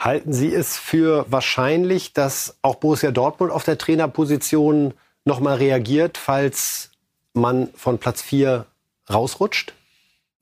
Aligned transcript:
Halten 0.00 0.32
Sie 0.32 0.52
es 0.54 0.78
für 0.78 1.26
wahrscheinlich, 1.28 2.14
dass 2.14 2.56
auch 2.62 2.76
Borussia 2.76 3.10
Dortmund 3.10 3.52
auf 3.52 3.64
der 3.64 3.76
Trainerposition 3.76 4.94
nochmal 5.26 5.58
reagiert, 5.58 6.16
falls 6.16 6.90
man 7.34 7.68
von 7.74 7.98
Platz 7.98 8.22
4 8.22 8.64
rausrutscht? 9.12 9.74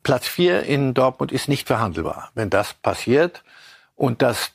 Platz 0.04 0.28
4 0.28 0.62
in 0.62 0.94
Dortmund 0.94 1.32
ist 1.32 1.48
nicht 1.48 1.66
verhandelbar. 1.66 2.30
Wenn 2.34 2.50
das 2.50 2.72
passiert 2.72 3.42
und 3.96 4.22
das 4.22 4.52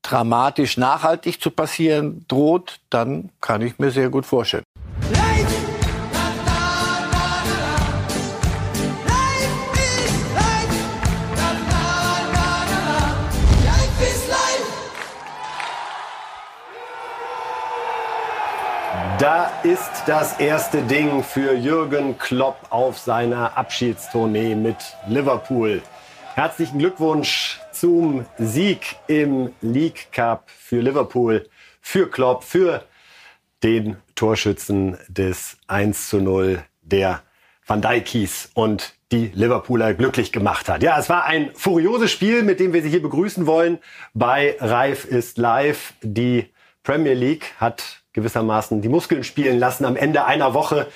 dramatisch 0.00 0.78
nachhaltig 0.78 1.42
zu 1.42 1.50
passieren 1.50 2.24
droht, 2.26 2.80
dann 2.88 3.28
kann 3.42 3.60
ich 3.60 3.78
mir 3.78 3.90
sehr 3.90 4.08
gut 4.08 4.24
vorstellen. 4.24 4.64
Da 19.26 19.50
ist 19.64 20.04
das 20.06 20.38
erste 20.38 20.82
Ding 20.82 21.24
für 21.24 21.52
Jürgen 21.52 22.16
Klopp 22.16 22.58
auf 22.70 22.96
seiner 22.96 23.58
Abschiedstournee 23.58 24.54
mit 24.54 24.76
Liverpool. 25.08 25.82
Herzlichen 26.36 26.78
Glückwunsch 26.78 27.58
zum 27.72 28.24
Sieg 28.38 28.94
im 29.08 29.52
League 29.62 30.12
Cup 30.12 30.48
für 30.48 30.80
Liverpool, 30.80 31.48
für 31.80 32.08
Klopp, 32.08 32.44
für 32.44 32.84
den 33.64 33.96
Torschützen 34.14 34.96
des 35.08 35.56
1 35.66 36.08
zu 36.08 36.18
0, 36.18 36.62
der 36.82 37.20
Van 37.66 37.82
Dijkies 37.82 38.50
und 38.54 38.94
die 39.10 39.32
Liverpooler 39.34 39.94
glücklich 39.94 40.30
gemacht 40.30 40.68
hat. 40.68 40.84
Ja, 40.84 41.00
es 41.00 41.08
war 41.08 41.24
ein 41.24 41.50
furioses 41.52 42.12
Spiel, 42.12 42.44
mit 42.44 42.60
dem 42.60 42.72
wir 42.72 42.80
Sie 42.80 42.90
hier 42.90 43.02
begrüßen 43.02 43.48
wollen 43.48 43.80
bei 44.14 44.56
Reif 44.60 45.04
ist 45.04 45.36
live. 45.36 45.94
Die 46.00 46.48
Premier 46.84 47.14
League 47.14 47.54
hat 47.58 48.04
gewissermaßen 48.16 48.80
die 48.80 48.88
Muskeln 48.88 49.22
spielen 49.22 49.58
lassen 49.58 49.84
am 49.84 49.94
Ende 49.94 50.24
einer 50.24 50.54
Woche, 50.54 50.88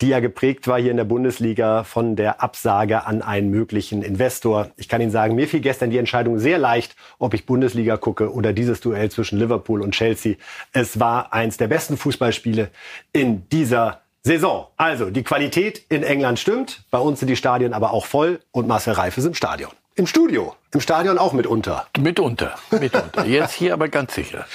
die 0.00 0.08
ja 0.08 0.20
geprägt 0.20 0.68
war 0.68 0.78
hier 0.78 0.92
in 0.92 0.96
der 0.98 1.04
Bundesliga 1.04 1.82
von 1.82 2.14
der 2.14 2.42
Absage 2.42 3.06
an 3.06 3.22
einen 3.22 3.50
möglichen 3.50 4.02
Investor. 4.02 4.70
Ich 4.76 4.88
kann 4.88 5.00
Ihnen 5.00 5.10
sagen, 5.10 5.34
mir 5.34 5.48
fiel 5.48 5.60
gestern 5.60 5.90
die 5.90 5.98
Entscheidung 5.98 6.38
sehr 6.38 6.58
leicht, 6.58 6.94
ob 7.18 7.34
ich 7.34 7.46
Bundesliga 7.46 7.96
gucke 7.96 8.32
oder 8.32 8.52
dieses 8.52 8.80
Duell 8.80 9.10
zwischen 9.10 9.38
Liverpool 9.38 9.80
und 9.80 9.92
Chelsea. 9.92 10.36
Es 10.72 11.00
war 11.00 11.32
eins 11.32 11.56
der 11.56 11.68
besten 11.68 11.96
Fußballspiele 11.96 12.70
in 13.12 13.48
dieser 13.48 14.02
Saison. 14.22 14.68
Also, 14.76 15.10
die 15.10 15.22
Qualität 15.22 15.82
in 15.88 16.02
England 16.02 16.38
stimmt. 16.38 16.84
Bei 16.90 16.98
uns 16.98 17.20
sind 17.20 17.28
die 17.28 17.36
Stadien 17.36 17.72
aber 17.72 17.92
auch 17.92 18.04
voll 18.04 18.40
und 18.52 18.68
Marcel 18.68 18.92
Reif 18.92 19.16
ist 19.16 19.24
im 19.24 19.34
Stadion. 19.34 19.70
Im 19.98 20.06
Studio. 20.06 20.54
Im 20.72 20.80
Stadion 20.80 21.18
auch 21.18 21.32
mitunter. 21.32 21.88
Mitunter. 21.98 22.54
Mitunter. 22.70 23.24
Jetzt 23.24 23.54
hier 23.54 23.72
aber 23.72 23.88
ganz 23.88 24.14
sicher. 24.14 24.46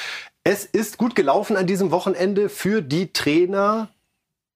Es 0.46 0.66
ist 0.66 0.98
gut 0.98 1.16
gelaufen 1.16 1.56
an 1.56 1.68
diesem 1.68 1.92
Wochenende 1.92 2.50
für 2.50 2.82
die 2.82 3.14
Trainer, 3.14 3.88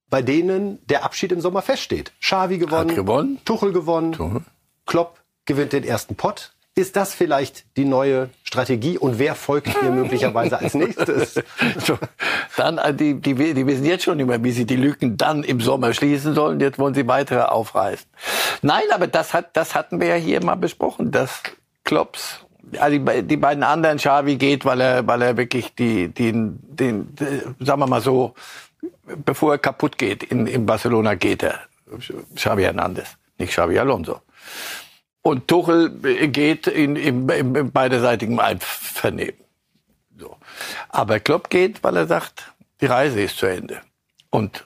bei 0.09 0.21
denen 0.21 0.85
der 0.87 1.05
Abschied 1.05 1.31
im 1.31 1.39
Sommer 1.39 1.61
feststeht. 1.61 2.11
Xavi 2.19 2.57
gewonnen, 2.57 2.93
gewonnen. 2.93 3.39
Tuchel 3.45 3.71
gewonnen, 3.71 4.11
Tuchel. 4.11 4.41
Klopp 4.85 5.21
gewinnt 5.45 5.71
den 5.71 5.85
ersten 5.85 6.15
Pott. 6.15 6.51
Ist 6.75 6.97
das 6.97 7.13
vielleicht 7.13 7.65
die 7.77 7.85
neue 7.85 8.29
Strategie 8.43 8.97
und 8.97 9.17
wer 9.17 9.33
folgt 9.33 9.79
hier 9.79 9.89
möglicherweise 9.91 10.59
als 10.59 10.73
nächstes? 10.73 11.41
So, 11.79 11.97
dann, 12.57 12.77
äh, 12.77 12.93
die, 12.93 13.15
die, 13.21 13.33
die 13.33 13.65
wissen 13.65 13.85
jetzt 13.85 14.03
schon 14.03 14.19
immer, 14.19 14.43
wie 14.43 14.51
sie 14.51 14.65
die 14.65 14.75
Lücken 14.75 15.15
dann 15.15 15.43
im 15.43 15.61
Sommer 15.61 15.93
schließen 15.93 16.35
sollen. 16.35 16.59
Jetzt 16.59 16.77
wollen 16.79 16.93
sie 16.95 17.07
weitere 17.07 17.43
aufreißen. 17.43 18.07
Nein, 18.61 18.83
aber 18.93 19.07
das, 19.07 19.33
hat, 19.33 19.55
das 19.55 19.73
hatten 19.73 20.01
wir 20.01 20.07
ja 20.09 20.15
hier 20.15 20.43
mal 20.43 20.55
besprochen, 20.55 21.11
dass 21.11 21.41
Klopps 21.85 22.45
also 22.79 22.97
die, 23.21 23.37
beiden 23.37 23.63
anderen, 23.63 23.97
Xavi 23.97 24.35
geht, 24.35 24.65
weil 24.65 24.81
er, 24.81 25.07
weil 25.07 25.21
er 25.21 25.37
wirklich 25.37 25.73
die, 25.75 26.09
den, 26.09 26.59
den, 26.61 27.13
sagen 27.59 27.79
wir 27.79 27.87
mal 27.87 28.01
so, 28.01 28.33
bevor 29.25 29.53
er 29.53 29.57
kaputt 29.57 29.97
geht, 29.97 30.23
in, 30.23 30.47
in 30.47 30.65
Barcelona 30.65 31.15
geht 31.15 31.43
er. 31.43 31.59
Xavi 32.35 32.63
Hernandez, 32.63 33.17
nicht 33.37 33.51
Xavi 33.51 33.79
Alonso. 33.79 34.21
Und 35.21 35.47
Tuchel 35.47 35.89
geht 36.29 36.67
in, 36.67 36.95
in, 36.95 37.29
in, 37.29 37.55
in 37.55 37.71
beiderseitigem 37.71 38.39
Einvernehmen. 38.39 39.35
So. 40.17 40.37
Aber 40.89 41.19
Klopp 41.19 41.49
geht, 41.49 41.83
weil 41.83 41.97
er 41.97 42.07
sagt, 42.07 42.53
die 42.81 42.85
Reise 42.85 43.21
ist 43.21 43.37
zu 43.37 43.45
Ende. 43.45 43.81
Und 44.29 44.65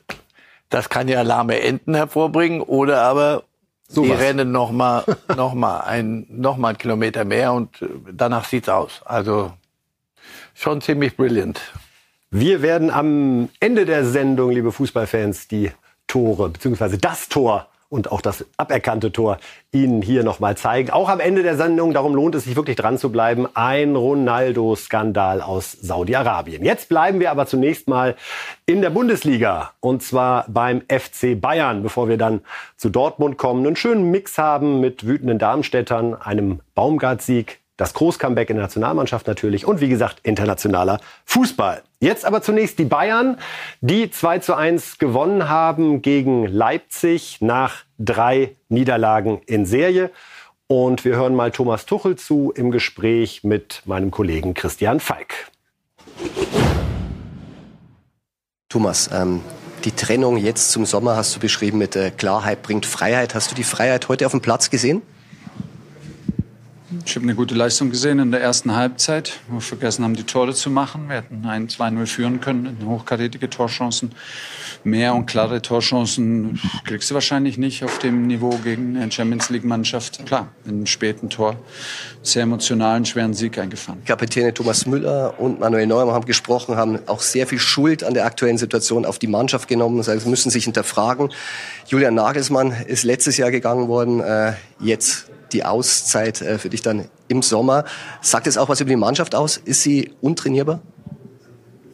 das 0.70 0.90
kann 0.90 1.08
ja 1.08 1.22
lahme 1.22 1.59
Enden 1.62 1.96
hervorbringen 1.96 2.62
oder 2.62 3.02
aber 3.02 3.44
so 3.91 4.03
die 4.03 4.12
rennen 4.12 4.52
noch 4.52 4.72
mal, 4.72 5.03
noch 5.35 5.53
mal 5.53 5.81
ein, 5.81 6.25
noch 6.29 6.57
mal 6.57 6.69
einen 6.69 6.78
Kilometer 6.78 7.25
mehr 7.25 7.53
und 7.53 7.81
äh, 7.81 7.88
danach 8.12 8.46
sieht's 8.46 8.69
aus. 8.69 9.02
Also 9.06 9.53
schon 10.53 10.81
ziemlich 10.81 11.16
brillant. 11.18 11.62
Wir 12.29 12.62
werden 12.62 12.90
am 12.90 13.50
Ende 13.59 13.85
der 13.85 14.06
Sendung, 14.06 14.52
liebe 14.52 14.72
Fußballfans, 14.72 15.47
die 15.47 15.72
Tore 16.07 16.50
beziehungsweise 16.50 16.97
das 16.97 17.28
Tor 17.29 17.71
und 17.91 18.12
auch 18.12 18.22
das 18.22 18.46
aberkannte 18.56 19.12
Tor 19.12 19.38
Ihnen 19.72 20.02
hier 20.02 20.24
nochmal 20.24 20.56
zeigen. 20.56 20.90
Auch 20.90 21.09
am 21.09 21.19
Ende 21.19 21.44
der 21.44 21.57
Sendung, 21.57 21.94
darum 21.94 22.16
lohnt 22.16 22.35
es 22.35 22.46
sich 22.46 22.56
wirklich 22.56 22.78
dran 22.78 22.97
zu 22.97 23.12
bleiben, 23.12 23.47
ein 23.53 23.96
Ronaldo-Skandal 23.96 25.41
aus 25.41 25.74
Saudi-Arabien. 25.74 26.63
Jetzt 26.63 26.88
bleiben 26.88 27.19
wir 27.19 27.31
aber 27.31 27.46
zunächst 27.46 27.90
mal 27.90 28.16
in 28.66 28.81
der 28.81 28.91
Bundesliga 28.91 29.72
und 29.81 30.02
zwar 30.02 30.46
beim 30.47 30.81
FC 30.88 31.40
Bayern, 31.40 31.84
bevor 31.84 32.07
wir 32.07 32.18
dann 32.18 32.41
zu 32.78 32.90
Dortmund 32.90 33.38
kommen. 33.38 33.68
Einen 33.68 33.75
schönen 33.75 34.09
Mix 34.09 34.38
haben 34.38 34.79
mit 34.79 35.06
wütenden 35.06 35.38
Darmstädtern, 35.38 36.16
einem 36.16 36.62
Baumgart-Sieg, 36.75 37.61
das 37.81 37.96
Groß-Comeback 37.96 38.52
in 38.52 38.58
der 38.58 38.66
Nationalmannschaft 38.66 39.25
natürlich 39.25 39.66
und 39.66 39.81
wie 39.81 39.90
gesagt 39.90 40.19
internationaler 40.22 41.00
Fußball. 41.25 41.81
Jetzt 42.00 42.25
aber 42.25 42.44
zunächst 42.44 42.78
die 42.78 42.86
Bayern, 42.86 43.40
die 43.81 44.12
2 44.12 44.38
zu 44.38 44.53
1 44.53 45.00
gewonnen 45.00 45.50
haben 45.50 46.03
gegen 46.03 46.46
Leipzig 46.46 47.41
nach 47.41 47.78
drei 47.97 48.56
Niederlagen 48.70 49.41
in 49.47 49.66
Serie. 49.66 50.12
Und 50.68 51.06
wir 51.06 51.16
hören 51.16 51.34
mal 51.34 51.50
Thomas 51.50 51.88
Tuchel 51.88 52.18
zu 52.18 52.53
im 52.56 52.70
Gespräch 52.70 53.44
mit 53.44 53.81
meinem 53.86 54.12
Kollegen 54.12 54.53
Christian 54.53 55.00
Falk. 55.00 55.50
Thomas, 58.70 59.09
ähm, 59.12 59.41
die 59.86 59.91
Trennung 59.91 60.38
jetzt 60.38 60.72
zum 60.72 60.86
Sommer 60.86 61.16
hast 61.16 61.36
du 61.36 61.40
beschrieben 61.40 61.80
mit 61.80 61.96
äh, 61.96 62.12
Klarheit 62.12 62.62
bringt 62.62 62.86
Freiheit. 62.86 63.34
Hast 63.34 63.50
du 63.50 63.56
die 63.56 63.64
Freiheit 63.64 64.08
heute 64.08 64.28
auf 64.28 64.34
dem 64.34 64.41
Platz 64.41 64.70
gesehen? 64.70 65.02
Ich 67.06 67.16
habe 67.16 67.24
eine 67.24 67.35
gute 67.35 67.56
Leistung 67.56 67.90
gesehen 67.90 68.19
in 68.19 68.31
der 68.31 68.41
ersten 68.41 68.75
Halbzeit, 68.75 69.40
wo 69.47 69.56
wir 69.56 69.62
vergessen 69.62 70.03
haben, 70.03 70.13
die 70.13 70.24
Tore 70.24 70.53
zu 70.53 70.69
machen. 70.69 71.07
Wir 71.07 71.18
hätten 71.18 71.46
1-2-0 71.46 72.06
führen 72.06 72.41
können, 72.41 72.78
hochkarätige 72.85 73.50
Torchancen. 73.50 74.12
Mehr 74.84 75.16
und 75.16 75.25
klare 75.25 75.62
Torchancen 75.62 76.59
kriegst 76.84 77.09
du 77.09 77.13
wahrscheinlich 77.13 77.57
nicht 77.57 77.85
auf 77.85 78.00
dem 78.00 78.28
Niveau 78.28 78.50
gegen 78.62 78.97
eine 78.97 79.09
Champions 79.09 79.50
League-Mannschaft. 79.50 80.25
Klar, 80.25 80.50
in 80.66 80.72
einem 80.72 80.85
späten 80.85 81.29
Tor 81.29 81.56
sehr 82.24 82.44
emotionalen, 82.44 83.06
schweren 83.06 83.34
Sieg 83.34 83.58
eingefahren. 83.58 84.03
Kapitäne 84.03 84.53
Thomas 84.53 84.85
Müller 84.85 85.40
und 85.40 85.62
Manuel 85.62 85.88
Neumann 85.88 86.13
haben 86.13 86.25
gesprochen, 86.25 86.75
haben 86.75 87.00
auch 87.08 87.22
sehr 87.22 87.47
viel 87.47 87.59
Schuld 87.59 88.03
an 88.03 88.16
der 88.16 88.25
aktuellen 88.25 88.58
Situation 88.58 89.06
auf 89.06 89.18
die 89.18 89.28
Mannschaft 89.28 89.69
genommen. 89.69 90.03
Sie 90.03 90.29
müssen 90.29 90.50
sich 90.50 90.66
hinterfragen. 90.66 91.29
Julian 91.88 92.16
Nagelsmann 92.16 92.72
ist 92.85 93.03
letztes 93.03 93.38
Jahr 93.38 93.52
gegangen 93.52 93.88
worden, 93.88 94.19
äh, 94.19 94.53
jetzt 94.81 95.31
die 95.54 95.64
Auszeit 95.64 96.42
äh, 96.42 96.58
für 96.58 96.70
dich 96.70 96.82
dann 96.82 97.08
im 97.28 97.42
Sommer. 97.42 97.86
Sagt 98.22 98.48
es 98.48 98.58
auch 98.58 98.70
was 98.70 98.82
über 98.82 98.90
die 98.90 98.96
Mannschaft 98.96 99.36
aus? 99.36 99.58
Ist 99.58 99.84
sie 99.84 100.12
untrainierbar? 100.22 100.82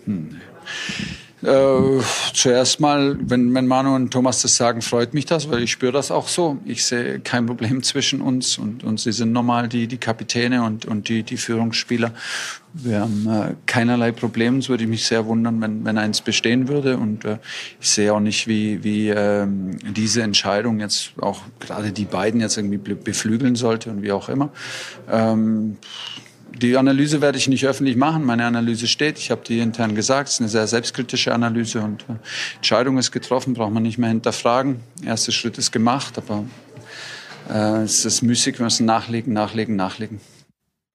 Hm. 0.06 0.42
Äh, 1.44 2.02
zuerst 2.34 2.80
mal, 2.80 3.16
wenn, 3.20 3.54
wenn 3.54 3.68
Manu 3.68 3.94
und 3.96 4.12
Thomas 4.12 4.42
das 4.42 4.56
sagen, 4.56 4.82
freut 4.82 5.14
mich 5.14 5.26
das, 5.26 5.50
weil 5.52 5.62
ich 5.62 5.72
spüre 5.72 5.92
das 5.92 6.10
auch 6.10 6.28
so. 6.28 6.58
Ich 6.66 6.84
sehe 6.84 7.20
kein 7.20 7.46
Problem 7.46 7.84
zwischen 7.84 8.22
uns 8.22 8.58
und, 8.58 8.84
und 8.84 9.00
sie 9.00 9.12
sind 9.12 9.34
normal 9.34 9.68
die, 9.68 9.88
die 9.88 10.00
Kapitäne 10.00 10.64
und, 10.64 10.86
und 10.86 11.10
die, 11.10 11.22
die 11.22 11.38
Führungsspieler. 11.38 12.12
Wir 12.74 13.02
haben 13.02 13.28
äh, 13.30 13.54
keinerlei 13.68 14.12
Probleme. 14.12 14.58
Es 14.58 14.70
würde 14.70 14.88
mich 14.88 15.06
sehr 15.06 15.28
wundern, 15.28 15.62
wenn, 15.62 15.86
wenn 15.86 15.98
eins 16.00 16.22
bestehen 16.22 16.68
würde. 16.68 16.98
Und 16.98 17.24
äh, 17.24 17.38
ich 17.80 17.90
sehe 17.90 18.14
auch 18.14 18.20
nicht, 18.20 18.48
wie, 18.48 18.84
wie 18.84 19.10
ähm, 19.10 19.78
diese 19.84 20.24
Entscheidung 20.24 20.80
jetzt 20.80 21.12
auch 21.22 21.42
gerade 21.60 21.92
die 21.92 22.06
beiden 22.06 22.42
jetzt 22.42 22.58
irgendwie 22.58 22.78
beflügeln 22.78 23.56
sollte 23.56 23.92
und 23.92 24.02
wie 24.02 24.12
auch 24.12 24.28
immer. 24.30 24.50
Ähm, 25.12 25.78
die 26.56 26.78
Analyse 26.78 27.22
werde 27.22 27.38
ich 27.38 27.48
nicht 27.48 27.66
öffentlich 27.66 27.96
machen. 27.96 28.26
Meine 28.26 28.46
Analyse 28.46 28.88
steht. 28.88 29.18
Ich 29.20 29.32
habe 29.32 29.42
die 29.48 29.60
intern 29.60 29.96
gesagt. 29.96 30.30
Es 30.30 30.36
ist 30.36 30.42
eine 30.42 30.50
sehr 30.50 30.68
selbstkritische 30.68 31.34
Analyse 31.34 31.82
und 31.82 32.04
äh, 32.04 32.14
Entscheidung 32.56 32.98
ist 32.98 33.12
getroffen, 33.12 33.54
braucht 33.54 33.72
man 33.72 33.84
nicht 33.84 33.98
mehr 33.98 34.10
hinterfragen. 34.10 34.80
Erster 35.06 35.32
Schritt 35.32 35.58
ist 35.58 35.72
gemacht, 35.72 36.18
aber 36.18 36.46
äh, 37.50 37.84
es 37.84 38.06
ist 38.06 38.22
müßig. 38.22 38.60
Wir 38.60 38.64
müssen 38.64 38.86
nachlegen, 38.86 39.34
nachlegen, 39.34 39.76
nachlegen. 39.76 40.20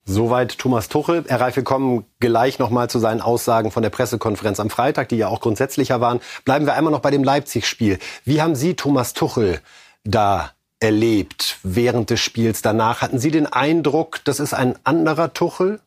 Soweit 0.04 0.58
Thomas 0.58 0.88
Tuchel. 0.88 1.24
Herr 1.28 1.40
Reif, 1.40 1.54
wir 1.54 1.62
kommen 1.62 2.04
gleich 2.18 2.58
nochmal 2.58 2.90
zu 2.90 2.98
seinen 2.98 3.20
Aussagen 3.20 3.70
von 3.70 3.84
der 3.84 3.90
Pressekonferenz 3.90 4.58
am 4.58 4.68
Freitag, 4.68 5.08
die 5.08 5.16
ja 5.16 5.28
auch 5.28 5.40
grundsätzlicher 5.40 6.00
waren. 6.00 6.20
Bleiben 6.44 6.66
wir 6.66 6.74
einmal 6.74 6.92
noch 6.92 7.00
bei 7.00 7.12
dem 7.12 7.22
Leipzig-Spiel. 7.22 7.98
Wie 8.24 8.42
haben 8.42 8.56
Sie 8.56 8.74
Thomas 8.74 9.12
Tuchel 9.12 9.60
da 10.02 10.50
erlebt 10.82 11.58
während 11.62 12.10
des 12.10 12.20
Spiels 12.20 12.62
danach? 12.62 13.00
Hatten 13.02 13.18
Sie 13.18 13.30
den 13.30 13.46
Eindruck, 13.46 14.20
das 14.24 14.40
ist 14.40 14.54
ein 14.54 14.76
anderer 14.84 15.32
Tuchel? 15.32 15.80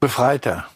Befreiter. 0.00 0.66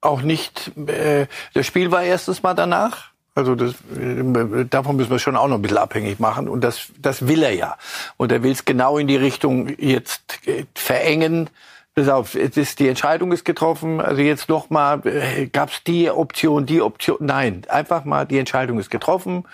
Auch 0.00 0.22
nicht, 0.22 0.72
äh, 0.86 1.26
das 1.54 1.66
Spiel 1.66 1.90
war 1.90 2.02
erstens 2.02 2.42
mal 2.42 2.54
danach. 2.54 3.14
Also 3.34 3.54
das, 3.54 3.74
äh, 3.96 4.64
davon 4.68 4.96
müssen 4.96 5.10
wir 5.10 5.18
schon 5.18 5.36
auch 5.36 5.48
noch 5.48 5.56
ein 5.56 5.62
bisschen 5.62 5.78
abhängig 5.78 6.20
machen. 6.20 6.48
Und 6.48 6.62
das, 6.62 6.88
das 7.00 7.26
will 7.26 7.42
er 7.42 7.52
ja. 7.52 7.76
Und 8.16 8.30
er 8.30 8.42
will 8.42 8.52
es 8.52 8.64
genau 8.64 8.98
in 8.98 9.08
die 9.08 9.16
Richtung 9.16 9.68
jetzt 9.78 10.46
äh, 10.46 10.66
verengen. 10.74 11.50
Pass 11.94 12.08
auf, 12.08 12.34
es 12.34 12.56
ist, 12.56 12.78
die 12.78 12.88
Entscheidung 12.88 13.32
ist 13.32 13.44
getroffen. 13.44 14.00
Also 14.00 14.20
jetzt 14.20 14.48
noch 14.48 14.70
mal, 14.70 15.04
äh, 15.06 15.46
gab 15.46 15.70
es 15.70 15.82
die 15.84 16.10
Option, 16.10 16.66
die 16.66 16.80
Option? 16.80 17.18
Nein, 17.20 17.62
einfach 17.68 18.04
mal, 18.04 18.24
die 18.24 18.38
Entscheidung 18.38 18.78
ist 18.78 18.90
getroffen. 18.90 19.44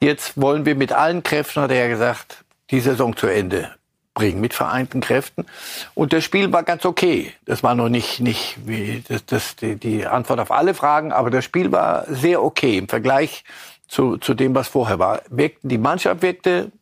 Jetzt 0.00 0.40
wollen 0.40 0.64
wir 0.64 0.74
mit 0.74 0.92
allen 0.92 1.22
Kräften, 1.22 1.62
hat 1.62 1.70
er 1.70 1.78
ja 1.78 1.88
gesagt, 1.88 2.44
die 2.70 2.80
Saison 2.80 3.16
zu 3.16 3.26
Ende 3.26 3.70
bringen 4.14 4.40
mit 4.40 4.54
vereinten 4.54 5.00
Kräften. 5.00 5.46
Und 5.94 6.12
das 6.12 6.24
Spiel 6.24 6.52
war 6.52 6.62
ganz 6.62 6.84
okay. 6.84 7.32
Das 7.46 7.62
war 7.62 7.74
noch 7.74 7.88
nicht, 7.88 8.20
nicht 8.20 8.58
wie 8.66 9.02
das, 9.08 9.24
das, 9.24 9.56
die, 9.56 9.76
die 9.76 10.06
Antwort 10.06 10.40
auf 10.40 10.50
alle 10.50 10.74
Fragen, 10.74 11.12
aber 11.12 11.30
das 11.30 11.44
Spiel 11.44 11.72
war 11.72 12.04
sehr 12.08 12.42
okay 12.42 12.78
im 12.78 12.88
Vergleich 12.88 13.44
zu, 13.88 14.18
zu 14.18 14.34
dem, 14.34 14.54
was 14.54 14.68
vorher 14.68 14.98
war. 14.98 15.22
Wirkten, 15.30 15.68
die 15.68 15.78
Mannschaft 15.78 16.22
wirkte, 16.22 16.72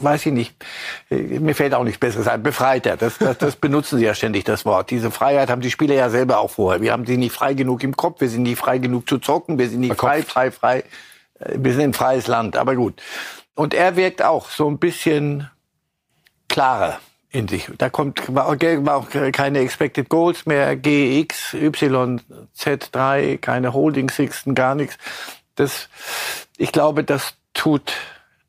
weiß 0.00 0.26
ich 0.26 0.32
nicht, 0.32 0.54
mir 1.10 1.54
fällt 1.54 1.74
auch 1.74 1.84
nichts 1.84 1.98
Besseres 1.98 2.28
ein, 2.28 2.42
befreiter. 2.42 2.96
Das, 2.96 3.18
das, 3.18 3.38
das 3.38 3.56
benutzen 3.56 3.98
sie 3.98 4.04
ja 4.04 4.14
ständig, 4.14 4.44
das 4.44 4.64
Wort. 4.64 4.90
Diese 4.90 5.10
Freiheit 5.10 5.50
haben 5.50 5.62
die 5.62 5.70
Spieler 5.70 5.94
ja 5.94 6.10
selber 6.10 6.38
auch 6.40 6.50
vorher. 6.50 6.82
Wir 6.82 6.92
haben 6.92 7.06
sie 7.06 7.16
nicht 7.16 7.32
frei 7.32 7.54
genug 7.54 7.82
im 7.82 7.96
Kopf, 7.96 8.20
wir 8.20 8.28
sind 8.28 8.42
nicht 8.42 8.58
frei 8.58 8.78
genug 8.78 9.08
zu 9.08 9.18
zocken, 9.18 9.58
wir 9.58 9.68
sind 9.68 9.80
nicht 9.80 9.96
frei, 9.96 10.22
frei, 10.22 10.50
frei. 10.50 10.84
Wir 11.38 11.74
sind 11.74 11.82
ein 11.82 11.92
freies 11.92 12.26
Land, 12.26 12.56
aber 12.56 12.74
gut. 12.74 13.02
Und 13.56 13.74
er 13.74 13.96
wirkt 13.96 14.22
auch 14.22 14.50
so 14.50 14.70
ein 14.70 14.78
bisschen 14.78 15.50
klarer 16.48 17.00
in 17.30 17.48
sich. 17.48 17.68
Da 17.76 17.90
kommt 17.90 18.22
auch 18.36 19.08
keine 19.32 19.58
Expected 19.58 20.08
Goals 20.08 20.46
mehr, 20.46 20.76
GX, 20.76 21.54
Y, 21.54 22.20
Z3, 22.56 23.38
keine 23.38 23.72
Holding 23.72 24.10
Sixten, 24.10 24.54
gar 24.54 24.76
nichts. 24.76 24.96
Das, 25.56 25.88
ich 26.56 26.70
glaube, 26.70 27.02
das 27.02 27.34
tut, 27.52 27.94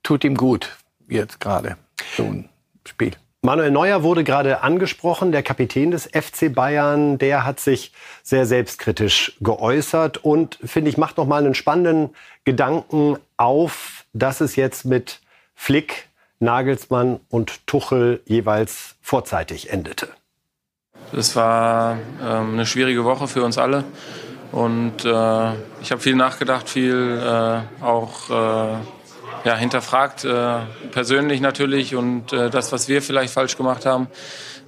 tut 0.04 0.24
ihm 0.24 0.36
gut 0.36 0.78
jetzt 1.08 1.40
gerade 1.40 1.78
so 2.16 2.24
ein 2.24 2.50
Spiel. 2.86 3.14
Manuel 3.42 3.72
Neuer 3.72 4.04
wurde 4.04 4.24
gerade 4.24 4.62
angesprochen, 4.62 5.32
der 5.32 5.44
Kapitän 5.44 5.92
des 5.92 6.08
FC 6.08 6.54
Bayern, 6.54 7.18
der 7.18 7.46
hat 7.46 7.60
sich 7.60 7.94
sehr 8.24 8.46
selbstkritisch 8.46 9.38
geäußert 9.42 10.18
und 10.18 10.58
finde 10.64 10.90
ich 10.90 10.98
macht 10.98 11.18
noch 11.18 11.28
mal 11.28 11.44
einen 11.46 11.54
spannenden 11.54 12.10
Gedanken 12.46 13.18
auf, 13.38 14.06
dass 14.14 14.42
es 14.42 14.56
jetzt 14.56 14.86
mit 14.86 15.22
Flick 15.54 16.10
Nagelsmann 16.40 17.20
und 17.30 17.66
Tuchel 17.68 18.22
jeweils 18.26 18.96
vorzeitig 19.02 19.72
endete. 19.72 20.10
Es 21.14 21.36
war 21.36 21.98
ähm, 22.22 22.54
eine 22.54 22.66
schwierige 22.66 23.06
Woche 23.06 23.28
für 23.28 23.44
uns 23.44 23.58
alle. 23.58 23.86
Und 24.52 25.06
äh, 25.06 25.52
ich 25.82 25.92
habe 25.92 26.00
viel 26.00 26.16
nachgedacht, 26.16 26.70
viel 26.70 27.22
äh, 27.22 27.84
auch 27.84 28.30
äh, 28.30 28.78
ja, 29.44 29.56
hinterfragt, 29.56 30.26
äh, 30.26 30.60
persönlich 30.92 31.42
natürlich 31.42 31.96
und 31.96 32.34
äh, 32.34 32.50
das, 32.50 32.72
was 32.72 32.88
wir 32.88 33.02
vielleicht 33.02 33.34
falsch 33.34 33.58
gemacht 33.58 33.86
haben 33.86 34.08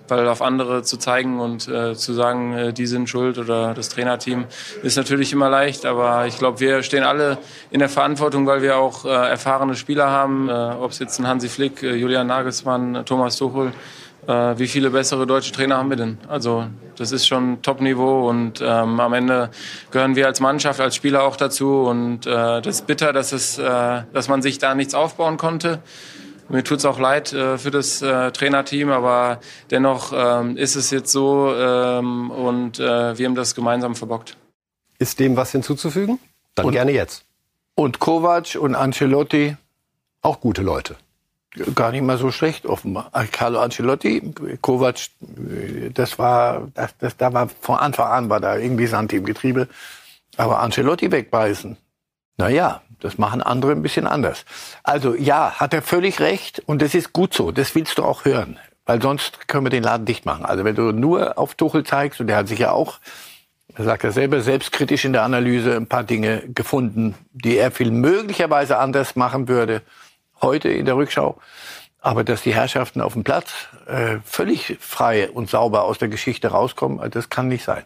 weil 0.10 0.28
auf 0.28 0.42
andere 0.42 0.84
zu 0.84 0.98
zeigen 0.98 1.40
und 1.40 1.68
äh, 1.68 1.96
zu 1.96 2.14
sagen, 2.14 2.54
äh, 2.54 2.74
die 2.74 2.88
sind 2.88 3.10
schuld 3.10 3.38
oder 3.38 3.74
das 3.74 3.90
Trainerteam, 3.90 4.46
ist 4.84 4.98
natürlich 4.98 5.32
immer 5.34 5.50
leicht. 5.50 5.86
Aber 5.86 6.26
ich 6.28 6.38
glaube, 6.38 6.60
wir 6.60 6.84
stehen 6.84 7.04
alle 7.04 7.38
in 7.72 7.80
der 7.80 7.90
Verantwortung, 7.90 8.46
weil 8.48 8.62
wir 8.62 8.78
auch 8.78 9.06
äh, 9.06 9.10
erfahrene 9.10 9.76
Spieler 9.76 10.10
haben, 10.10 10.50
äh, 10.50 10.52
ob 10.52 10.92
es 10.92 11.00
jetzt 11.00 11.20
ein 11.20 11.28
Hansi 11.28 11.50
Flick, 11.50 11.84
äh, 11.84 11.96
Julian 11.96 12.28
Nagelsmann, 12.28 13.06
Thomas 13.06 13.38
Tuchel. 13.38 13.72
Äh, 14.28 14.60
wie 14.60 14.68
viele 14.68 14.90
bessere 14.92 15.26
deutsche 15.26 15.52
Trainer 15.52 15.78
haben 15.78 15.90
wir 15.90 15.98
denn? 15.98 16.18
Also 16.28 16.68
das 16.98 17.12
ist 17.12 17.28
schon 17.28 17.62
Top-Niveau 17.62 18.30
und 18.30 18.62
ähm, 18.62 19.00
am 19.00 19.14
Ende 19.14 19.50
gehören 19.92 20.16
wir 20.16 20.28
als 20.28 20.40
Mannschaft, 20.40 20.80
als 20.80 20.96
Spieler 20.96 21.24
auch 21.24 21.36
dazu. 21.36 21.84
Und 21.84 22.28
äh, 22.28 22.62
das 22.62 22.68
ist 22.68 22.88
bitter, 22.88 23.14
dass, 23.14 23.32
es, 23.32 23.58
äh, 23.58 24.04
dass 24.14 24.28
man 24.28 24.42
sich 24.42 24.58
da 24.58 24.76
nichts 24.76 24.94
aufbauen 24.94 25.38
konnte. 25.38 25.82
Mir 26.50 26.64
tut 26.64 26.80
es 26.80 26.86
auch 26.86 27.00
leid 27.00 27.32
äh, 27.32 27.58
für 27.58 27.70
das 27.70 28.02
äh, 28.02 28.32
Trainerteam, 28.32 28.90
aber 28.90 29.40
dennoch 29.70 30.12
ähm, 30.16 30.58
ist 30.58 30.76
es 30.76 30.90
jetzt 30.90 31.12
so 31.12 31.54
ähm, 31.56 32.32
und 32.32 32.80
äh, 32.80 33.18
wir 33.18 33.26
haben 33.28 33.36
das 33.36 33.54
gemeinsam 33.54 33.96
verbockt. 33.96 34.36
Ist 34.98 35.20
dem 35.20 35.38
was 35.38 35.52
hinzuzufügen? 35.52 36.20
Dann 36.56 36.66
und, 36.66 36.72
gerne 36.74 36.92
jetzt. 36.92 37.24
Und 37.76 38.00
Kovac 38.00 38.58
und 38.60 38.76
Ancelotti? 38.76 39.58
Auch 40.22 40.42
gute 40.42 40.64
Leute. 40.64 40.98
Gar 41.74 41.92
nicht 41.92 42.04
mal 42.04 42.18
so 42.18 42.32
schlecht, 42.32 42.68
offenbar. 42.68 43.10
Äh, 43.14 43.26
Carlo 43.26 43.60
Ancelotti, 43.60 44.34
Kovac, 44.62 45.08
das 45.94 46.20
war, 46.20 46.68
das, 46.76 46.96
das, 47.00 47.18
da 47.18 47.34
war 47.34 47.50
von 47.62 47.78
Anfang 47.78 48.08
an 48.08 48.30
war 48.30 48.40
da 48.40 48.56
irgendwie 48.58 48.86
Sand 48.86 49.14
im 49.14 49.26
Getriebe. 49.26 49.68
Aber 50.38 50.60
Ancelotti 50.60 51.12
wegbeißen, 51.12 51.76
naja, 52.38 52.82
das 53.00 53.18
machen 53.18 53.42
andere 53.42 53.72
ein 53.72 53.82
bisschen 53.82 54.06
anders. 54.06 54.46
Also 54.84 55.16
ja, 55.16 55.54
hat 55.60 55.74
er 55.74 55.82
völlig 55.82 56.20
recht 56.20 56.62
und 56.68 56.82
das 56.84 56.94
ist 56.94 57.14
gut 57.14 57.34
so. 57.34 57.52
Das 57.52 57.74
willst 57.74 57.98
du 57.98 58.04
auch 58.04 58.26
hören, 58.26 58.60
weil 58.86 59.02
sonst 59.02 59.48
können 59.48 59.66
wir 59.66 59.72
den 59.72 59.84
Laden 59.84 60.06
dicht 60.06 60.28
machen. 60.28 60.46
Also 60.46 60.64
wenn 60.64 60.76
du 60.76 60.92
nur 60.92 61.40
auf 61.40 61.56
Tuchel 61.56 61.84
zeigst 61.84 62.22
und 62.22 62.28
der 62.28 62.38
hat 62.38 62.48
sich 62.48 62.60
ja 62.60 62.72
auch, 62.72 63.00
er 63.76 63.86
sagt 63.86 64.04
er 64.04 64.12
selber, 64.12 64.42
selbstkritisch 64.42 65.04
in 65.04 65.14
der 65.14 65.24
Analyse 65.24 65.76
ein 65.76 65.88
paar 65.88 66.04
Dinge 66.04 66.44
gefunden, 66.54 67.16
die 67.32 67.58
er 67.58 67.72
viel 67.72 67.90
möglicherweise 67.90 68.78
anders 68.78 69.16
machen 69.16 69.48
würde 69.48 69.82
heute 70.42 70.70
in 70.70 70.86
der 70.86 70.96
Rückschau. 70.96 71.38
Aber 72.02 72.24
dass 72.24 72.44
die 72.44 72.54
Herrschaften 72.54 73.02
auf 73.02 73.14
dem 73.14 73.24
Platz 73.24 73.52
äh, 73.86 74.18
völlig 74.24 74.78
frei 74.80 75.30
und 75.30 75.50
sauber 75.50 75.84
aus 75.84 75.98
der 75.98 76.08
Geschichte 76.08 76.50
rauskommen, 76.50 77.10
das 77.12 77.30
kann 77.30 77.50
nicht 77.50 77.66
sein 77.66 77.84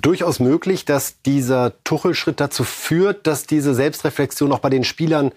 durchaus 0.00 0.40
möglich, 0.40 0.84
dass 0.84 1.22
dieser 1.22 1.82
Tuchelschritt 1.84 2.40
dazu 2.40 2.64
führt, 2.64 3.26
dass 3.26 3.46
diese 3.46 3.74
Selbstreflexion 3.74 4.52
auch 4.52 4.60
bei 4.60 4.70
den 4.70 4.84
Spielern 4.84 5.32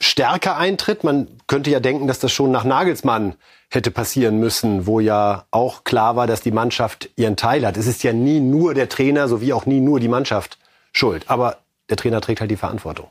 stärker 0.00 0.56
eintritt. 0.56 1.04
Man 1.04 1.28
könnte 1.46 1.70
ja 1.70 1.80
denken, 1.80 2.06
dass 2.06 2.18
das 2.18 2.32
schon 2.32 2.50
nach 2.50 2.64
Nagelsmann 2.64 3.34
hätte 3.70 3.90
passieren 3.90 4.38
müssen, 4.38 4.86
wo 4.86 5.00
ja 5.00 5.46
auch 5.50 5.84
klar 5.84 6.16
war, 6.16 6.26
dass 6.26 6.40
die 6.40 6.50
Mannschaft 6.50 7.10
ihren 7.16 7.36
Teil 7.36 7.66
hat. 7.66 7.76
Es 7.76 7.86
ist 7.86 8.02
ja 8.02 8.12
nie 8.12 8.40
nur 8.40 8.74
der 8.74 8.88
Trainer, 8.88 9.28
sowie 9.28 9.52
auch 9.52 9.66
nie 9.66 9.80
nur 9.80 10.00
die 10.00 10.08
Mannschaft 10.08 10.58
schuld. 10.92 11.24
Aber 11.28 11.58
der 11.88 11.96
Trainer 11.96 12.20
trägt 12.20 12.40
halt 12.40 12.50
die 12.50 12.56
Verantwortung. 12.56 13.08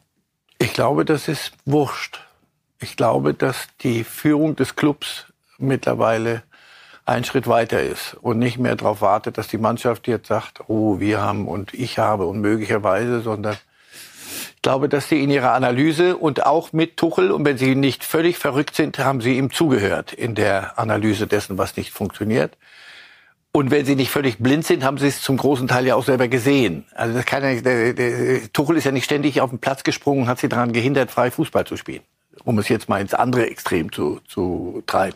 Ich 0.63 0.71
glaube, 0.71 1.04
das 1.04 1.27
ist 1.27 1.51
wurscht. 1.65 2.21
Ich 2.80 2.95
glaube, 2.95 3.33
dass 3.33 3.68
die 3.81 4.06
Führung 4.06 4.56
des 4.56 4.77
Clubs 4.77 5.25
mittlerweile 5.57 6.42
einen 7.04 7.25
Schritt 7.25 7.48
weiter 7.48 7.83
ist 7.83 8.13
und 8.21 8.39
nicht 8.39 8.60
mehr 8.60 8.77
darauf 8.77 9.01
wartet, 9.01 9.38
dass 9.38 9.50
die 9.50 9.57
Mannschaft 9.57 10.07
jetzt 10.07 10.30
sagt, 10.30 10.62
oh, 10.69 11.02
wir 11.02 11.19
haben 11.19 11.49
und 11.49 11.73
ich 11.73 11.99
habe 11.99 12.26
und 12.28 12.40
möglicherweise, 12.40 13.19
sondern 13.19 13.57
ich 14.56 14.61
glaube, 14.61 14.87
dass 14.87 15.09
sie 15.09 15.21
in 15.21 15.31
ihrer 15.31 15.52
Analyse 15.52 16.16
und 16.16 16.45
auch 16.45 16.71
mit 16.71 16.95
Tuchel, 16.95 17.31
und 17.31 17.44
wenn 17.44 17.57
sie 17.57 17.76
nicht 17.76 18.06
völlig 18.06 18.37
verrückt 18.37 18.78
sind, 18.78 18.97
haben 18.99 19.19
sie 19.19 19.37
ihm 19.37 19.52
zugehört 19.52 20.14
in 20.14 20.33
der 20.33 20.80
Analyse 20.80 21.28
dessen, 21.28 21.57
was 21.57 21.76
nicht 21.76 21.92
funktioniert. 21.92 22.56
Und 23.56 23.69
wenn 23.69 23.86
sie 23.86 23.95
nicht 23.95 24.10
völlig 24.10 24.40
blind 24.40 24.66
sind, 24.66 24.83
haben 24.83 24.98
sie 24.98 25.07
es 25.07 25.22
zum 25.22 25.38
großen 25.38 25.68
Teil 25.68 25.86
ja 25.86 25.94
auch 25.94 26.04
selber 26.04 26.28
gesehen. 26.28 26.86
Also 26.95 27.14
das 27.14 27.26
kann 27.26 27.44
ja, 27.44 27.62
der, 27.62 27.94
der, 27.94 28.52
Tuchel 28.52 28.78
ist 28.78 28.83
ja 28.83 28.92
nicht 28.92 29.06
ständig 29.06 29.42
auf 29.42 29.52
den 29.52 29.60
Platz 29.60 29.83
gesprungen 29.83 30.24
und 30.24 30.28
hat 30.28 30.40
sie 30.40 30.50
daran 30.50 30.74
gehindert, 30.74 31.12
frei 31.12 31.30
Fußball 31.30 31.66
zu 31.66 31.78
spielen 31.78 32.02
um 32.45 32.57
es 32.57 32.68
jetzt 32.68 32.90
mal 32.90 33.00
ins 33.00 33.14
andere 33.14 33.50
Extrem 33.50 33.92
zu, 33.92 34.19
zu 34.28 34.83
treiben. 34.86 35.16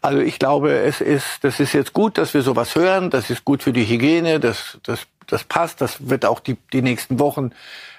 Also 0.00 0.20
ich 0.20 0.38
glaube, 0.38 0.78
es 0.78 1.00
ist, 1.00 1.42
das 1.42 1.60
ist 1.60 1.72
jetzt 1.72 1.92
gut, 1.92 2.18
dass 2.18 2.34
wir 2.34 2.42
sowas 2.42 2.74
hören. 2.74 3.10
Das 3.10 3.30
ist 3.30 3.44
gut 3.44 3.62
für 3.62 3.72
die 3.72 3.84
Hygiene. 3.84 4.40
Das, 4.40 4.78
das, 4.84 5.06
das 5.26 5.44
passt. 5.44 5.80
Das 5.80 6.08
wird 6.08 6.24
auch 6.24 6.40
die, 6.40 6.56
die 6.72 6.82
nächsten 6.82 7.18
Wochen 7.18 7.50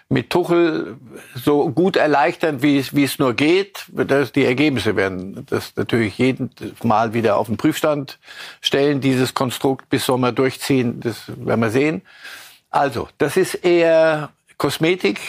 mit 0.10 0.30
Tuchel 0.30 0.98
so 1.36 1.70
gut 1.70 1.98
erleichtern, 1.98 2.62
wie 2.62 2.78
es, 2.78 2.96
wie 2.96 3.04
es 3.04 3.20
nur 3.20 3.34
geht. 3.34 3.86
Dass 3.90 4.32
die 4.32 4.46
Ergebnisse 4.46 4.96
werden 4.96 5.46
das 5.50 5.76
natürlich 5.76 6.18
jeden 6.18 6.52
Mal 6.84 7.14
wieder 7.14 7.38
auf 7.38 7.48
den 7.48 7.58
Prüfstand 7.58 8.20
stellen, 8.62 9.02
dieses 9.02 9.34
Konstrukt 9.34 9.90
bis 9.90 10.06
Sommer 10.06 10.32
durchziehen. 10.32 11.00
Das 11.02 11.24
werden 11.28 11.62
wir 11.62 11.70
sehen. 11.70 12.02
Also, 12.70 13.10
das 13.18 13.38
ist 13.38 13.56
eher 13.56 14.30
Kosmetik. 14.58 15.20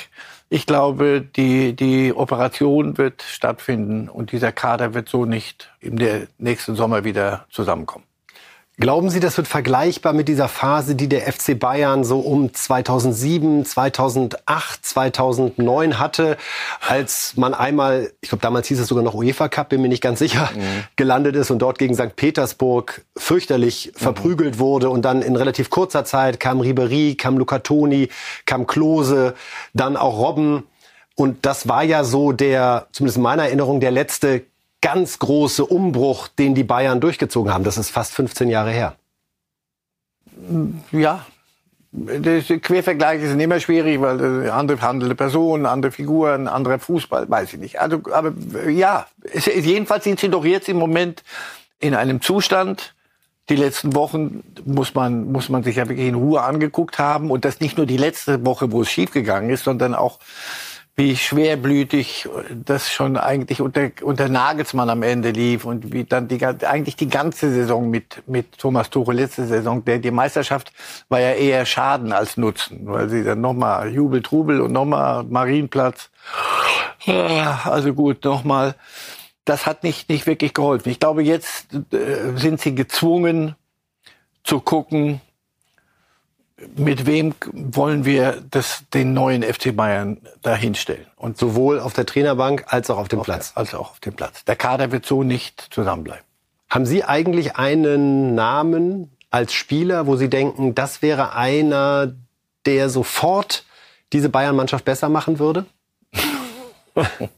Ich 0.50 0.64
glaube, 0.64 1.20
die, 1.20 1.75
die 1.75 2.14
Operation 2.14 2.97
wird 2.97 3.23
stattfinden 3.23 4.08
und 4.08 4.32
dieser 4.32 4.50
Kader 4.50 4.94
wird 4.94 5.08
so 5.08 5.26
nicht 5.26 5.70
im 5.80 5.97
nächsten 6.38 6.75
Sommer 6.75 7.04
wieder 7.04 7.47
zusammenkommen. 7.50 8.07
Glauben 8.80 9.11
Sie, 9.11 9.18
das 9.18 9.37
wird 9.37 9.49
vergleichbar 9.49 10.12
mit 10.12 10.28
dieser 10.28 10.47
Phase, 10.47 10.94
die 10.94 11.08
der 11.08 11.23
FC 11.32 11.58
Bayern 11.58 12.04
so 12.04 12.20
um 12.20 12.54
2007, 12.54 13.64
2008, 13.64 14.87
2009 14.87 15.99
hatte, 15.99 16.37
als 16.87 17.37
man 17.37 17.54
einmal, 17.54 18.12
ich 18.20 18.28
glaube 18.28 18.42
damals 18.42 18.68
hieß 18.68 18.78
es 18.78 18.87
sogar 18.87 19.02
noch 19.02 19.14
UEFA 19.14 19.49
Cup, 19.49 19.70
bin 19.70 19.82
mir 19.82 19.88
nicht 19.88 20.02
ganz 20.02 20.20
sicher, 20.20 20.49
mhm. 20.54 20.85
gelandet 20.94 21.35
ist 21.35 21.50
und 21.50 21.58
dort 21.58 21.80
gegen 21.80 21.97
St. 21.97 22.14
Petersburg 22.14 23.04
fürchterlich 23.16 23.90
mhm. 23.94 23.99
verprügelt 23.99 24.61
wurde 24.61 24.90
und 24.90 25.02
dann 25.04 25.23
in 25.23 25.35
relativ 25.35 25.70
kurzer 25.70 26.04
Zeit 26.04 26.38
kam 26.38 26.61
Ribery, 26.61 27.16
kam 27.16 27.37
Luca 27.37 27.58
Toni, 27.58 28.11
kam 28.47 28.68
Klose, 28.68 29.35
dann 29.75 29.97
auch 29.97 30.18
Robben 30.18 30.62
und 31.18 31.47
das 31.47 31.66
war 31.66 31.82
ja 31.82 32.04
so 32.04 32.30
der, 32.30 32.87
zumindest 32.92 33.16
in 33.16 33.25
meiner 33.25 33.42
Erinnerung, 33.42 33.80
der 33.80 33.90
letzte 33.90 34.42
ganz 34.80 35.18
große 35.18 35.64
Umbruch, 35.64 36.28
den 36.28 36.54
die 36.54 36.64
Bayern 36.64 37.00
durchgezogen 37.00 37.52
haben. 37.52 37.64
Das 37.64 37.78
ist 37.78 37.90
fast 37.90 38.14
15 38.14 38.49
Jahre 38.49 38.70
her. 38.70 38.97
Ja, 40.92 41.26
das 41.90 42.47
Quervergleiche 42.47 43.28
sind 43.28 43.40
immer 43.40 43.61
schwierig, 43.61 44.00
weil 44.00 44.50
andere 44.50 44.80
handelnde 44.82 45.14
Personen, 45.14 45.64
andere 45.66 45.90
Figuren, 45.90 46.47
anderer 46.47 46.78
Fußball, 46.78 47.28
weiß 47.28 47.54
ich 47.54 47.58
nicht. 47.58 47.80
Also, 47.80 48.02
aber 48.12 48.32
ja, 48.68 49.06
es, 49.23 49.47
jedenfalls 49.47 50.04
sind 50.04 50.20
sie 50.20 50.28
doch 50.28 50.44
jetzt 50.44 50.68
im 50.68 50.76
Moment 50.76 51.23
in 51.80 51.94
einem 51.94 52.20
Zustand. 52.20 52.94
Die 53.49 53.56
letzten 53.56 53.94
Wochen 53.94 54.44
muss 54.66 54.94
man 54.94 55.32
muss 55.32 55.49
man 55.49 55.62
sich 55.62 55.76
ja 55.76 55.88
wirklich 55.88 56.06
in 56.06 56.14
Ruhe 56.14 56.42
angeguckt 56.42 56.99
haben 56.99 57.30
und 57.30 57.47
das 57.47 57.61
nicht 57.61 57.78
nur 57.78 57.87
die 57.87 57.97
letzte 57.97 58.44
Woche, 58.44 58.70
wo 58.70 58.82
es 58.82 58.90
schiefgegangen 58.90 59.49
ist, 59.49 59.64
sondern 59.64 59.94
auch 59.94 60.18
wie 60.98 61.16
schwerblütig 61.16 62.28
das 62.50 62.90
schon 62.90 63.16
eigentlich 63.16 63.60
unter, 63.60 63.92
unter 64.02 64.28
Nagelsmann 64.28 64.90
am 64.90 65.04
Ende 65.04 65.30
lief 65.30 65.64
und 65.64 65.92
wie 65.92 66.02
dann 66.02 66.26
die, 66.26 66.44
eigentlich 66.44 66.96
die 66.96 67.08
ganze 67.08 67.52
Saison 67.52 67.88
mit, 67.88 68.24
mit 68.26 68.58
Thomas 68.58 68.90
Tuchel, 68.90 69.14
letzte 69.14 69.46
Saison, 69.46 69.84
der, 69.84 70.00
die 70.00 70.10
Meisterschaft 70.10 70.72
war 71.08 71.20
ja 71.20 71.34
eher 71.34 71.64
Schaden 71.66 72.12
als 72.12 72.36
Nutzen, 72.36 72.80
weil 72.82 73.08
sie 73.08 73.22
dann 73.22 73.40
nochmal 73.40 73.94
Jubel, 73.94 74.22
Trubel 74.22 74.60
und 74.60 74.72
nochmal 74.72 75.22
Marienplatz. 75.22 76.10
Also 77.06 77.94
gut, 77.94 78.24
nochmal. 78.24 78.74
Das 79.44 79.66
hat 79.66 79.84
nicht, 79.84 80.08
nicht 80.08 80.26
wirklich 80.26 80.52
geholfen. 80.52 80.90
Ich 80.90 80.98
glaube, 80.98 81.22
jetzt 81.22 81.72
äh, 81.92 82.36
sind 82.36 82.60
sie 82.60 82.74
gezwungen 82.74 83.54
zu 84.42 84.60
gucken, 84.60 85.20
mit 86.76 87.06
wem 87.06 87.34
wollen 87.52 88.04
wir 88.04 88.42
das, 88.50 88.84
den 88.92 89.12
neuen 89.12 89.42
FC 89.42 89.74
Bayern 89.74 90.18
dahinstellen? 90.42 91.06
Und 91.16 91.38
sowohl 91.38 91.80
auf 91.80 91.92
der 91.92 92.06
Trainerbank 92.06 92.64
als 92.68 92.90
auch 92.90 92.98
auf 92.98 93.08
dem 93.08 93.20
auf 93.20 93.26
Platz. 93.26 93.52
Der, 93.52 93.58
als 93.58 93.74
auch 93.74 93.90
auf 93.90 94.00
dem 94.00 94.14
Platz. 94.14 94.44
Der 94.44 94.56
Kader 94.56 94.90
wird 94.90 95.06
so 95.06 95.22
nicht 95.22 95.68
zusammenbleiben. 95.70 96.24
Haben 96.68 96.86
Sie 96.86 97.04
eigentlich 97.04 97.56
einen 97.56 98.34
Namen 98.34 99.10
als 99.30 99.52
Spieler, 99.52 100.06
wo 100.06 100.16
Sie 100.16 100.28
denken, 100.28 100.74
das 100.74 101.02
wäre 101.02 101.34
einer, 101.34 102.14
der 102.66 102.90
sofort 102.90 103.64
diese 104.12 104.28
Bayern-Mannschaft 104.28 104.84
besser 104.84 105.08
machen 105.08 105.38
würde? 105.38 105.66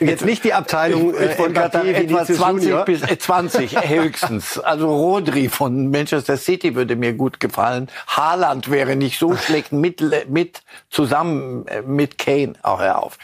Jetzt 0.00 0.24
nicht 0.24 0.44
die 0.44 0.52
Abteilung 0.52 1.14
äh, 1.14 1.34
Mbappé, 1.36 1.92
etwa 1.92 2.24
20 2.24 2.64
Junior. 2.64 2.84
bis 2.84 3.00
20 3.02 3.76
äh, 3.76 3.88
höchstens. 3.88 4.58
Also 4.58 4.88
Rodri 4.94 5.48
von 5.48 5.90
Manchester 5.90 6.36
City 6.36 6.74
würde 6.74 6.96
mir 6.96 7.12
gut 7.12 7.40
gefallen. 7.40 7.88
Haaland 8.06 8.70
wäre 8.70 8.96
nicht 8.96 9.18
so 9.18 9.36
schlecht 9.36 9.72
mit, 9.72 10.02
mit 10.28 10.62
zusammen 10.90 11.66
äh, 11.66 11.82
mit 11.82 12.18
Kane. 12.18 12.54
Auch 12.62 12.80
hör 12.80 13.02
auf. 13.02 13.18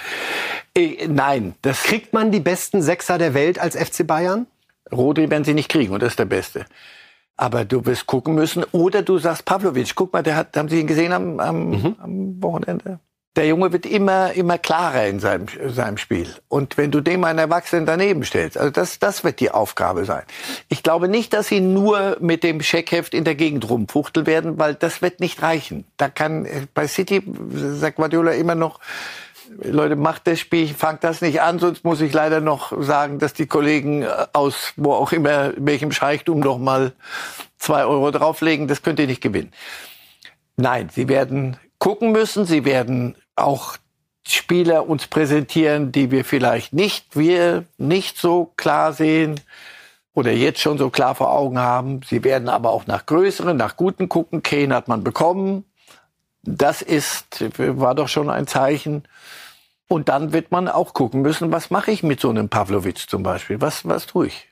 Äh, 0.77 1.09
nein, 1.09 1.55
das 1.63 1.83
kriegt 1.83 2.13
man 2.13 2.31
die 2.31 2.41
besten 2.41 2.83
Sechser 2.83 3.19
der 3.19 3.35
Welt 3.35 3.59
als 3.59 3.77
FC 3.77 4.07
Bayern? 4.07 4.47
Rodri 4.93 5.31
werden 5.31 5.45
sie 5.45 5.55
nicht 5.55 5.69
kriegen 5.69 5.93
und 5.93 6.03
das 6.03 6.13
ist 6.13 6.19
der 6.19 6.25
Beste. 6.25 6.67
Aber 7.37 7.65
du 7.65 7.87
wirst 7.87 8.07
gucken 8.07 8.35
müssen. 8.35 8.65
Oder 8.73 9.03
du 9.03 9.19
sagst 9.19 9.45
Pavlovic, 9.45 9.95
guck 9.95 10.13
mal, 10.13 10.23
der 10.23 10.37
hat, 10.37 10.57
haben 10.57 10.69
Sie 10.69 10.81
ihn 10.81 10.87
gesehen 10.87 11.13
am, 11.13 11.39
am, 11.39 11.71
mhm. 11.71 11.97
am 12.01 12.43
Wochenende? 12.43 12.99
Der 13.39 13.47
Junge 13.47 13.73
wird 13.73 13.87
immer, 13.87 14.33
immer 14.33 14.59
klarer 14.59 15.07
in 15.07 15.21
seinem, 15.21 15.47
seinem 15.69 15.97
Spiel. 15.97 16.35
Und 16.49 16.77
wenn 16.77 16.91
du 16.91 17.01
dem 17.01 17.23
einen 17.23 17.39
Erwachsenen 17.39 17.87
daneben 17.87 18.25
stellst, 18.25 18.59
also 18.59 18.73
das, 18.73 18.99
das 18.99 19.23
wird 19.23 19.39
die 19.39 19.53
Aufgabe 19.53 20.05
sein. 20.05 20.25
Ich 20.69 20.83
glaube 20.83 21.07
nicht, 21.07 21.33
dass 21.33 21.47
sie 21.47 21.61
nur 21.61 22.17
mit 22.19 22.43
dem 22.43 22.61
Scheckheft 22.61 23.15
in 23.15 23.23
der 23.23 23.37
Gegend 23.37 23.71
rumfuchteln 23.71 24.27
werden, 24.27 24.59
weil 24.59 24.75
das 24.75 25.03
wird 25.03 25.21
nicht 25.21 25.41
reichen. 25.41 25.85
Da 25.99 26.09
kann, 26.09 26.49
bei 26.75 26.89
City, 26.89 27.23
sagt 27.53 27.97
Guardiola 27.97 28.33
immer 28.33 28.57
noch, 28.57 28.81
Leute, 29.63 29.95
macht 29.95 30.27
das 30.27 30.41
Spiel, 30.41 30.67
fangt 30.67 31.05
das 31.05 31.21
nicht 31.21 31.41
an, 31.41 31.61
sonst 31.61 31.85
muss 31.85 32.01
ich 32.01 32.13
leider 32.13 32.41
noch 32.41 32.73
sagen, 32.83 33.21
dass 33.21 33.35
die 33.35 33.47
Kollegen 33.47 34.05
aus 34.33 34.73
wo 34.75 34.95
auch 34.95 35.13
immer, 35.13 35.53
welchem 35.57 35.93
Scheichtum 35.93 36.41
noch 36.41 36.59
mal 36.59 36.93
zwei 37.57 37.85
Euro 37.85 38.11
drauflegen, 38.11 38.67
das 38.67 38.83
könnt 38.83 38.99
ihr 38.99 39.07
nicht 39.07 39.23
gewinnen. 39.23 39.53
Nein, 40.57 40.91
sie 40.93 41.09
werden 41.09 41.57
gucken 41.79 42.13
müssen, 42.13 42.45
sie 42.45 42.65
werden 42.65 43.17
auch 43.37 43.77
Spieler 44.27 44.89
uns 44.89 45.07
präsentieren, 45.07 45.91
die 45.93 46.11
wir 46.11 46.25
vielleicht 46.25 46.73
nicht, 46.73 47.17
wir 47.17 47.65
nicht 47.79 48.19
so 48.19 48.53
klar 48.57 48.93
sehen 48.93 49.41
oder 50.13 50.33
jetzt 50.33 50.61
schon 50.61 50.79
so 50.79 50.91
klar 50.91 51.15
vor 51.15 51.33
Augen 51.33 51.59
haben. 51.59 52.01
Sie 52.05 52.25
werden 52.25 52.49
aber 52.49 52.71
auch 52.71 52.87
nach 52.87 53.07
größeren, 53.07 53.57
nach 53.57 53.77
guten 53.77 54.09
gucken. 54.09 54.43
Kane 54.43 54.75
hat 54.75 54.89
man 54.89 55.03
bekommen. 55.03 55.65
Das 56.43 56.83
ist, 56.83 57.45
war 57.59 57.95
doch 57.95 58.09
schon 58.09 58.29
ein 58.29 58.47
Zeichen. 58.47 59.05
Und 59.89 60.09
dann 60.11 60.33
wird 60.33 60.51
man 60.51 60.69
auch 60.69 60.93
gucken 60.93 61.23
müssen, 61.23 61.51
was 61.51 61.71
mache 61.71 61.91
ich 61.91 62.03
mit 62.03 62.21
so 62.21 62.29
einem 62.29 62.49
Pavlovic 62.51 63.09
zum 63.09 63.23
Beispiel? 63.23 63.61
Was, 63.61 63.89
was 63.89 64.07
tue 64.07 64.27
ich? 64.27 64.49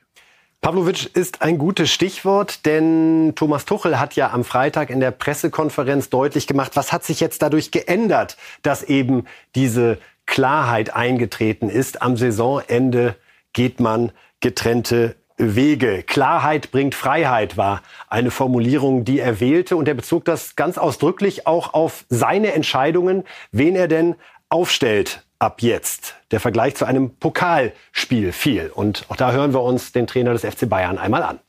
Pavlovic 0.61 1.15
ist 1.15 1.41
ein 1.41 1.57
gutes 1.59 1.91
Stichwort, 1.91 2.65
denn 2.65 3.33
Thomas 3.35 3.65
Tuchel 3.65 3.99
hat 3.99 4.15
ja 4.15 4.31
am 4.31 4.43
Freitag 4.43 4.89
in 4.89 4.99
der 4.99 5.11
Pressekonferenz 5.11 6.09
deutlich 6.09 6.47
gemacht, 6.47 6.75
was 6.75 6.91
hat 6.91 7.05
sich 7.05 7.19
jetzt 7.19 7.41
dadurch 7.41 7.71
geändert, 7.71 8.37
dass 8.63 8.83
eben 8.83 9.25
diese 9.55 9.99
Klarheit 10.25 10.93
eingetreten 10.93 11.69
ist. 11.69 12.01
Am 12.01 12.17
Saisonende 12.17 13.15
geht 13.53 13.79
man 13.79 14.11
getrennte 14.39 15.15
Wege. 15.37 16.03
Klarheit 16.03 16.71
bringt 16.71 16.95
Freiheit 16.95 17.55
war 17.57 17.83
eine 18.07 18.31
Formulierung, 18.31 19.05
die 19.05 19.19
er 19.19 19.39
wählte 19.39 19.77
und 19.77 19.87
er 19.87 19.93
bezog 19.93 20.25
das 20.25 20.55
ganz 20.55 20.79
ausdrücklich 20.79 21.45
auch 21.45 21.75
auf 21.75 22.05
seine 22.09 22.53
Entscheidungen, 22.53 23.23
wen 23.51 23.75
er 23.75 23.87
denn 23.87 24.15
aufstellt 24.49 25.26
ab 25.39 25.61
jetzt. 25.61 26.15
Der 26.31 26.39
Vergleich 26.39 26.75
zu 26.75 26.85
einem 26.85 27.11
Pokalspiel 27.11 28.31
fiel. 28.31 28.71
Und 28.73 29.05
auch 29.09 29.15
da 29.15 29.31
hören 29.31 29.53
wir 29.53 29.61
uns 29.61 29.91
den 29.91 30.07
Trainer 30.07 30.33
des 30.33 30.41
FC 30.43 30.67
Bayern 30.67 30.97
einmal 30.97 31.23
an. 31.23 31.39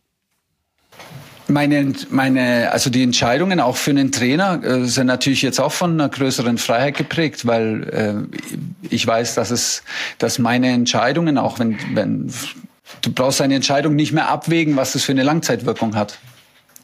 Meine, 1.50 1.94
meine, 2.10 2.70
also 2.72 2.90
die 2.90 3.02
Entscheidungen 3.02 3.58
auch 3.58 3.76
für 3.76 3.90
einen 3.90 4.12
Trainer 4.12 4.62
äh, 4.62 4.84
sind 4.84 5.06
natürlich 5.06 5.40
jetzt 5.40 5.58
auch 5.58 5.72
von 5.72 5.92
einer 5.92 6.10
größeren 6.10 6.58
Freiheit 6.58 6.98
geprägt, 6.98 7.46
weil 7.46 8.28
äh, 8.30 8.88
ich 8.90 9.06
weiß, 9.06 9.34
dass 9.34 9.50
es, 9.50 9.82
dass 10.18 10.38
meine 10.38 10.68
Entscheidungen, 10.68 11.38
auch 11.38 11.58
wenn, 11.58 11.78
wenn 11.94 12.30
du 13.00 13.12
brauchst 13.12 13.40
eine 13.40 13.54
Entscheidung 13.54 13.96
nicht 13.96 14.12
mehr 14.12 14.28
abwägen, 14.28 14.76
was 14.76 14.92
das 14.92 15.04
für 15.04 15.12
eine 15.12 15.22
Langzeitwirkung 15.22 15.96
hat 15.96 16.18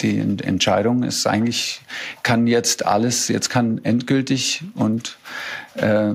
die 0.02 0.18
Entscheidung 0.18 1.02
ist 1.02 1.26
eigentlich, 1.26 1.80
kann 2.22 2.46
jetzt 2.46 2.84
alles, 2.86 3.28
jetzt 3.28 3.48
kann 3.48 3.80
endgültig 3.84 4.62
und 4.74 5.16
äh, 5.76 6.12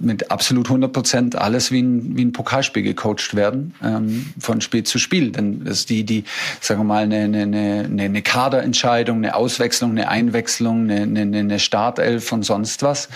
mit 0.00 0.30
absolut 0.30 0.66
100 0.66 0.92
Prozent 0.92 1.36
alles 1.36 1.70
wie 1.70 1.82
ein, 1.82 2.16
wie 2.16 2.24
ein 2.24 2.32
Pokalspiel 2.32 2.82
gecoacht 2.82 3.34
werden, 3.34 3.74
ähm, 3.82 4.26
von 4.38 4.60
Spiel 4.60 4.84
zu 4.84 4.98
Spiel. 4.98 5.32
Denn 5.32 5.64
das 5.64 5.80
ist 5.80 5.90
die, 5.90 6.04
die, 6.04 6.24
sagen 6.60 6.80
wir 6.80 6.84
mal, 6.84 7.04
eine, 7.04 7.24
eine, 7.24 7.42
eine, 7.42 8.02
eine 8.02 8.22
Kaderentscheidung, 8.22 9.18
eine 9.18 9.34
Auswechslung, 9.34 9.92
eine 9.92 10.08
Einwechslung, 10.08 10.90
eine, 10.90 11.02
eine, 11.20 11.38
eine 11.38 11.58
Startelf 11.58 12.32
und 12.32 12.44
sonst 12.44 12.82
was 12.82 13.08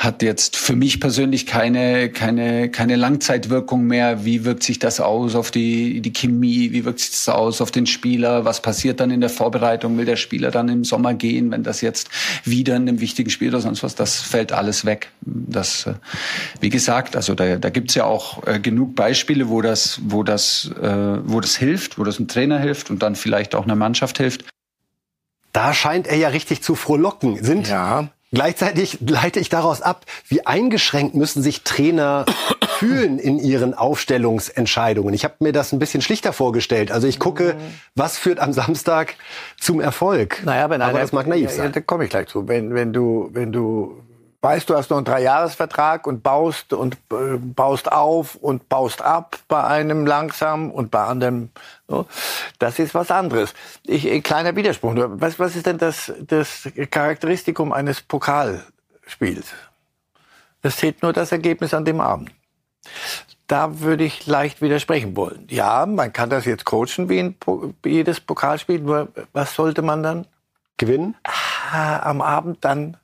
hat 0.00 0.22
jetzt 0.22 0.56
für 0.56 0.74
mich 0.74 0.98
persönlich 0.98 1.44
keine, 1.44 2.08
keine, 2.08 2.70
keine 2.70 2.96
Langzeitwirkung 2.96 3.86
mehr. 3.86 4.24
Wie 4.24 4.46
wirkt 4.46 4.62
sich 4.62 4.78
das 4.78 4.98
aus 4.98 5.34
auf 5.34 5.50
die, 5.50 6.00
die 6.00 6.14
Chemie? 6.14 6.72
Wie 6.72 6.86
wirkt 6.86 7.00
sich 7.00 7.10
das 7.10 7.28
aus 7.28 7.60
auf 7.60 7.70
den 7.70 7.84
Spieler? 7.84 8.46
Was 8.46 8.62
passiert 8.62 9.00
dann 9.00 9.10
in 9.10 9.20
der 9.20 9.28
Vorbereitung? 9.28 9.98
Will 9.98 10.06
der 10.06 10.16
Spieler 10.16 10.50
dann 10.50 10.70
im 10.70 10.84
Sommer 10.84 11.12
gehen, 11.12 11.50
wenn 11.50 11.64
das 11.64 11.82
jetzt 11.82 12.08
wieder 12.44 12.76
in 12.76 12.88
einem 12.88 13.00
wichtigen 13.00 13.28
Spiel 13.28 13.50
oder 13.50 13.60
sonst 13.60 13.82
was? 13.82 13.94
Das 13.94 14.22
fällt 14.22 14.52
alles 14.52 14.86
weg. 14.86 15.10
Das, 15.32 15.86
äh, 15.86 15.94
wie 16.60 16.70
gesagt, 16.70 17.16
also 17.16 17.34
da, 17.34 17.56
da 17.56 17.70
gibt's 17.70 17.94
ja 17.94 18.04
auch 18.04 18.46
äh, 18.46 18.58
genug 18.58 18.94
Beispiele, 18.96 19.48
wo 19.48 19.62
das, 19.62 20.00
wo 20.04 20.22
das, 20.22 20.70
äh, 20.80 21.18
wo 21.24 21.40
das 21.40 21.56
hilft, 21.56 21.98
wo 21.98 22.04
das 22.04 22.18
einem 22.18 22.28
Trainer 22.28 22.58
hilft 22.58 22.90
und 22.90 23.02
dann 23.02 23.14
vielleicht 23.14 23.54
auch 23.54 23.64
einer 23.64 23.76
Mannschaft 23.76 24.18
hilft. 24.18 24.44
Da 25.52 25.74
scheint 25.74 26.06
er 26.06 26.16
ja 26.16 26.28
richtig 26.28 26.62
zu 26.62 26.74
frohlocken. 26.74 27.42
Sind 27.42 27.68
ja. 27.68 28.08
Gleichzeitig 28.32 28.98
leite 29.00 29.40
ich 29.40 29.48
daraus 29.48 29.82
ab, 29.82 30.06
wie 30.28 30.46
eingeschränkt 30.46 31.16
müssen 31.16 31.42
sich 31.42 31.62
Trainer 31.62 32.26
fühlen 32.68 33.18
in 33.18 33.40
ihren 33.40 33.74
Aufstellungsentscheidungen. 33.74 35.12
Ich 35.14 35.24
habe 35.24 35.34
mir 35.40 35.52
das 35.52 35.72
ein 35.72 35.80
bisschen 35.80 36.00
schlichter 36.00 36.32
vorgestellt. 36.32 36.92
Also 36.92 37.08
ich 37.08 37.18
gucke, 37.18 37.56
was 37.96 38.18
führt 38.18 38.38
am 38.38 38.52
Samstag 38.52 39.16
zum 39.58 39.80
Erfolg. 39.80 40.42
Naja, 40.44 40.70
wenn 40.70 40.80
einer, 40.80 40.90
Aber 40.90 41.00
das 41.00 41.10
mag 41.10 41.26
naiv 41.26 41.50
sein. 41.50 41.66
Ja, 41.66 41.70
da 41.72 41.80
komme 41.80 42.04
ich 42.04 42.10
gleich 42.10 42.28
zu. 42.28 42.46
Wenn, 42.46 42.72
wenn 42.72 42.92
du, 42.92 43.30
wenn 43.32 43.50
du 43.50 44.00
weißt, 44.42 44.70
du 44.70 44.76
hast 44.76 44.90
noch 44.90 44.96
einen 44.96 45.04
Dreijahresvertrag 45.04 46.06
und 46.06 46.22
baust 46.22 46.72
und 46.72 46.94
äh, 47.12 47.36
baust 47.38 47.92
auf 47.92 48.36
und 48.36 48.68
baust 48.68 49.02
ab 49.02 49.38
bei 49.48 49.62
einem 49.62 50.06
langsam 50.06 50.70
und 50.70 50.90
bei 50.90 51.04
anderem. 51.04 51.50
So. 51.88 52.06
Das 52.58 52.78
ist 52.78 52.94
was 52.94 53.10
anderes. 53.10 53.54
Ich, 53.84 54.10
ein 54.10 54.22
kleiner 54.22 54.56
Widerspruch. 54.56 54.94
Was, 54.96 55.38
was 55.38 55.56
ist 55.56 55.66
denn 55.66 55.78
das, 55.78 56.12
das 56.20 56.68
Charakteristikum 56.90 57.72
eines 57.72 58.00
Pokalspiels? 58.00 59.52
Das 60.62 60.76
zählt 60.76 61.02
nur 61.02 61.12
das 61.12 61.32
Ergebnis 61.32 61.74
an 61.74 61.84
dem 61.84 62.00
Abend. 62.00 62.30
Da 63.46 63.80
würde 63.80 64.04
ich 64.04 64.26
leicht 64.26 64.62
widersprechen 64.62 65.16
wollen. 65.16 65.46
Ja, 65.50 65.84
man 65.84 66.12
kann 66.12 66.30
das 66.30 66.44
jetzt 66.44 66.64
coachen 66.64 67.08
wie, 67.08 67.18
ein, 67.18 67.36
wie 67.82 67.90
jedes 67.90 68.20
Pokalspiel, 68.20 68.80
nur 68.80 69.08
was 69.32 69.54
sollte 69.54 69.82
man 69.82 70.02
dann? 70.02 70.26
Gewinnen? 70.76 71.16
Ah, 71.72 71.98
am 72.08 72.22
Abend 72.22 72.64
dann 72.64 72.96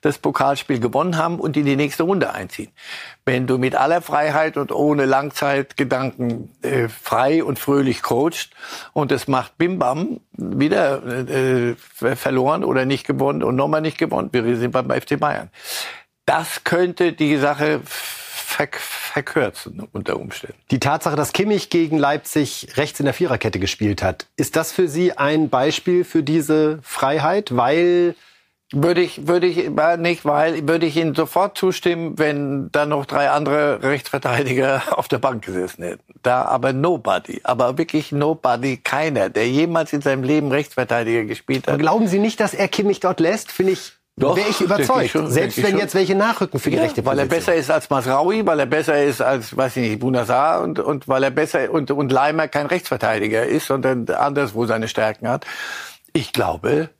das 0.00 0.18
Pokalspiel 0.18 0.80
gewonnen 0.80 1.16
haben 1.16 1.38
und 1.38 1.56
in 1.56 1.64
die 1.64 1.76
nächste 1.76 2.04
Runde 2.04 2.32
einziehen. 2.32 2.70
Wenn 3.24 3.46
du 3.46 3.58
mit 3.58 3.74
aller 3.74 4.02
Freiheit 4.02 4.56
und 4.56 4.72
ohne 4.72 5.04
Langzeitgedanken 5.04 6.50
äh, 6.62 6.88
frei 6.88 7.44
und 7.44 7.58
fröhlich 7.58 8.02
coachst 8.02 8.50
und 8.92 9.12
es 9.12 9.28
macht 9.28 9.58
Bim 9.58 9.78
Bam 9.78 10.20
wieder 10.32 11.02
äh, 11.06 11.74
verloren 12.16 12.64
oder 12.64 12.84
nicht 12.84 13.06
gewonnen 13.06 13.42
und 13.42 13.56
nochmal 13.56 13.80
nicht 13.80 13.98
gewonnen, 13.98 14.30
wir 14.32 14.56
sind 14.56 14.72
beim 14.72 14.90
FC 14.90 15.18
Bayern. 15.18 15.50
Das 16.26 16.64
könnte 16.64 17.12
die 17.12 17.36
Sache 17.36 17.80
ver 17.84 18.68
verkürzen 19.12 19.86
unter 19.92 20.18
Umständen. 20.18 20.56
Die 20.70 20.80
Tatsache, 20.80 21.16
dass 21.16 21.32
Kimmich 21.32 21.68
gegen 21.68 21.98
Leipzig 21.98 22.68
rechts 22.76 22.98
in 23.00 23.04
der 23.04 23.14
Viererkette 23.14 23.58
gespielt 23.58 24.02
hat, 24.02 24.26
ist 24.36 24.56
das 24.56 24.72
für 24.72 24.88
Sie 24.88 25.16
ein 25.16 25.50
Beispiel 25.50 26.04
für 26.04 26.22
diese 26.22 26.78
Freiheit? 26.82 27.54
Weil 27.54 28.14
würde 28.72 29.00
ich, 29.00 29.26
würde 29.26 29.46
ich 29.46 29.70
nicht, 29.98 30.24
weil 30.24 30.66
würde 30.66 30.86
ich 30.86 30.96
Ihnen 30.96 31.14
sofort 31.14 31.58
zustimmen, 31.58 32.18
wenn 32.18 32.70
da 32.72 32.86
noch 32.86 33.06
drei 33.06 33.30
andere 33.30 33.82
Rechtsverteidiger 33.82 34.82
auf 34.96 35.08
der 35.08 35.18
Bank 35.18 35.44
gesessen 35.44 35.84
hätten. 35.84 36.02
Da 36.22 36.42
aber 36.42 36.72
nobody, 36.72 37.40
aber 37.44 37.78
wirklich 37.78 38.12
nobody, 38.12 38.76
keiner, 38.78 39.28
der 39.28 39.48
jemals 39.48 39.92
in 39.92 40.00
seinem 40.00 40.22
Leben 40.22 40.50
Rechtsverteidiger 40.50 41.24
gespielt 41.24 41.66
hat. 41.66 41.74
Aber 41.74 41.82
glauben 41.82 42.06
Sie 42.08 42.18
nicht, 42.18 42.40
dass 42.40 42.54
er 42.54 42.68
Kimmich 42.68 43.00
dort 43.00 43.20
lässt? 43.20 43.52
Finde 43.52 43.72
ich 43.72 43.92
doch, 44.16 44.36
wäre 44.36 44.48
ich 44.48 44.60
überzeugt. 44.60 45.04
Ich 45.06 45.10
schon, 45.10 45.30
Selbst 45.30 45.62
wenn 45.62 45.78
jetzt 45.78 45.94
welche 45.94 46.14
nachrücken 46.14 46.60
für 46.60 46.70
die 46.70 46.76
ja, 46.76 46.82
rechte 46.82 47.02
Position. 47.02 47.18
Weil 47.18 47.24
er 47.24 47.28
besser 47.28 47.54
ist 47.54 47.70
als 47.70 47.88
Masraui, 47.88 48.44
weil 48.44 48.60
er 48.60 48.66
besser 48.66 49.02
ist 49.02 49.22
als, 49.22 49.56
weiß 49.56 49.76
ich 49.78 49.88
nicht, 49.88 50.00
Bunazar 50.00 50.60
und, 50.60 50.78
und 50.78 51.08
weil 51.08 51.22
er 51.22 51.30
besser 51.30 51.70
und, 51.70 51.90
und 51.90 52.12
Leimer 52.12 52.46
kein 52.48 52.66
Rechtsverteidiger 52.66 53.46
ist, 53.46 53.66
sondern 53.66 54.08
anderswo 54.10 54.66
seine 54.66 54.88
Stärken 54.88 55.28
hat. 55.28 55.46
Ich 56.12 56.34
glaube, 56.34 56.90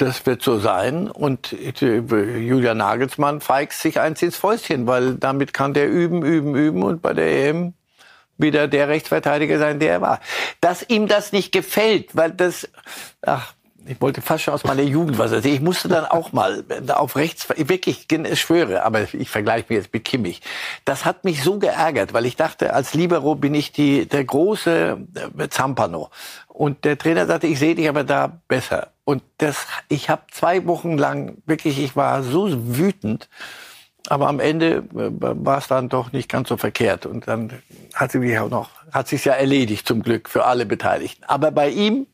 das 0.00 0.24
wird 0.26 0.42
so 0.42 0.58
sein. 0.58 1.10
Und 1.10 1.52
Julian 1.52 2.78
Nagelsmann 2.78 3.40
feigt 3.40 3.74
sich 3.74 4.00
eins 4.00 4.22
ins 4.22 4.36
Fäustchen, 4.36 4.86
weil 4.86 5.14
damit 5.14 5.52
kann 5.52 5.74
der 5.74 5.88
üben, 5.88 6.22
üben, 6.24 6.54
üben 6.54 6.82
und 6.82 7.02
bei 7.02 7.12
der 7.12 7.48
EM 7.48 7.74
wieder 8.38 8.68
der 8.68 8.88
Rechtsverteidiger 8.88 9.58
sein, 9.58 9.78
der 9.78 9.92
er 9.92 10.00
war. 10.00 10.20
Dass 10.60 10.88
ihm 10.88 11.06
das 11.08 11.32
nicht 11.32 11.52
gefällt, 11.52 12.16
weil 12.16 12.30
das, 12.30 12.68
ach, 13.22 13.52
ich 13.90 14.00
wollte 14.00 14.22
fast 14.22 14.44
schon 14.44 14.54
aus 14.54 14.62
meiner 14.62 14.82
Jugend 14.82 15.18
was 15.18 15.32
erzählen. 15.32 15.56
Ich 15.56 15.60
musste 15.60 15.88
dann 15.88 16.04
auch 16.04 16.32
mal 16.32 16.64
auf 16.90 17.16
rechts, 17.16 17.48
wirklich, 17.56 18.06
ich 18.08 18.40
schwöre, 18.40 18.84
aber 18.84 19.12
ich 19.12 19.28
vergleiche 19.28 19.66
mich 19.68 19.78
jetzt 19.78 19.92
mit 19.92 20.04
Kimmich. 20.04 20.42
Das 20.84 21.04
hat 21.04 21.24
mich 21.24 21.42
so 21.42 21.58
geärgert, 21.58 22.12
weil 22.12 22.24
ich 22.24 22.36
dachte, 22.36 22.72
als 22.72 22.94
Libero 22.94 23.34
bin 23.34 23.52
ich 23.52 23.72
die, 23.72 24.06
der 24.06 24.24
große 24.24 24.96
äh, 25.36 25.48
Zampano. 25.48 26.10
Und 26.46 26.84
der 26.84 26.98
Trainer 26.98 27.26
sagte, 27.26 27.48
ich 27.48 27.58
sehe 27.58 27.74
dich 27.74 27.88
aber 27.88 28.04
da 28.04 28.40
besser. 28.46 28.92
Und 29.04 29.24
das, 29.38 29.66
ich 29.88 30.08
habe 30.08 30.22
zwei 30.30 30.66
Wochen 30.66 30.96
lang 30.96 31.38
wirklich, 31.46 31.80
ich 31.80 31.96
war 31.96 32.22
so 32.22 32.48
wütend. 32.76 33.28
Aber 34.08 34.28
am 34.28 34.38
Ende 34.38 34.84
äh, 34.94 35.10
war 35.20 35.58
es 35.58 35.66
dann 35.66 35.88
doch 35.88 36.12
nicht 36.12 36.28
ganz 36.28 36.48
so 36.48 36.56
verkehrt. 36.56 37.06
Und 37.06 37.26
dann 37.26 37.60
hat 37.94 38.12
sich 38.12 38.38
auch 38.38 38.50
noch, 38.50 38.70
hat 38.92 39.08
sich 39.08 39.24
ja 39.24 39.32
erledigt 39.32 39.88
zum 39.88 40.04
Glück 40.04 40.28
für 40.28 40.44
alle 40.44 40.64
Beteiligten. 40.64 41.24
Aber 41.24 41.50
bei 41.50 41.70
ihm 41.70 42.06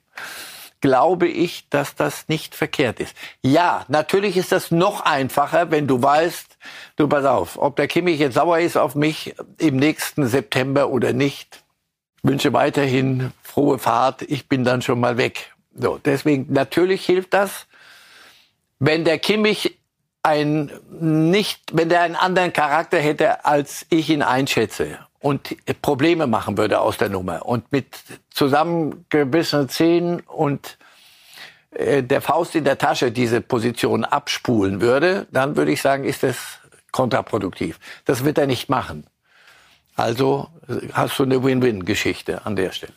glaube 0.80 1.28
ich, 1.28 1.68
dass 1.71 1.95
das 1.95 2.28
nicht 2.28 2.54
verkehrt 2.54 3.00
ist. 3.00 3.16
Ja, 3.42 3.85
natürlich 3.88 4.37
ist 4.37 4.52
das 4.52 4.71
noch 4.71 5.00
einfacher, 5.00 5.71
wenn 5.71 5.87
du 5.87 6.02
weißt, 6.02 6.59
du 6.97 7.09
pass 7.09 7.25
auf, 7.25 7.59
ob 7.59 7.76
der 7.76 7.88
Kimmich 7.88 8.21
jetzt 8.21 8.35
sauer 8.35 8.59
ist 8.59 8.76
auf 8.76 8.95
mich 8.95 9.35
im 9.59 9.76
nächsten 9.76 10.26
September 10.26 10.90
oder 10.90 11.12
nicht. 11.12 11.62
Wünsche 12.23 12.52
weiterhin 12.52 13.33
frohe 13.42 13.78
Fahrt. 13.78 14.23
Ich 14.23 14.49
bin 14.49 14.64
dann 14.64 14.83
schon 14.83 15.00
mal 15.00 15.16
weg. 15.16 15.54
So, 15.75 15.99
deswegen 15.99 16.52
natürlich 16.52 17.04
hilft 17.04 17.35
das, 17.35 17.66
wenn 18.78 19.04
der 19.04 19.18
Kimmich 19.18 19.78
ein 20.23 20.73
nicht, 20.90 21.61
wenn 21.73 21.88
der 21.88 22.02
einen 22.02 22.16
anderen 22.16 22.52
Charakter 22.52 22.99
hätte, 22.99 23.45
als 23.45 23.87
ich 23.90 24.11
ihn 24.11 24.23
einschätze 24.23 24.99
und 25.26 25.56
Probleme 25.83 26.28
machen 26.28 26.56
würde 26.56 26.80
aus 26.80 26.99
der 26.99 27.09
Nummer 27.09 27.45
und 27.45 27.73
mit 27.73 27.97
zusammengebissenen 28.30 29.68
Zähnen 29.68 30.21
und 30.21 30.78
äh, 31.73 32.04
der 32.04 32.21
Faust 32.21 32.54
in 32.54 32.62
der 32.62 32.78
Tasche 32.78 33.11
diese 33.11 33.40
Position 33.40 34.04
abspulen 34.04 34.80
würde, 34.80 35.26
dann 35.32 35.56
würde 35.56 35.73
ich 35.73 35.82
sagen, 35.82 36.04
ist 36.04 36.23
das 36.23 36.60
kontraproduktiv. 36.93 37.80
Das 38.04 38.25
wird 38.25 38.39
er 38.39 38.47
nicht 38.47 38.69
machen. 38.69 39.04
Also 39.97 40.49
hast 40.93 41.19
du 41.19 41.25
eine 41.25 41.43
Win-Win-Geschichte 41.43 42.47
an 42.47 42.54
der 42.54 42.71
Stelle. 42.71 42.93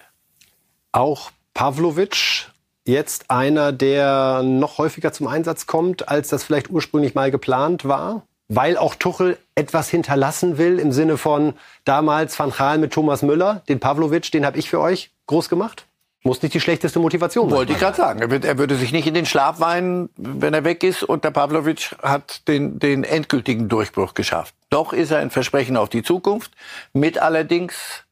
Auch 0.92 1.32
Pavlovic 1.56 2.52
jetzt 2.86 3.32
einer, 3.32 3.72
der 3.72 4.44
noch 4.44 4.78
häufiger 4.78 5.12
zum 5.14 5.26
Einsatz 5.26 5.66
kommt, 5.66 6.10
als 6.10 6.30
das 6.30 6.44
vielleicht 6.44 6.70
ursprünglich 6.70 7.16
mal 7.16 7.32
geplant 7.32 7.86
war? 7.86 8.22
Weil 8.50 8.78
auch 8.78 8.96
Tuchel 8.96 9.38
etwas 9.56 9.90
hinterlassen 9.90 10.58
will 10.58 10.80
im 10.80 10.92
Sinne 10.92 11.18
von 11.18 11.54
damals 11.86 12.38
Van 12.38 12.52
Gaal 12.52 12.80
mit 12.80 12.92
Thomas 12.92 13.22
Müller, 13.22 13.62
den 13.70 13.80
Pavlovic, 13.80 14.32
den 14.32 14.46
habe 14.46 14.58
ich 14.58 14.70
für 14.70 14.80
euch 14.80 15.12
groß 15.28 15.50
gemacht? 15.50 15.86
Muss 16.24 16.42
nicht 16.42 16.54
die 16.54 16.60
schlechteste 16.60 17.00
Motivation 17.00 17.50
sein. 17.50 17.58
Wollte 17.58 17.72
ich 17.72 17.80
gerade 17.80 17.96
sagen. 17.96 18.20
Er, 18.20 18.30
wird, 18.30 18.44
er, 18.44 18.58
würde 18.58 18.76
sich 18.76 18.92
nicht 18.92 19.08
in 19.08 19.14
den 19.14 19.26
Schlaf 19.26 19.62
weinen, 19.62 20.10
wenn 20.18 20.54
er 20.54 20.66
weg 20.66 20.84
ist. 20.84 21.02
Und 21.04 21.24
der 21.24 21.32
Pavlovic 21.32 21.96
hat 22.02 22.46
den, 22.50 22.78
den 22.78 23.06
endgültigen 23.06 23.70
Durchbruch 23.70 24.16
geschafft. 24.16 24.54
Doch 24.70 24.92
ist 24.92 25.12
er 25.12 25.20
ein 25.20 25.30
Versprechen 25.30 25.78
auf 25.78 25.88
die 25.88 26.04
Zukunft. 26.04 26.52
Mit 26.92 27.20
allerdings 27.20 28.04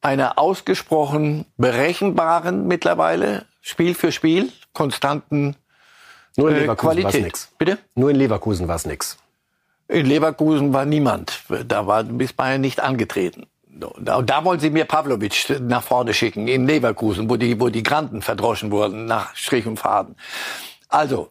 einer 0.00 0.38
ausgesprochen 0.38 1.46
berechenbaren 1.56 2.66
mittlerweile 2.66 3.46
Spiel 3.60 3.94
für 3.94 4.10
Spiel 4.10 4.50
konstanten 4.72 5.54
Nur 6.36 6.50
in 6.50 6.56
äh, 6.56 6.60
Leverkusen 6.60 7.02
war 7.04 7.10
es 7.10 7.20
nix. 7.20 7.48
Bitte? 7.58 7.78
Nur 7.94 8.10
in 8.10 8.16
Leverkusen 8.16 8.66
war 8.66 8.74
es 8.74 8.86
nix. 8.86 9.18
In 9.88 10.06
Leverkusen 10.06 10.72
war 10.72 10.84
niemand. 10.84 11.42
Da 11.66 11.86
war 11.86 12.04
bis 12.04 12.32
Bayern 12.32 12.60
nicht 12.60 12.80
angetreten. 12.80 13.46
Da, 13.98 14.22
da 14.22 14.44
wollen 14.44 14.60
sie 14.60 14.70
mir 14.70 14.84
Pavlovic 14.84 15.60
nach 15.60 15.82
vorne 15.82 16.12
schicken, 16.14 16.46
in 16.46 16.66
Leverkusen, 16.66 17.28
wo 17.28 17.36
die, 17.36 17.58
wo 17.58 17.68
die 17.68 17.82
Granten 17.82 18.22
verdroschen 18.22 18.70
wurden, 18.70 19.06
nach 19.06 19.34
Strich 19.34 19.66
und 19.66 19.78
Faden. 19.78 20.14
Also, 20.88 21.30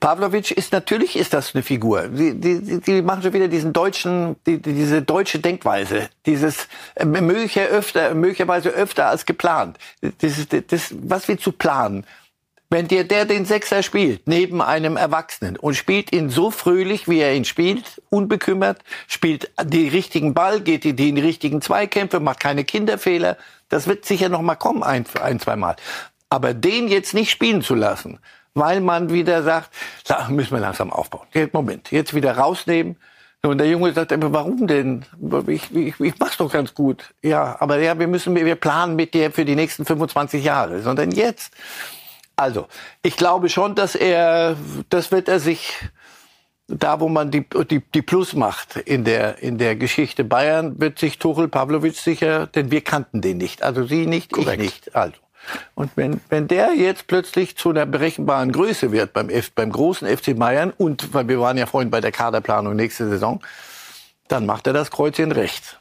Pavlovic 0.00 0.50
ist 0.50 0.72
natürlich 0.72 1.16
ist 1.16 1.32
das 1.32 1.54
eine 1.54 1.62
Figur. 1.62 2.08
Die, 2.08 2.38
die, 2.38 2.80
die 2.80 3.00
machen 3.00 3.22
schon 3.22 3.32
wieder 3.32 3.48
diesen 3.48 3.72
deutschen, 3.72 4.36
die, 4.46 4.60
diese 4.60 5.00
deutsche 5.00 5.38
Denkweise, 5.38 6.10
dieses 6.26 6.68
äh, 6.94 7.06
möglicher 7.06 7.68
öfter, 7.68 8.14
möglicherweise 8.14 8.68
öfter 8.68 9.06
als 9.06 9.24
geplant. 9.24 9.78
Das, 10.00 10.46
das, 10.66 10.94
was 11.00 11.26
wir 11.26 11.38
zu 11.38 11.52
planen. 11.52 12.04
Wenn 12.72 12.88
dir 12.88 13.04
der 13.04 13.26
den 13.26 13.44
Sechser 13.44 13.82
spielt, 13.82 14.26
neben 14.26 14.62
einem 14.62 14.96
Erwachsenen 14.96 15.58
und 15.58 15.74
spielt 15.74 16.10
ihn 16.10 16.30
so 16.30 16.50
fröhlich, 16.50 17.06
wie 17.06 17.18
er 17.18 17.34
ihn 17.34 17.44
spielt, 17.44 18.00
unbekümmert, 18.08 18.78
spielt 19.06 19.50
den 19.62 19.90
richtigen 19.90 20.32
Ball, 20.32 20.62
geht 20.62 20.86
in 20.86 20.96
die 20.96 21.20
richtigen 21.20 21.60
Zweikämpfe, 21.60 22.18
macht 22.18 22.40
keine 22.40 22.64
Kinderfehler, 22.64 23.36
das 23.68 23.88
wird 23.88 24.06
sicher 24.06 24.30
noch 24.30 24.40
mal 24.40 24.54
kommen, 24.54 24.82
ein, 24.82 25.04
ein 25.20 25.38
zwei 25.38 25.54
Mal. 25.54 25.76
Aber 26.30 26.54
den 26.54 26.88
jetzt 26.88 27.12
nicht 27.12 27.30
spielen 27.30 27.60
zu 27.60 27.74
lassen, 27.74 28.20
weil 28.54 28.80
man 28.80 29.12
wieder 29.12 29.42
sagt, 29.42 29.68
da 30.06 30.30
müssen 30.30 30.52
wir 30.52 30.60
langsam 30.60 30.90
aufbauen. 30.90 31.26
Moment, 31.52 31.90
jetzt 31.90 32.14
wieder 32.14 32.38
rausnehmen. 32.38 32.96
Und 33.42 33.58
der 33.58 33.68
Junge 33.68 33.92
sagt, 33.92 34.14
aber 34.14 34.32
warum 34.32 34.66
denn? 34.66 35.04
Ich, 35.46 35.76
ich, 35.76 36.00
ich 36.00 36.18
mach's 36.18 36.38
doch 36.38 36.50
ganz 36.50 36.72
gut. 36.72 37.12
Ja, 37.20 37.54
aber 37.60 37.80
ja, 37.80 37.98
wir 37.98 38.06
müssen, 38.06 38.34
wir 38.34 38.54
planen 38.54 38.96
mit 38.96 39.12
dir 39.12 39.30
für 39.30 39.44
die 39.44 39.56
nächsten 39.56 39.84
25 39.84 40.42
Jahre, 40.42 40.80
sondern 40.80 41.10
jetzt. 41.10 41.52
Also, 42.42 42.66
ich 43.02 43.16
glaube 43.16 43.48
schon, 43.48 43.76
dass 43.76 43.94
er, 43.94 44.56
das 44.88 45.12
wird 45.12 45.28
er 45.28 45.38
sich, 45.38 45.74
da 46.66 46.98
wo 46.98 47.08
man 47.08 47.30
die, 47.30 47.46
die, 47.70 47.80
die 47.94 48.02
Plus 48.02 48.32
macht 48.32 48.74
in 48.78 49.04
der, 49.04 49.40
in 49.44 49.58
der 49.58 49.76
Geschichte 49.76 50.24
Bayern, 50.24 50.80
wird 50.80 50.98
sich 50.98 51.20
Tuchel 51.20 51.46
Pavlovic 51.46 51.94
sicher, 51.94 52.48
denn 52.48 52.72
wir 52.72 52.80
kannten 52.80 53.20
den 53.20 53.38
nicht. 53.38 53.62
Also 53.62 53.86
Sie 53.86 54.06
nicht, 54.06 54.32
Korrekt. 54.32 54.60
ich 54.60 54.70
nicht. 54.70 54.96
Also. 54.96 55.14
Und 55.76 55.92
wenn, 55.94 56.20
wenn 56.30 56.48
der 56.48 56.74
jetzt 56.74 57.06
plötzlich 57.06 57.56
zu 57.56 57.70
einer 57.70 57.86
berechenbaren 57.86 58.50
Größe 58.50 58.90
wird 58.90 59.12
beim, 59.12 59.28
F, 59.28 59.52
beim 59.52 59.70
großen 59.70 60.08
FC 60.08 60.36
Bayern 60.36 60.72
und, 60.76 61.14
weil 61.14 61.28
wir 61.28 61.38
waren 61.38 61.56
ja 61.56 61.66
vorhin 61.66 61.90
bei 61.90 62.00
der 62.00 62.10
Kaderplanung 62.10 62.74
nächste 62.74 63.08
Saison, 63.08 63.40
dann 64.26 64.46
macht 64.46 64.66
er 64.66 64.72
das 64.72 64.90
Kreuzchen 64.90 65.30
rechts. 65.30 65.76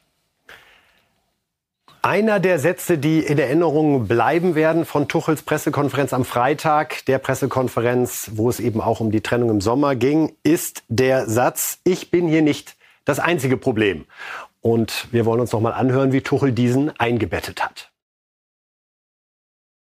Einer 2.03 2.39
der 2.39 2.57
Sätze, 2.57 2.97
die 2.97 3.19
in 3.19 3.37
Erinnerung 3.37 4.07
bleiben 4.07 4.55
werden 4.55 4.85
von 4.85 5.07
Tuchels 5.07 5.43
Pressekonferenz 5.43 6.13
am 6.13 6.25
Freitag, 6.25 7.05
der 7.05 7.19
Pressekonferenz, 7.19 8.31
wo 8.33 8.49
es 8.49 8.59
eben 8.59 8.81
auch 8.81 9.01
um 9.01 9.11
die 9.11 9.21
Trennung 9.21 9.51
im 9.51 9.61
Sommer 9.61 9.95
ging, 9.95 10.35
ist 10.41 10.81
der 10.87 11.29
Satz, 11.29 11.77
ich 11.83 12.09
bin 12.09 12.27
hier 12.27 12.41
nicht 12.41 12.75
das 13.05 13.19
einzige 13.19 13.55
Problem. 13.55 14.05
Und 14.61 15.09
wir 15.11 15.27
wollen 15.27 15.41
uns 15.41 15.51
noch 15.51 15.61
mal 15.61 15.73
anhören, 15.73 16.11
wie 16.11 16.21
Tuchel 16.21 16.53
diesen 16.53 16.89
eingebettet 16.99 17.63
hat. 17.63 17.90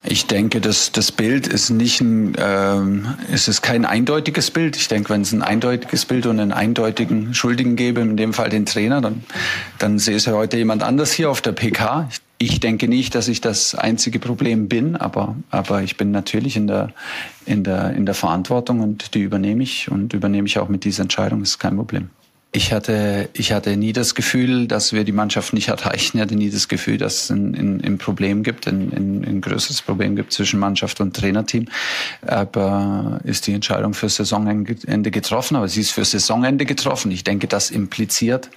Ich 0.03 0.25
denke, 0.25 0.61
dass 0.61 0.91
das 0.91 1.11
Bild 1.11 1.47
ist 1.47 1.69
nicht 1.69 2.01
ein, 2.01 2.33
ähm, 2.37 3.13
es 3.31 3.47
ist 3.47 3.61
kein 3.61 3.85
eindeutiges 3.85 4.49
Bild. 4.49 4.75
Ich 4.75 4.87
denke, 4.87 5.09
wenn 5.09 5.21
es 5.21 5.31
ein 5.31 5.43
eindeutiges 5.43 6.05
Bild 6.05 6.25
und 6.25 6.39
einen 6.39 6.51
eindeutigen 6.51 7.35
Schuldigen 7.35 7.75
gäbe, 7.75 8.01
in 8.01 8.17
dem 8.17 8.33
Fall 8.33 8.49
den 8.49 8.65
Trainer, 8.65 8.99
dann, 8.99 9.23
dann 9.77 9.99
sehe 9.99 10.15
es 10.15 10.25
ja 10.25 10.33
heute 10.33 10.57
jemand 10.57 10.81
anders 10.81 11.11
hier 11.11 11.29
auf 11.29 11.41
der 11.41 11.51
PK. 11.51 12.07
Ich 12.09 12.19
ich 12.41 12.59
denke 12.59 12.87
nicht, 12.87 13.13
dass 13.13 13.27
ich 13.27 13.39
das 13.39 13.75
einzige 13.75 14.17
Problem 14.17 14.67
bin, 14.67 14.95
aber, 14.95 15.35
aber 15.51 15.83
ich 15.83 15.95
bin 15.95 16.09
natürlich 16.09 16.57
in 16.57 16.65
der, 16.65 16.89
in, 17.45 17.63
der, 17.63 17.93
in 17.93 18.07
der 18.07 18.15
Verantwortung 18.15 18.79
und 18.79 19.13
die 19.13 19.21
übernehme 19.21 19.61
ich 19.61 19.91
und 19.91 20.13
übernehme 20.13 20.47
ich 20.47 20.57
auch 20.57 20.67
mit 20.67 20.83
dieser 20.83 21.03
Entscheidung, 21.03 21.41
das 21.41 21.49
ist 21.49 21.59
kein 21.59 21.75
Problem. 21.75 22.09
Ich 22.53 22.73
hatte, 22.73 23.29
ich 23.31 23.53
hatte 23.53 23.77
nie 23.77 23.93
das 23.93 24.13
Gefühl, 24.13 24.67
dass 24.67 24.91
wir 24.91 25.05
die 25.05 25.13
Mannschaft 25.13 25.53
nicht 25.53 25.69
erreichen. 25.69 26.17
Ich 26.17 26.21
hatte 26.21 26.35
nie 26.35 26.49
das 26.49 26.67
Gefühl, 26.67 26.97
dass 26.97 27.23
es 27.23 27.29
ein, 27.31 27.55
ein, 27.55 27.81
ein 27.81 27.97
Problem 27.97 28.43
gibt, 28.43 28.67
ein, 28.67 28.91
ein, 28.93 29.23
ein 29.25 29.39
größeres 29.39 29.81
Problem 29.81 30.17
gibt 30.17 30.33
zwischen 30.33 30.59
Mannschaft 30.59 30.99
und 30.99 31.15
Trainerteam. 31.15 31.69
Aber 32.27 33.21
ist 33.23 33.47
die 33.47 33.53
Entscheidung 33.53 33.93
für 33.93 34.09
Saisonende 34.09 35.11
getroffen, 35.11 35.55
aber 35.55 35.69
sie 35.69 35.79
ist 35.79 35.91
für 35.91 36.03
Saisonende 36.03 36.65
getroffen. 36.65 37.09
Ich 37.11 37.23
denke, 37.23 37.47
das 37.47 37.71
impliziert, 37.71 38.49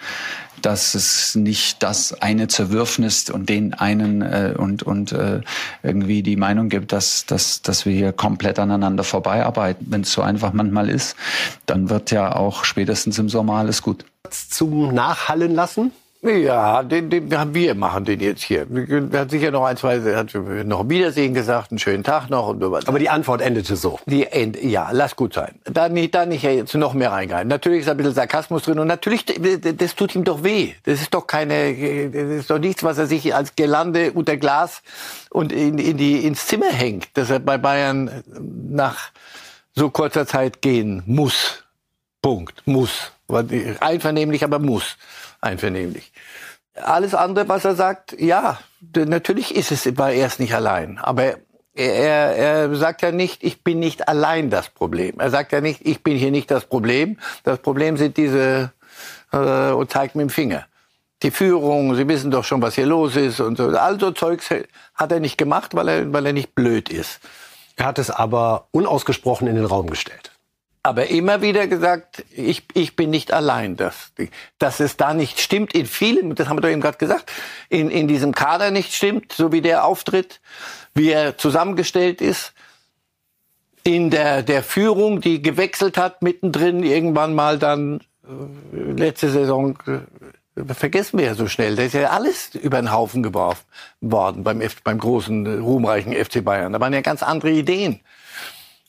dass 0.63 0.95
es 0.95 1.35
nicht 1.35 1.83
das 1.83 2.13
eine 2.21 2.49
Zerwürfnis 2.49 3.31
und 3.31 3.49
den 3.49 3.75
einen 3.75 4.23
äh, 4.23 4.55
und, 4.57 4.83
und 4.83 5.13
äh, 5.13 5.41
irgendwie 5.83 6.23
die 6.23 6.37
Meinung 6.37 6.69
gibt, 6.69 6.93
dass, 6.93 7.27
dass, 7.27 7.63
dass 7.63 7.87
wir 7.87 7.93
hier 7.93 8.13
komplett 8.13 8.59
aneinander 8.59 9.05
vorbeiarbeiten. 9.05 9.87
Wenn 9.91 10.03
es 10.03 10.13
so 10.13 10.23
einfach 10.23 10.53
manchmal 10.53 10.89
ist, 10.89 11.17
dann 11.67 11.91
wird 11.91 12.11
ja 12.11 12.35
auch 12.35 12.65
spätestens 12.65 13.19
im 13.19 13.29
Sommer 13.29 13.55
alles 13.55 13.83
gut. 13.83 14.05
Zum 14.31 14.95
Nachhallen 14.95 15.55
lassen? 15.55 15.93
Ja, 16.25 16.83
den, 16.83 17.11
den 17.11 17.55
wir 17.55 17.75
machen 17.75 18.07
den 18.07 18.21
jetzt 18.21 18.43
hier. 18.43 18.67
Er 19.13 19.21
hat 19.21 19.31
sicher 19.31 19.51
noch 19.51 19.65
ein, 19.65 19.77
zwei, 19.77 20.01
hat 20.15 20.33
noch 20.35 20.89
Wiedersehen 20.89 21.35
gesagt, 21.35 21.71
einen 21.71 21.79
schönen 21.79 22.03
Tag 22.03 22.31
noch 22.31 22.49
und 22.49 22.61
sowas. 22.61 22.89
Aber 22.89 22.99
die 22.99 23.11
Antwort 23.11 23.43
endete 23.43 23.77
so. 23.77 23.99
Die 24.07 24.27
End, 24.27 24.63
ja, 24.63 24.89
lass 24.91 25.17
gut 25.17 25.35
sein. 25.35 25.57
Da 25.65 25.91
nicht, 25.91 26.15
da 26.15 26.25
nicht 26.25 26.43
jetzt 26.43 26.75
noch 26.75 26.95
mehr 26.95 27.13
reingehen. 27.13 27.49
Natürlich 27.49 27.81
ist 27.81 27.91
ein 27.91 27.99
bisschen 27.99 28.15
Sarkasmus 28.15 28.63
drin 28.63 28.79
und 28.79 28.87
natürlich, 28.87 29.27
das 29.27 29.95
tut 29.97 30.15
ihm 30.15 30.25
doch 30.25 30.43
weh. 30.43 30.73
Das 30.85 31.03
ist 31.03 31.13
doch 31.13 31.27
keine, 31.27 32.11
das 32.11 32.41
ist 32.41 32.51
doch 32.51 32.59
nichts, 32.59 32.83
was 32.83 32.97
er 32.97 33.07
sich 33.07 33.35
als 33.35 33.55
Gelande 33.55 34.13
unter 34.13 34.39
Glas 34.39 34.83
und 35.29 35.53
in, 35.53 35.77
in 35.79 35.99
die, 35.99 36.25
ins 36.25 36.47
Zimmer 36.47 36.73
hängt, 36.73 37.09
dass 37.19 37.29
er 37.29 37.39
bei 37.39 37.59
Bayern 37.59 38.23
nach 38.71 39.11
so 39.75 39.91
kurzer 39.91 40.27
Zeit 40.27 40.63
gehen 40.63 41.03
muss. 41.05 41.65
Punkt. 42.23 42.63
Muss. 42.67 43.14
Einvernehmlich, 43.81 44.45
aber 44.45 44.59
muss 44.59 44.97
einvernehmlich. 45.41 46.13
Alles 46.75 47.15
andere, 47.15 47.49
was 47.49 47.65
er 47.65 47.75
sagt, 47.75 48.21
ja, 48.21 48.59
natürlich 48.95 49.55
ist 49.55 49.71
es, 49.71 49.97
war 49.97 50.13
er 50.13 50.27
es 50.27 50.39
nicht 50.39 50.55
allein. 50.55 50.99
Aber 50.99 51.37
er, 51.75 52.37
er 52.37 52.75
sagt 52.77 53.03
ja 53.03 53.13
nicht, 53.13 53.45
ich 53.45 53.63
bin 53.63 53.79
nicht 53.79 54.09
allein 54.09 54.51
das 54.51 54.69
Problem. 54.69 55.19
Er 55.19 55.31
sagt 55.31 55.53
ja 55.53 55.61
nicht, 55.61 55.87
ich 55.87 56.03
bin 56.03 56.17
hier 56.17 56.31
nicht 56.31 56.51
das 56.51 56.65
Problem. 56.65 57.19
Das 57.45 57.59
Problem 57.59 57.97
sind 57.97 58.17
diese, 58.17 58.73
äh, 59.33 59.71
und 59.71 59.91
zeigt 59.91 60.17
mit 60.17 60.25
dem 60.25 60.31
Finger. 60.31 60.67
Die 61.23 61.31
Führung, 61.31 61.95
Sie 61.95 62.07
wissen 62.09 62.31
doch 62.31 62.45
schon, 62.45 62.61
was 62.61 62.75
hier 62.75 62.87
los 62.87 63.17
ist 63.17 63.41
und 63.41 63.57
so. 63.57 63.69
Also 63.69 64.11
Zeugs 64.11 64.51
hat 64.95 65.13
er 65.13 65.21
nicht 65.21 65.39
gemacht, 65.39 65.75
weil 65.75 65.89
er, 65.89 66.13
weil 66.13 66.27
er 66.27 66.33
nicht 66.33 66.55
blöd 66.55 66.91
ist. 66.91 67.21
Er 67.77 67.87
hat 67.87 67.99
es 67.99 68.11
aber 68.11 68.69
unausgesprochen 68.73 69.49
in 69.49 69.57
den 69.57 69.65
Raum 69.65 69.89
gestellt 69.89 70.34
aber 70.85 71.07
immer 71.07 71.41
wieder 71.41 71.67
gesagt, 71.67 72.25
ich, 72.31 72.63
ich 72.75 72.95
bin 72.95 73.09
nicht 73.09 73.33
allein. 73.33 73.77
Dass, 73.77 74.13
dass 74.59 74.81
es 74.81 74.99
da 74.99 75.15
nicht 75.15 75.41
stimmt 75.41 75.75
in 75.75 75.87
vielen, 75.87 76.35
das 76.35 76.47
haben 76.47 76.59
wir 76.59 76.61
doch 76.61 76.69
eben 76.69 76.83
gerade 76.83 76.99
gesagt, 76.99 77.33
in, 77.71 77.91
in 77.91 78.07
diesem 78.07 78.35
Kader 78.35 78.71
nicht 78.71 78.93
stimmt, 78.93 79.33
so 79.33 79.51
wie 79.51 79.63
der 79.63 79.87
auftritt, 79.87 80.43
wie 80.95 81.11
er 81.11 81.39
zusammengestellt 81.39 82.21
ist. 82.21 82.53
In 83.83 84.11
der, 84.11 84.43
der 84.43 84.63
Führung, 84.63 85.23
die 85.23 85.41
gewechselt 85.41 85.97
hat, 85.97 86.23
mittendrin 86.23 86.83
irgendwann 86.83 87.35
mal 87.35 87.59
dann 87.59 88.01
äh, 88.23 88.93
letzte 88.93 89.31
Saison, 89.31 89.79
äh, 89.87 90.75
vergessen 90.75 91.19
wir 91.19 91.27
ja 91.27 91.35
so 91.35 91.49
schnell, 91.49 91.77
da 91.77 91.83
ist 91.83 91.95
ja 91.95 92.11
alles 92.11 92.55
über 92.55 92.81
den 92.81 92.93
Haufen 92.93 93.23
geworfen 93.23 93.65
worden 94.03 94.45
beim, 94.45 94.61
F, 94.61 94.83
beim 94.83 94.99
großen, 94.99 95.61
ruhmreichen 95.61 96.13
FC 96.13 96.45
Bayern. 96.45 96.75
Da 96.75 96.81
waren 96.81 96.93
ja 96.93 97.01
ganz 97.01 97.23
andere 97.23 97.53
Ideen. 97.53 98.01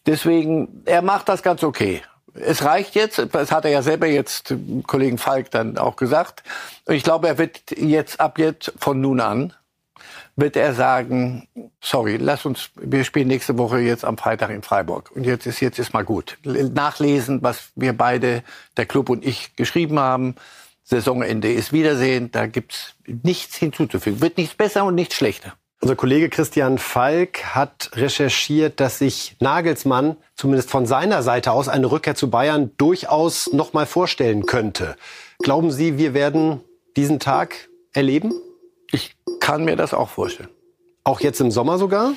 Deswegen, 0.06 0.84
er 0.86 1.02
macht 1.02 1.30
das 1.30 1.44
ganz 1.44 1.64
okay. 1.64 2.02
Es 2.34 2.64
reicht 2.64 2.96
jetzt, 2.96 3.28
das 3.32 3.52
hat 3.52 3.66
er 3.66 3.72
ja 3.72 3.82
selber 3.82 4.08
jetzt 4.08 4.54
Kollegen 4.88 5.18
Falk 5.18 5.52
dann 5.52 5.78
auch 5.78 5.96
gesagt. 5.96 6.44
Und 6.86 6.96
ich 6.96 7.04
glaube, 7.04 7.28
er 7.28 7.38
wird 7.38 7.72
jetzt 7.78 8.20
ab 8.20 8.38
jetzt 8.38 8.74
von 8.78 9.00
nun 9.00 9.22
an 9.22 9.54
wird 10.36 10.58
er 10.58 10.74
sagen, 10.74 11.48
sorry, 11.82 12.18
lass 12.18 12.46
uns, 12.46 12.70
wir 12.76 13.04
spielen 13.04 13.28
nächste 13.28 13.58
Woche 13.58 13.80
jetzt 13.80 14.04
am 14.04 14.18
Freitag 14.18 14.50
in 14.50 14.62
Freiburg. 14.62 15.12
Und 15.16 15.26
jetzt 15.26 15.46
ist, 15.46 15.62
jetzt 15.62 15.80
ist 15.80 15.94
mal 15.94 16.04
gut. 16.04 16.38
Nachlesen, 16.44 17.42
was 17.42 17.72
wir 17.76 17.94
beide, 17.94 18.44
der 18.76 18.86
Club 18.86 19.10
und 19.10 19.26
ich 19.26 19.56
geschrieben 19.56 20.00
haben. 20.00 20.36
Saisonende 20.84 21.52
ist 21.52 21.74
Wiedersehen. 21.74 22.32
Da 22.32 22.48
gibt's 22.48 22.96
nichts 23.08 23.56
hinzuzufügen. 23.56 24.22
Wird 24.22 24.38
nichts 24.38 24.56
besser 24.56 24.84
und 24.84 24.96
nichts 24.96 25.16
schlechter. 25.16 25.54
Unser 25.82 25.96
Kollege 25.96 26.30
Christian 26.30 26.78
Falk 26.78 27.54
hat 27.54 27.92
recherchiert, 27.96 28.80
dass 28.80 28.98
sich 28.98 29.36
Nagelsmann 29.40 30.18
zumindest 30.36 30.72
von 30.72 30.86
seiner 30.86 31.22
Seite 31.22 31.52
aus 31.52 31.68
eine 31.68 31.92
Rückkehr 31.92 32.16
zu 32.16 32.30
Bayern 32.30 32.72
durchaus 32.78 33.52
noch 33.54 33.74
mal 33.74 33.86
vorstellen 33.86 34.46
könnte. 34.46 34.96
Glauben 35.40 35.72
Sie, 35.72 35.98
wir 35.98 36.14
werden 36.14 36.62
diesen 36.96 37.20
Tag 37.20 37.70
erleben? 37.94 38.34
Ich 38.92 39.16
kann 39.40 39.66
mir 39.66 39.76
das 39.76 39.94
auch 39.94 40.10
vorstellen. 40.10 40.50
Auch 41.04 41.20
jetzt 41.20 41.40
im 41.40 41.52
Sommer 41.52 41.78
sogar? 41.78 42.14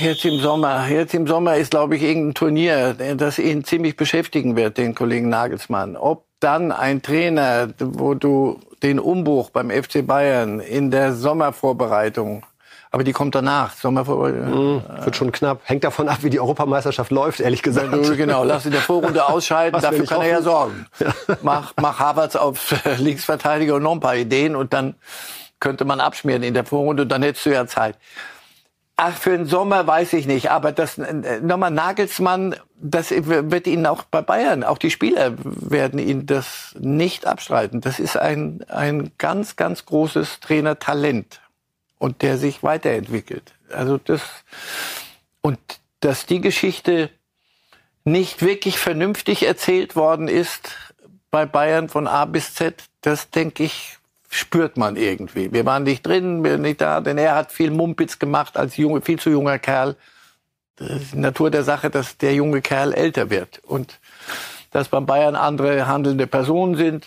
Jetzt 0.00 0.24
im 0.24 0.40
Sommer. 0.40 0.88
Jetzt 0.88 1.14
im 1.14 1.26
Sommer 1.26 1.56
ist, 1.56 1.72
glaube 1.72 1.96
ich, 1.96 2.02
irgendein 2.02 2.34
Turnier, 2.34 2.94
das 2.94 3.38
ihn 3.38 3.64
ziemlich 3.64 3.96
beschäftigen 3.96 4.56
wird, 4.56 4.78
den 4.78 4.94
Kollegen 4.94 5.28
Nagelsmann. 5.28 5.96
Ob 5.96 6.26
dann 6.40 6.72
ein 6.72 7.02
Trainer, 7.02 7.68
wo 7.78 8.14
du 8.14 8.60
den 8.82 8.98
Umbruch 8.98 9.50
beim 9.50 9.70
FC 9.70 10.06
Bayern 10.06 10.60
in 10.60 10.90
der 10.90 11.14
Sommervorbereitung. 11.14 12.44
Aber 12.90 13.04
die 13.04 13.12
kommt 13.12 13.34
danach. 13.34 13.72
Sommervorbereitung. 13.74 14.74
Mhm, 14.74 14.82
wird 15.04 15.16
schon 15.16 15.32
knapp. 15.32 15.60
Hängt 15.64 15.82
davon 15.82 16.08
ab, 16.08 16.18
wie 16.22 16.30
die 16.30 16.40
Europameisterschaft 16.40 17.10
läuft, 17.10 17.40
ehrlich 17.40 17.62
gesagt. 17.62 17.90
genau, 18.16 18.44
lass 18.44 18.66
in 18.66 18.72
der 18.72 18.82
Vorrunde 18.82 19.26
ausscheiden. 19.28 19.80
Dafür 19.80 20.04
kann 20.04 20.20
er 20.20 20.28
ja 20.28 20.42
sorgen. 20.42 20.86
Ja. 20.98 21.14
Mach, 21.42 21.72
mach 21.80 21.98
Havertz 21.98 22.36
auf 22.36 22.74
Linksverteidiger 22.98 23.76
und 23.76 23.82
noch 23.82 23.92
ein 23.92 24.00
paar 24.00 24.16
Ideen 24.16 24.54
und 24.54 24.74
dann 24.74 24.94
könnte 25.58 25.86
man 25.86 26.00
abschmieren 26.00 26.42
in 26.42 26.52
der 26.52 26.64
Vorrunde 26.64 27.04
und 27.04 27.08
dann 27.08 27.22
hättest 27.22 27.46
du 27.46 27.50
ja 27.50 27.66
Zeit. 27.66 27.96
Ach, 28.96 29.16
für 29.16 29.30
den 29.30 29.46
Sommer 29.46 29.86
weiß 29.86 30.12
ich 30.12 30.26
nicht, 30.26 30.50
aber 30.50 30.70
das 30.70 30.98
äh, 30.98 31.40
nochmal 31.40 31.70
Nagelsmann, 31.70 32.56
das 32.76 33.10
wird 33.10 33.66
Ihnen 33.66 33.86
auch 33.86 34.04
bei 34.04 34.22
Bayern, 34.22 34.64
auch 34.64 34.78
die 34.78 34.90
Spieler 34.90 35.32
werden 35.42 35.98
Ihnen 35.98 36.26
das 36.26 36.74
nicht 36.78 37.26
abstreiten. 37.26 37.80
Das 37.80 37.98
ist 37.98 38.16
ein, 38.16 38.64
ein 38.68 39.12
ganz, 39.18 39.56
ganz 39.56 39.86
großes 39.86 40.40
Trainertalent 40.40 41.40
und 41.98 42.22
der 42.22 42.36
sich 42.36 42.62
weiterentwickelt. 42.62 43.54
Also 43.72 43.98
das, 43.98 44.20
und 45.40 45.58
dass 46.00 46.26
die 46.26 46.40
Geschichte 46.40 47.10
nicht 48.04 48.42
wirklich 48.42 48.78
vernünftig 48.78 49.46
erzählt 49.46 49.96
worden 49.96 50.28
ist 50.28 50.76
bei 51.30 51.46
Bayern 51.46 51.88
von 51.88 52.06
A 52.06 52.24
bis 52.26 52.54
Z, 52.54 52.84
das 53.00 53.30
denke 53.30 53.64
ich, 53.64 53.98
spürt 54.32 54.78
man 54.78 54.96
irgendwie. 54.96 55.52
Wir 55.52 55.66
waren 55.66 55.82
nicht 55.82 56.06
drin, 56.06 56.42
wir 56.42 56.56
nicht 56.56 56.80
da, 56.80 57.02
denn 57.02 57.18
er 57.18 57.34
hat 57.34 57.52
viel 57.52 57.70
Mumpitz 57.70 58.18
gemacht 58.18 58.56
als 58.56 58.78
junge, 58.78 59.02
viel 59.02 59.18
zu 59.18 59.28
junger 59.28 59.58
Kerl. 59.58 59.94
Das 60.76 60.90
ist 60.90 61.12
die 61.12 61.18
Natur 61.18 61.50
der 61.50 61.64
Sache, 61.64 61.90
dass 61.90 62.16
der 62.16 62.34
junge 62.34 62.62
Kerl 62.62 62.94
älter 62.94 63.28
wird 63.28 63.60
und 63.64 64.00
dass 64.70 64.88
beim 64.88 65.04
Bayern 65.04 65.36
andere 65.36 65.86
handelnde 65.86 66.26
Personen 66.26 66.76
sind. 66.76 67.06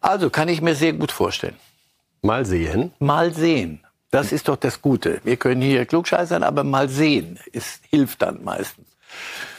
Also 0.00 0.30
kann 0.30 0.48
ich 0.48 0.62
mir 0.62 0.76
sehr 0.76 0.92
gut 0.92 1.10
vorstellen. 1.10 1.56
Mal 2.22 2.46
sehen. 2.46 2.92
Mal 3.00 3.34
sehen. 3.34 3.80
Das 4.12 4.30
ist 4.30 4.46
doch 4.46 4.56
das 4.56 4.82
Gute. 4.82 5.20
Wir 5.24 5.36
können 5.36 5.62
hier 5.62 5.84
klugscheißern, 5.84 6.44
aber 6.44 6.62
mal 6.62 6.88
sehen 6.88 7.40
ist, 7.50 7.82
hilft 7.90 8.22
dann 8.22 8.44
meistens. 8.44 8.86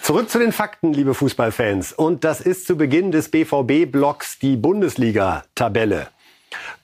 Zurück 0.01 0.29
zu 0.29 0.39
den 0.39 0.53
Fakten, 0.53 0.93
liebe 0.93 1.13
Fußballfans. 1.13 1.91
Und 1.91 2.23
das 2.23 2.39
ist 2.39 2.65
zu 2.65 2.77
Beginn 2.77 3.11
des 3.11 3.29
BVB-Blocks 3.29 4.39
die 4.39 4.55
Bundesliga-Tabelle. 4.55 6.07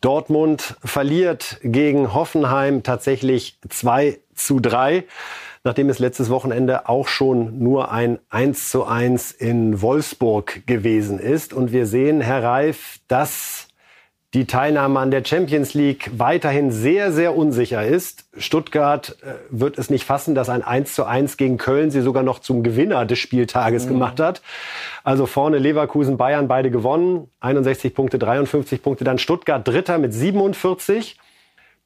Dortmund 0.01 0.75
verliert 0.84 1.58
gegen 1.63 2.13
Hoffenheim 2.13 2.84
tatsächlich 2.84 3.58
2 3.69 4.19
zu 4.36 4.60
3, 4.60 5.05
nachdem 5.63 5.89
es 5.89 5.99
letztes 5.99 6.29
Wochenende 6.29 6.89
auch 6.89 7.08
schon 7.08 7.60
nur 7.60 7.91
ein 7.91 8.19
1 8.29 8.69
zu 8.69 8.86
1 8.86 9.32
in 9.32 9.82
Wolfsburg 9.82 10.65
gewesen 10.67 11.19
ist. 11.19 11.53
Und 11.53 11.71
wir 11.71 11.86
sehen, 11.86 12.21
Herr 12.21 12.43
Reif, 12.43 12.99
dass 13.08 13.68
die 14.35 14.45
Teilnahme 14.45 14.99
an 14.99 15.09
der 15.09 15.25
Champions 15.25 15.73
League 15.73 16.11
weiterhin 16.15 16.71
sehr, 16.71 17.11
sehr 17.11 17.35
unsicher 17.35 17.83
ist. 17.83 18.25
Stuttgart 18.37 19.17
äh, 19.23 19.33
wird 19.49 19.79
es 19.79 19.89
nicht 19.89 20.03
fassen, 20.03 20.35
dass 20.35 20.49
ein 20.49 20.61
1 20.61 20.93
zu 20.93 21.05
1 21.05 21.37
gegen 21.37 21.57
Köln 21.57 21.89
sie 21.89 22.01
sogar 22.01 22.21
noch 22.21 22.37
zum 22.39 22.61
Gewinner 22.61 23.05
des 23.05 23.17
Spieltages 23.17 23.85
mhm. 23.85 23.89
gemacht 23.89 24.19
hat. 24.19 24.41
Also 25.03 25.25
vorne 25.25 25.57
Leverkusen, 25.57 26.17
Bayern 26.17 26.47
beide 26.47 26.69
gewonnen. 26.69 27.29
61 27.39 27.95
Punkte, 27.95 28.19
53 28.19 28.83
Punkte. 28.83 29.03
Dann 29.03 29.17
Stuttgart 29.17 29.67
Dritter 29.67 29.97
mit 29.97 30.13
47. 30.13 31.17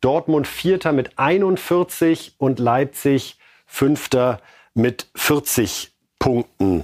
Dortmund 0.02 0.46
Vierter 0.46 0.92
mit 0.92 1.18
41 1.18 2.36
und 2.38 2.60
Leipzig 2.60 3.38
Fünfter 3.66 4.42
mit 4.74 5.08
40 5.16 5.94
Punkten. 6.20 6.84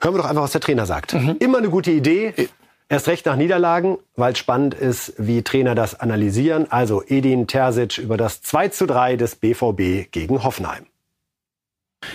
Hören 0.00 0.14
wir 0.14 0.18
doch 0.18 0.28
einfach, 0.28 0.42
was 0.42 0.52
der 0.52 0.60
Trainer 0.60 0.86
sagt. 0.86 1.14
Mhm. 1.14 1.36
Immer 1.40 1.58
eine 1.58 1.68
gute 1.68 1.90
Idee 1.90 2.32
Erst 2.92 3.08
recht 3.08 3.24
nach 3.24 3.36
Niederlagen, 3.36 3.96
weil 4.16 4.36
spannend 4.36 4.74
ist, 4.74 5.14
wie 5.16 5.40
Trainer 5.40 5.74
das 5.74 5.98
analysieren. 5.98 6.70
Also 6.70 7.02
Edin 7.02 7.46
Terzic 7.46 7.96
über 7.96 8.18
das 8.18 8.42
2 8.42 8.68
zu 8.68 8.84
3 8.84 9.16
des 9.16 9.36
BVB 9.36 10.12
gegen 10.12 10.44
Hoffenheim. 10.44 10.84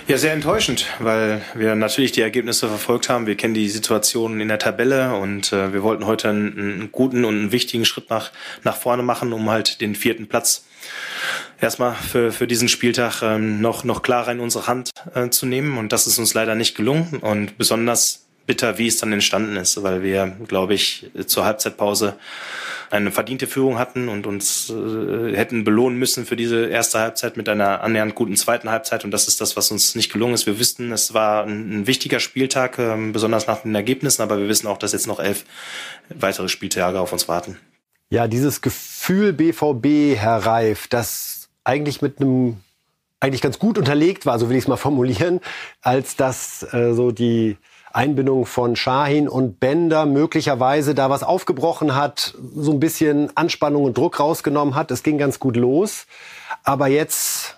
Ja, 0.08 0.20
sehr 0.20 0.34
enttäuschend, 0.34 0.86
weil 1.00 1.42
wir 1.56 1.74
natürlich 1.74 2.12
die 2.12 2.22
Ergebnisse 2.22 2.68
verfolgt 2.68 3.10
haben. 3.10 3.26
Wir 3.26 3.36
kennen 3.36 3.56
die 3.56 3.70
Situation 3.70 4.40
in 4.40 4.50
der 4.50 4.60
Tabelle 4.60 5.16
und 5.16 5.52
äh, 5.52 5.74
wir 5.74 5.82
wollten 5.82 6.06
heute 6.06 6.30
einen, 6.30 6.60
einen, 6.60 6.92
guten 6.92 7.26
und 7.26 7.34
einen 7.34 7.52
wichtigen 7.52 7.84
Schritt 7.84 8.12
nach, 8.12 8.32
nach 8.64 8.78
vorne 8.78 9.02
machen, 9.02 9.34
um 9.34 9.50
halt 9.50 9.82
den 9.82 9.96
vierten 9.96 10.28
Platz 10.28 10.68
erstmal 11.60 11.96
für, 11.96 12.32
für 12.32 12.46
diesen 12.46 12.70
Spieltag 12.70 13.24
ähm, 13.24 13.62
noch, 13.62 13.84
noch 13.84 14.04
klarer 14.04 14.32
in 14.32 14.40
unsere 14.40 14.68
Hand 14.68 14.92
äh, 15.16 15.30
zu 15.30 15.48
nehmen. 15.48 15.80
Und 15.80 15.92
das 15.92 16.06
ist 16.06 16.20
uns 16.20 16.36
leider 16.36 16.54
nicht 16.54 16.76
gelungen 16.76 17.18
und 17.20 17.58
besonders 17.58 18.27
bitter, 18.48 18.80
wie 18.80 18.88
es 18.88 18.98
dann 18.98 19.14
entstanden 19.14 19.56
ist, 19.58 19.84
weil 19.84 20.02
wir, 20.02 20.36
glaube 20.48 20.74
ich, 20.74 21.12
zur 21.28 21.46
Halbzeitpause 21.46 22.16
eine 22.90 23.12
verdiente 23.12 23.48
Führung 23.48 23.78
hatten 23.78 24.08
und 24.08 24.26
uns 24.26 24.70
äh, 24.70 25.36
hätten 25.36 25.64
belohnen 25.64 26.00
müssen 26.00 26.26
für 26.26 26.38
diese 26.38 26.68
erste 26.68 27.00
Halbzeit 27.00 27.36
mit 27.36 27.50
einer 27.50 27.82
annähernd 27.82 28.16
guten 28.16 28.38
zweiten 28.38 28.70
Halbzeit. 28.70 29.04
Und 29.04 29.12
das 29.12 29.28
ist 29.28 29.42
das, 29.42 29.58
was 29.58 29.72
uns 29.72 29.96
nicht 29.96 30.12
gelungen 30.12 30.34
ist. 30.34 30.46
Wir 30.46 30.58
wüssten, 30.58 30.92
es 30.92 31.14
war 31.14 31.44
ein, 31.44 31.82
ein 31.82 31.88
wichtiger 31.88 32.20
Spieltag, 32.20 32.80
äh, 32.80 32.96
besonders 33.12 33.46
nach 33.46 33.64
den 33.64 33.76
Ergebnissen, 33.76 34.22
aber 34.22 34.40
wir 34.40 34.48
wissen 34.48 34.68
auch, 34.68 34.78
dass 34.78 34.94
jetzt 34.94 35.08
noch 35.08 35.20
elf 35.20 35.44
weitere 36.10 36.48
Spieltage 36.48 37.00
auf 37.00 37.12
uns 37.12 37.28
warten. 37.28 37.58
Ja, 38.10 38.28
dieses 38.28 38.62
Gefühl 38.62 39.34
BVB, 39.34 40.18
Herr 40.18 40.46
Reif, 40.46 40.88
das 40.88 41.50
eigentlich 41.66 42.02
mit 42.02 42.22
einem 42.22 42.58
eigentlich 43.20 43.42
ganz 43.42 43.60
gut 43.60 43.78
unterlegt 43.78 44.26
war, 44.26 44.40
so 44.40 44.50
will 44.50 44.56
ich 44.56 44.64
es 44.64 44.68
mal 44.68 44.78
formulieren, 44.78 45.42
als 45.82 46.16
dass 46.16 46.66
äh, 46.72 46.94
so 46.94 47.12
die 47.12 47.58
Einbindung 47.98 48.46
von 48.46 48.76
Shahin 48.76 49.28
und 49.28 49.60
Bender 49.60 50.06
möglicherweise 50.06 50.94
da 50.94 51.10
was 51.10 51.24
aufgebrochen 51.24 51.96
hat, 51.96 52.36
so 52.56 52.72
ein 52.72 52.80
bisschen 52.80 53.36
Anspannung 53.36 53.86
und 53.86 53.98
Druck 53.98 54.20
rausgenommen 54.20 54.76
hat. 54.76 54.92
Es 54.92 55.02
ging 55.02 55.18
ganz 55.18 55.40
gut 55.40 55.56
los. 55.56 56.06
Aber 56.64 56.88
jetzt 56.88 57.58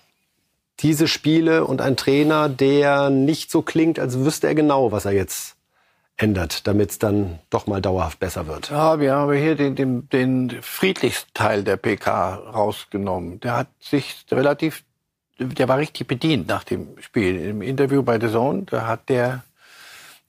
diese 0.79 1.09
Spiele 1.09 1.65
und 1.65 1.81
ein 1.81 1.97
Trainer, 1.97 2.47
der 2.47 3.09
nicht 3.09 3.51
so 3.51 3.61
klingt, 3.61 3.99
als 3.99 4.17
wüsste 4.19 4.47
er 4.47 4.55
genau, 4.55 4.93
was 4.93 5.03
er 5.03 5.11
jetzt 5.11 5.57
ändert, 6.15 6.67
damit 6.67 6.91
es 6.91 6.99
dann 6.99 7.39
doch 7.49 7.67
mal 7.67 7.81
dauerhaft 7.81 8.19
besser 8.19 8.47
wird. 8.47 8.69
Ja, 8.69 9.01
wir 9.01 9.15
haben 9.15 9.33
hier 9.33 9.55
den, 9.55 9.75
den, 9.75 10.07
den 10.07 10.57
friedlichsten 10.61 11.33
Teil 11.33 11.65
der 11.65 11.75
PK 11.75 12.35
rausgenommen. 12.35 13.41
Der 13.41 13.57
hat 13.57 13.67
sich 13.81 14.25
relativ, 14.31 14.85
der 15.37 15.67
war 15.67 15.79
richtig 15.79 16.07
bedient 16.07 16.47
nach 16.47 16.63
dem 16.63 16.97
Spiel. 17.01 17.35
Im 17.35 17.61
Interview 17.61 18.03
bei 18.03 18.17
The 18.17 18.29
Zone, 18.29 18.63
da 18.63 18.87
hat 18.87 19.09
der 19.09 19.43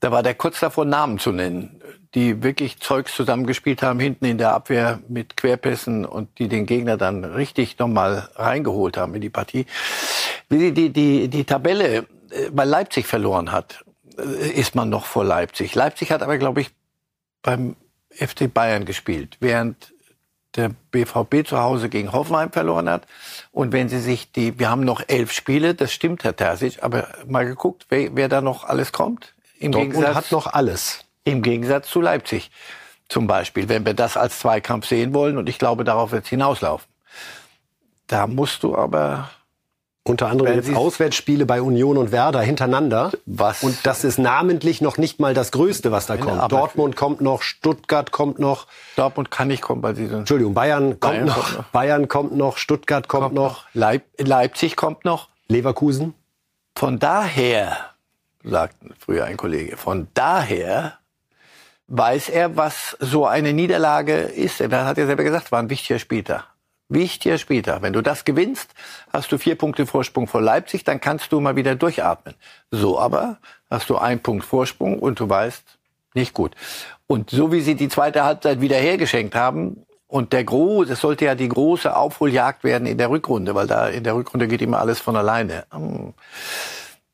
da 0.01 0.11
war 0.11 0.23
der 0.23 0.35
kurz 0.35 0.61
davor, 0.61 0.85
Namen 0.85 1.19
zu 1.19 1.31
nennen, 1.31 1.81
die 2.15 2.43
wirklich 2.43 2.81
Zeugs 2.81 3.15
zusammengespielt 3.15 3.83
haben, 3.83 4.01
hinten 4.01 4.25
in 4.25 4.39
der 4.39 4.53
Abwehr 4.53 5.01
mit 5.09 5.37
Querpässen 5.37 6.05
und 6.05 6.39
die 6.39 6.49
den 6.49 6.67
Gegner 6.67 6.97
dann 6.97 7.25
richtig 7.25 7.79
nochmal 7.79 8.29
reingeholt 8.35 8.97
haben 8.97 9.15
in 9.15 9.21
die 9.21 9.31
Partie. 9.31 9.67
Die, 10.51 10.73
die, 10.73 10.91
die, 10.91 11.29
die 11.29 11.45
Tabelle, 11.45 11.99
äh, 11.99 12.05
weil 12.51 12.69
Leipzig 12.69 13.07
verloren 13.07 13.53
hat, 13.53 13.85
äh, 14.19 14.51
ist 14.51 14.75
man 14.75 14.89
noch 14.89 15.05
vor 15.05 15.25
Leipzig. 15.25 15.75
Leipzig 15.75 16.11
hat 16.11 16.23
aber, 16.23 16.39
glaube 16.39 16.63
ich, 16.63 16.71
beim 17.43 17.77
FC 18.11 18.53
Bayern 18.53 18.85
gespielt, 18.85 19.37
während 19.41 19.93
der 20.57 20.71
BVB 20.91 21.47
zu 21.47 21.61
Hause 21.61 21.89
gegen 21.89 22.13
Hoffenheim 22.13 22.51
verloren 22.51 22.89
hat. 22.89 23.07
Und 23.53 23.73
wenn 23.73 23.89
Sie 23.89 24.01
sich 24.01 24.33
die, 24.33 24.59
wir 24.59 24.69
haben 24.69 24.85
noch 24.85 25.03
elf 25.07 25.31
Spiele, 25.31 25.75
das 25.75 25.93
stimmt, 25.93 26.25
Herr 26.25 26.35
Terzic, 26.35 26.83
aber 26.83 27.09
mal 27.27 27.47
geguckt, 27.47 27.87
wer, 27.89 28.17
wer 28.17 28.29
da 28.29 28.41
noch 28.41 28.65
alles 28.65 28.91
kommt. 28.91 29.35
Im 29.61 29.73
Dortmund 29.73 29.94
Gegensatz, 29.94 30.16
hat 30.16 30.33
noch 30.33 30.46
alles. 30.49 31.05
Im 31.25 31.42
Gegensatz 31.42 31.88
zu 31.88 32.01
Leipzig 32.01 32.51
zum 33.09 33.27
Beispiel, 33.27 33.68
wenn 33.68 33.85
wir 33.85 33.94
das 33.94 34.16
als 34.16 34.38
Zweikampf 34.38 34.87
sehen 34.87 35.14
wollen. 35.14 35.37
Und 35.37 35.49
ich 35.49 35.59
glaube, 35.59 35.85
darauf 35.85 36.12
wird 36.12 36.25
es 36.25 36.31
hinauslaufen. 36.31 36.88
Da 38.07 38.27
musst 38.27 38.62
du 38.62 38.75
aber 38.75 39.31
unter 40.03 40.29
anderem 40.29 40.55
jetzt 40.55 40.75
Auswärtsspiele 40.75 41.44
bei 41.44 41.61
Union 41.61 41.99
und 41.99 42.11
Werder 42.11 42.40
hintereinander. 42.40 43.12
Was? 43.27 43.62
Und 43.62 43.85
das 43.85 44.03
ist 44.03 44.18
namentlich 44.18 44.81
noch 44.81 44.96
nicht 44.96 45.20
mal 45.20 45.35
das 45.35 45.53
Größte, 45.53 45.92
was 45.92 46.07
da 46.07 46.16
kommt. 46.16 46.51
Dortmund 46.51 46.96
kommt 46.96 47.20
noch, 47.20 47.42
Stuttgart 47.42 48.11
kommt 48.11 48.38
noch. 48.38 48.66
Dortmund 48.96 49.31
kann 49.31 49.49
nicht 49.49 49.62
kommen, 49.62 49.83
weil 49.83 49.94
sie 49.94 50.07
sind. 50.07 50.20
Entschuldigung, 50.20 50.55
Bayern, 50.55 50.99
Bayern 50.99 51.27
kommt, 51.27 51.27
noch, 51.27 51.35
kommt, 51.35 51.57
noch, 51.57 51.64
Bayern 51.64 52.09
kommt 52.09 52.37
noch, 52.37 52.57
Stuttgart 52.57 53.09
kommt, 53.09 53.23
kommt 53.25 53.35
noch. 53.35 53.66
Leip 53.75 54.05
Leipzig 54.18 54.75
kommt 54.75 55.05
noch. 55.05 55.29
Leverkusen. 55.49 56.14
Von 56.75 56.99
daher 56.99 57.77
sagt 58.42 58.76
früher 58.98 59.24
ein 59.24 59.37
Kollege. 59.37 59.76
Von 59.76 60.09
daher 60.14 60.98
weiß 61.88 62.29
er, 62.29 62.57
was 62.57 62.96
so 63.00 63.26
eine 63.26 63.53
Niederlage 63.53 64.14
ist. 64.14 64.61
Er 64.61 64.85
hat 64.85 64.98
ja 64.98 65.07
selber 65.07 65.24
gesagt, 65.24 65.53
war 65.53 65.59
ein 65.59 65.70
wichtiger 65.70 65.98
Spieltag. 65.98 66.46
Wichtiger 66.88 67.38
Spieltag. 67.38 67.83
Wenn 67.83 67.92
du 67.92 68.00
das 68.00 68.24
gewinnst, 68.24 68.70
hast 69.12 69.31
du 69.31 69.38
vier 69.38 69.57
Punkte 69.57 69.87
Vorsprung 69.87 70.26
vor 70.26 70.40
Leipzig, 70.40 70.85
dann 70.85 71.00
kannst 71.00 71.31
du 71.33 71.40
mal 71.40 71.57
wieder 71.57 71.74
durchatmen. 71.74 72.35
So 72.70 72.98
aber 72.98 73.38
hast 73.68 73.90
du 73.90 73.96
einen 73.96 74.20
Punkt 74.20 74.44
Vorsprung 74.44 74.98
und 74.98 75.20
du 75.20 75.29
weißt, 75.29 75.62
nicht 76.14 76.35
gut. 76.35 76.55
Und 77.07 77.31
so 77.31 77.53
wie 77.53 77.61
sie 77.61 77.76
die 77.76 77.88
zweite 77.88 78.24
Halbzeit 78.24 78.61
wieder 78.61 78.76
hergeschenkt 78.76 79.35
haben, 79.35 79.85
und 80.07 80.33
der 80.33 80.42
große, 80.42 80.94
es 80.94 81.00
sollte 81.00 81.26
ja 81.26 81.37
die 81.37 81.48
große 81.48 81.94
Aufholjagd 81.94 82.64
werden 82.64 82.85
in 82.88 82.98
der 82.98 83.11
Rückrunde, 83.11 83.55
weil 83.55 83.68
da 83.68 83.87
in 83.87 84.03
der 84.03 84.16
Rückrunde 84.16 84.48
geht 84.48 84.61
immer 84.61 84.81
alles 84.81 84.98
von 84.98 85.14
alleine. 85.14 85.66
Hm 85.70 86.14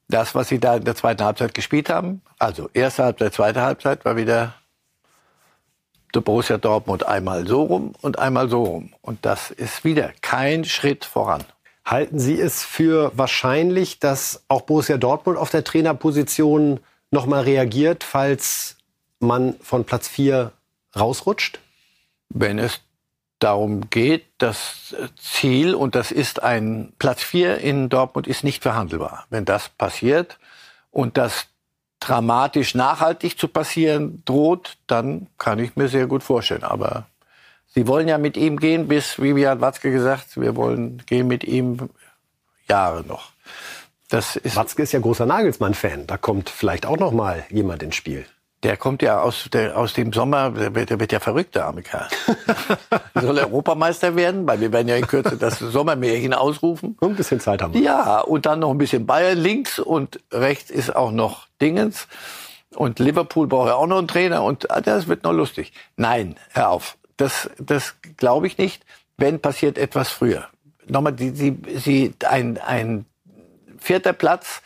das, 0.09 0.35
was 0.35 0.49
sie 0.49 0.59
da 0.59 0.77
in 0.77 0.85
der 0.85 0.95
zweiten 0.95 1.25
Halbzeit 1.25 1.55
gespielt 1.55 1.89
haben, 1.89 2.23
also 2.39 2.71
erste 2.73 3.05
Halbzeit, 3.05 3.35
zweite 3.35 3.63
Halbzeit, 3.63 4.05
war 4.05 4.17
wieder 4.17 4.55
der 6.15 6.21
Borussia 6.21 6.57
Dortmund 6.59 7.07
einmal 7.07 7.47
so 7.47 7.63
rum 7.63 7.93
und 8.01 8.19
einmal 8.19 8.49
so 8.49 8.63
rum. 8.63 8.93
Und 9.03 9.25
das 9.27 9.51
ist 9.51 9.85
wieder 9.85 10.13
kein 10.23 10.65
Schritt 10.65 11.05
voran. 11.05 11.45
Halten 11.85 12.19
Sie 12.19 12.41
es 12.41 12.65
für 12.65 13.13
wahrscheinlich, 13.17 14.01
dass 14.01 14.45
auch 14.49 14.63
Borussia 14.63 14.97
Dortmund 14.97 15.39
auf 15.39 15.51
der 15.51 15.63
Trainerposition 15.63 16.81
nochmal 17.11 17.43
reagiert, 17.43 18.03
falls 18.03 18.77
man 19.21 19.55
von 19.61 19.85
Platz 19.85 20.09
4 20.09 20.53
rausrutscht? 20.97 21.61
Wenn 22.29 22.59
es 22.59 22.81
darum 23.39 23.91
geht, 23.91 24.25
das 24.39 24.95
Ziel, 25.17 25.75
und 25.75 25.95
das 25.95 26.11
ist 26.11 26.43
ein 26.43 26.93
Platz 26.99 27.23
4 27.23 27.59
in 27.59 27.89
Dortmund, 27.89 28.27
ist 28.27 28.45
nicht 28.45 28.63
verhandelbar. 28.63 29.27
Wenn 29.31 29.45
das 29.45 29.69
passiert 29.69 30.39
und 30.91 31.17
das 31.17 31.47
dramatisch 32.01 32.75
nachhaltig 32.75 33.39
zu 33.39 33.49
passieren 33.49 34.23
droht, 34.25 34.77
dann 34.87 35.29
kann 35.39 35.59
ich 35.59 35.77
mir 35.77 35.89
sehr 35.89 36.07
gut 36.07 36.23
vorstellen. 36.23 36.65
Aber 36.65 37.07
Sie 37.77 37.87
wollen 37.87 38.09
ja 38.09 38.17
mit 38.17 38.39
ihm 38.39 38.59
gehen, 38.59 38.89
bis, 38.89 39.21
wie 39.21 39.47
hat 39.47 39.61
Watzke 39.61 39.91
gesagt, 39.91 40.41
wir 40.41 40.57
wollen 40.57 41.03
gehen 41.05 41.27
mit 41.27 41.45
ihm 41.45 41.91
Jahre 42.67 43.05
noch. 43.05 43.33
Das 44.09 44.37
ist 44.37 44.57
Watzke 44.57 44.83
ist 44.83 44.93
ja 44.93 45.01
großer 45.01 45.27
Nagelsmann-Fan. 45.27 46.07
Da 46.07 46.17
kommt 46.17 46.49
vielleicht 46.49 46.87
auch 46.87 46.97
noch 46.97 47.13
mal 47.13 47.45
jemand 47.51 47.83
ins 47.83 47.97
Spiel. 47.97 48.25
Der 48.67 48.77
kommt 48.77 49.01
ja 49.01 49.21
aus, 49.21 49.49
der, 49.53 49.79
aus 49.79 49.93
dem 49.93 50.13
Sommer, 50.13 50.51
der 50.51 50.75
wird, 50.75 50.91
der 50.91 50.99
wird 50.99 51.13
ja 51.13 51.21
verrückt, 51.21 51.55
der 51.55 51.67
arme 51.67 51.83
Kerl. 51.83 52.09
Soll 53.15 53.39
Europameister 53.39 54.17
werden, 54.17 54.45
weil 54.45 54.61
wir 54.61 54.73
werden 54.73 54.89
ja 54.89 54.97
in 54.97 55.07
Kürze 55.07 55.37
das 55.37 55.61
Sommermärchen 55.61 56.35
ausrufen. 56.35 56.97
Und 56.99 57.11
ein 57.11 57.15
bisschen 57.15 57.39
Zeit 57.39 57.63
haben 57.63 57.75
wir. 57.75 57.81
Ja, 57.81 58.19
und 58.23 58.45
dann 58.45 58.59
noch 58.59 58.73
ein 58.73 58.79
bisschen 58.79 59.07
Bayern 59.07 59.39
links 59.39 59.79
und 59.79 60.19
rechts 60.33 60.71
ist 60.71 60.97
auch 60.97 61.13
noch 61.13 61.47
Dingens. 61.61 62.09
Und 62.75 62.99
Liverpool 62.99 63.47
braucht 63.47 63.69
ja 63.69 63.77
auch 63.77 63.87
noch 63.87 63.99
einen 63.99 64.09
Trainer 64.09 64.43
und 64.43 64.69
ah, 64.69 64.81
das 64.81 65.07
wird 65.07 65.23
noch 65.23 65.33
lustig. 65.33 65.73
Nein, 65.97 66.35
hör 66.51 66.71
auf. 66.71 66.99
Das, 67.19 67.49
das 67.59 67.95
glaube 68.17 68.49
ich 68.49 68.59
nicht, 68.59 68.85
wenn 69.17 69.39
passiert 69.39 69.79
etwas 69.79 70.09
früher. 70.09 70.49
Nochmal, 70.89 71.13
die, 71.13 71.31
sie, 71.31 71.57
sie, 71.77 72.15
ein, 72.29 72.59
ein 72.59 73.07
vierter 73.79 74.13
Platz, 74.13 74.61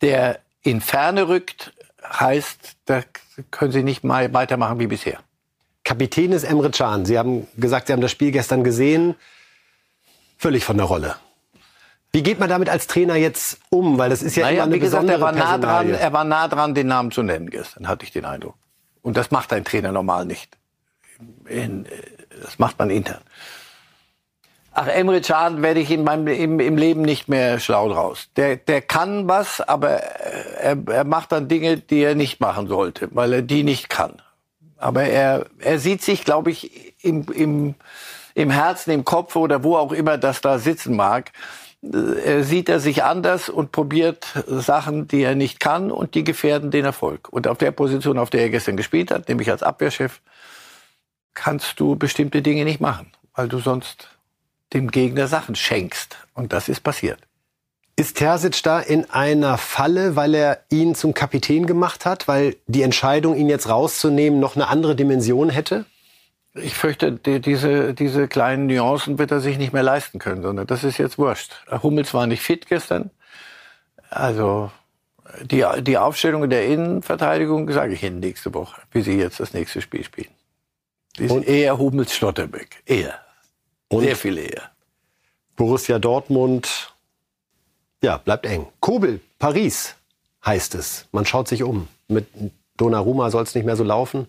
der 0.00 0.38
in 0.62 0.80
Ferne 0.80 1.28
rückt, 1.28 1.73
heißt, 2.08 2.76
da 2.86 3.02
können 3.50 3.72
Sie 3.72 3.82
nicht 3.82 4.04
mal 4.04 4.32
weitermachen 4.32 4.78
wie 4.78 4.86
bisher. 4.86 5.18
Kapitän 5.84 6.32
ist 6.32 6.44
Emre 6.44 6.70
Can. 6.70 7.04
Sie 7.04 7.18
haben 7.18 7.46
gesagt, 7.56 7.86
Sie 7.86 7.92
haben 7.92 8.00
das 8.00 8.10
Spiel 8.10 8.30
gestern 8.30 8.64
gesehen. 8.64 9.14
Völlig 10.38 10.64
von 10.64 10.76
der 10.76 10.86
Rolle. 10.86 11.16
Wie 12.12 12.22
geht 12.22 12.38
man 12.38 12.48
damit 12.48 12.68
als 12.68 12.86
Trainer 12.86 13.16
jetzt 13.16 13.58
um? 13.70 13.98
Weil 13.98 14.08
das 14.08 14.22
ist 14.22 14.36
ja 14.36 14.44
naja, 14.44 14.56
immer 14.56 14.64
eine 14.64 14.74
wie 14.76 14.78
gesagt, 14.78 15.08
er 15.08 15.20
war, 15.20 15.32
nah 15.32 15.58
dran, 15.58 15.90
er 15.90 16.12
war 16.12 16.24
nah 16.24 16.48
dran, 16.48 16.74
den 16.74 16.86
Namen 16.86 17.10
zu 17.10 17.22
nennen 17.22 17.50
gestern, 17.50 17.88
hatte 17.88 18.04
ich 18.04 18.12
den 18.12 18.24
Eindruck. 18.24 18.54
Und 19.02 19.16
das 19.16 19.30
macht 19.30 19.52
ein 19.52 19.64
Trainer 19.64 19.92
normal 19.92 20.24
nicht. 20.24 20.56
In, 21.46 21.86
das 22.42 22.58
macht 22.58 22.78
man 22.78 22.90
intern. 22.90 23.20
Ach, 24.76 24.88
Emre 24.88 25.20
Can 25.20 25.62
werde 25.62 25.78
ich 25.78 25.92
in 25.92 26.02
meinem, 26.02 26.26
im, 26.26 26.58
im 26.58 26.76
Leben 26.76 27.02
nicht 27.02 27.28
mehr 27.28 27.60
schlau 27.60 27.88
draus. 27.88 28.28
Der, 28.34 28.56
der 28.56 28.82
kann 28.82 29.28
was, 29.28 29.60
aber 29.60 29.90
er, 29.90 30.76
er 30.88 31.04
macht 31.04 31.30
dann 31.30 31.46
Dinge, 31.46 31.78
die 31.78 32.02
er 32.02 32.16
nicht 32.16 32.40
machen 32.40 32.66
sollte, 32.66 33.08
weil 33.12 33.32
er 33.32 33.42
die 33.42 33.62
nicht 33.62 33.88
kann. 33.88 34.20
Aber 34.76 35.04
er, 35.04 35.46
er 35.60 35.78
sieht 35.78 36.02
sich, 36.02 36.24
glaube 36.24 36.50
ich, 36.50 37.04
im, 37.04 37.24
im, 37.32 37.74
im 38.34 38.50
Herzen, 38.50 38.90
im 38.90 39.04
Kopf 39.04 39.36
oder 39.36 39.62
wo 39.62 39.76
auch 39.76 39.92
immer 39.92 40.18
das 40.18 40.40
da 40.40 40.58
sitzen 40.58 40.96
mag, 40.96 41.30
er 41.92 42.42
sieht 42.42 42.68
er 42.68 42.80
sich 42.80 43.04
anders 43.04 43.48
und 43.48 43.70
probiert 43.70 44.26
Sachen, 44.48 45.06
die 45.06 45.22
er 45.22 45.36
nicht 45.36 45.60
kann 45.60 45.92
und 45.92 46.14
die 46.16 46.24
gefährden 46.24 46.72
den 46.72 46.84
Erfolg. 46.84 47.28
Und 47.28 47.46
auf 47.46 47.58
der 47.58 47.70
Position, 47.70 48.18
auf 48.18 48.30
der 48.30 48.40
er 48.40 48.50
gestern 48.50 48.76
gespielt 48.76 49.12
hat, 49.12 49.28
nämlich 49.28 49.50
als 49.50 49.62
Abwehrchef, 49.62 50.20
kannst 51.34 51.78
du 51.78 51.94
bestimmte 51.94 52.42
Dinge 52.42 52.64
nicht 52.64 52.80
machen, 52.80 53.12
weil 53.34 53.48
du 53.48 53.58
sonst 53.58 54.08
dem 54.74 54.90
Gegner 54.90 55.28
Sachen 55.28 55.54
schenkst. 55.54 56.16
Und 56.34 56.52
das 56.52 56.68
ist 56.68 56.80
passiert. 56.80 57.18
Ist 57.96 58.16
Terzic 58.16 58.62
da 58.64 58.80
in 58.80 59.08
einer 59.10 59.56
Falle, 59.56 60.16
weil 60.16 60.34
er 60.34 60.60
ihn 60.68 60.96
zum 60.96 61.14
Kapitän 61.14 61.66
gemacht 61.66 62.04
hat, 62.04 62.26
weil 62.26 62.56
die 62.66 62.82
Entscheidung, 62.82 63.36
ihn 63.36 63.48
jetzt 63.48 63.68
rauszunehmen, 63.68 64.40
noch 64.40 64.56
eine 64.56 64.66
andere 64.66 64.96
Dimension 64.96 65.48
hätte? 65.48 65.84
Ich 66.54 66.74
fürchte, 66.74 67.12
die, 67.12 67.40
diese, 67.40 67.94
diese 67.94 68.26
kleinen 68.26 68.66
Nuancen 68.66 69.18
wird 69.18 69.30
er 69.30 69.40
sich 69.40 69.58
nicht 69.58 69.72
mehr 69.72 69.82
leisten 69.82 70.18
können, 70.18 70.42
sondern 70.42 70.66
das 70.66 70.82
ist 70.82 70.98
jetzt 70.98 71.18
wurscht. 71.18 71.52
Hummels 71.82 72.14
war 72.14 72.26
nicht 72.26 72.42
fit 72.42 72.66
gestern. 72.68 73.10
Also 74.10 74.70
die, 75.42 75.64
die 75.82 75.98
Aufstellung 75.98 76.48
der 76.48 76.66
Innenverteidigung 76.66 77.70
sage 77.70 77.94
ich 77.94 78.02
Ihnen 78.02 78.20
nächste 78.20 78.54
Woche, 78.54 78.80
wie 78.92 79.02
Sie 79.02 79.18
jetzt 79.18 79.40
das 79.40 79.52
nächste 79.52 79.80
Spiel 79.80 80.04
spielen. 80.04 80.30
Die 81.18 81.28
sind 81.28 81.46
eher 81.46 81.78
Hummels 81.78 82.14
Schlotterbeck. 82.14 82.82
Eher. 82.86 83.23
Und 83.94 84.04
Sehr 84.04 84.16
viel 84.16 84.38
eher. 84.38 84.70
Borussia 85.56 85.98
Dortmund, 85.98 86.92
ja, 88.02 88.18
bleibt 88.18 88.44
eng. 88.46 88.66
Kobel, 88.80 89.20
Paris 89.38 89.94
heißt 90.44 90.74
es. 90.74 91.06
Man 91.12 91.26
schaut 91.26 91.48
sich 91.48 91.62
um. 91.62 91.88
Mit 92.08 92.26
Donnarumma 92.76 93.30
soll 93.30 93.44
es 93.44 93.54
nicht 93.54 93.64
mehr 93.64 93.76
so 93.76 93.84
laufen. 93.84 94.26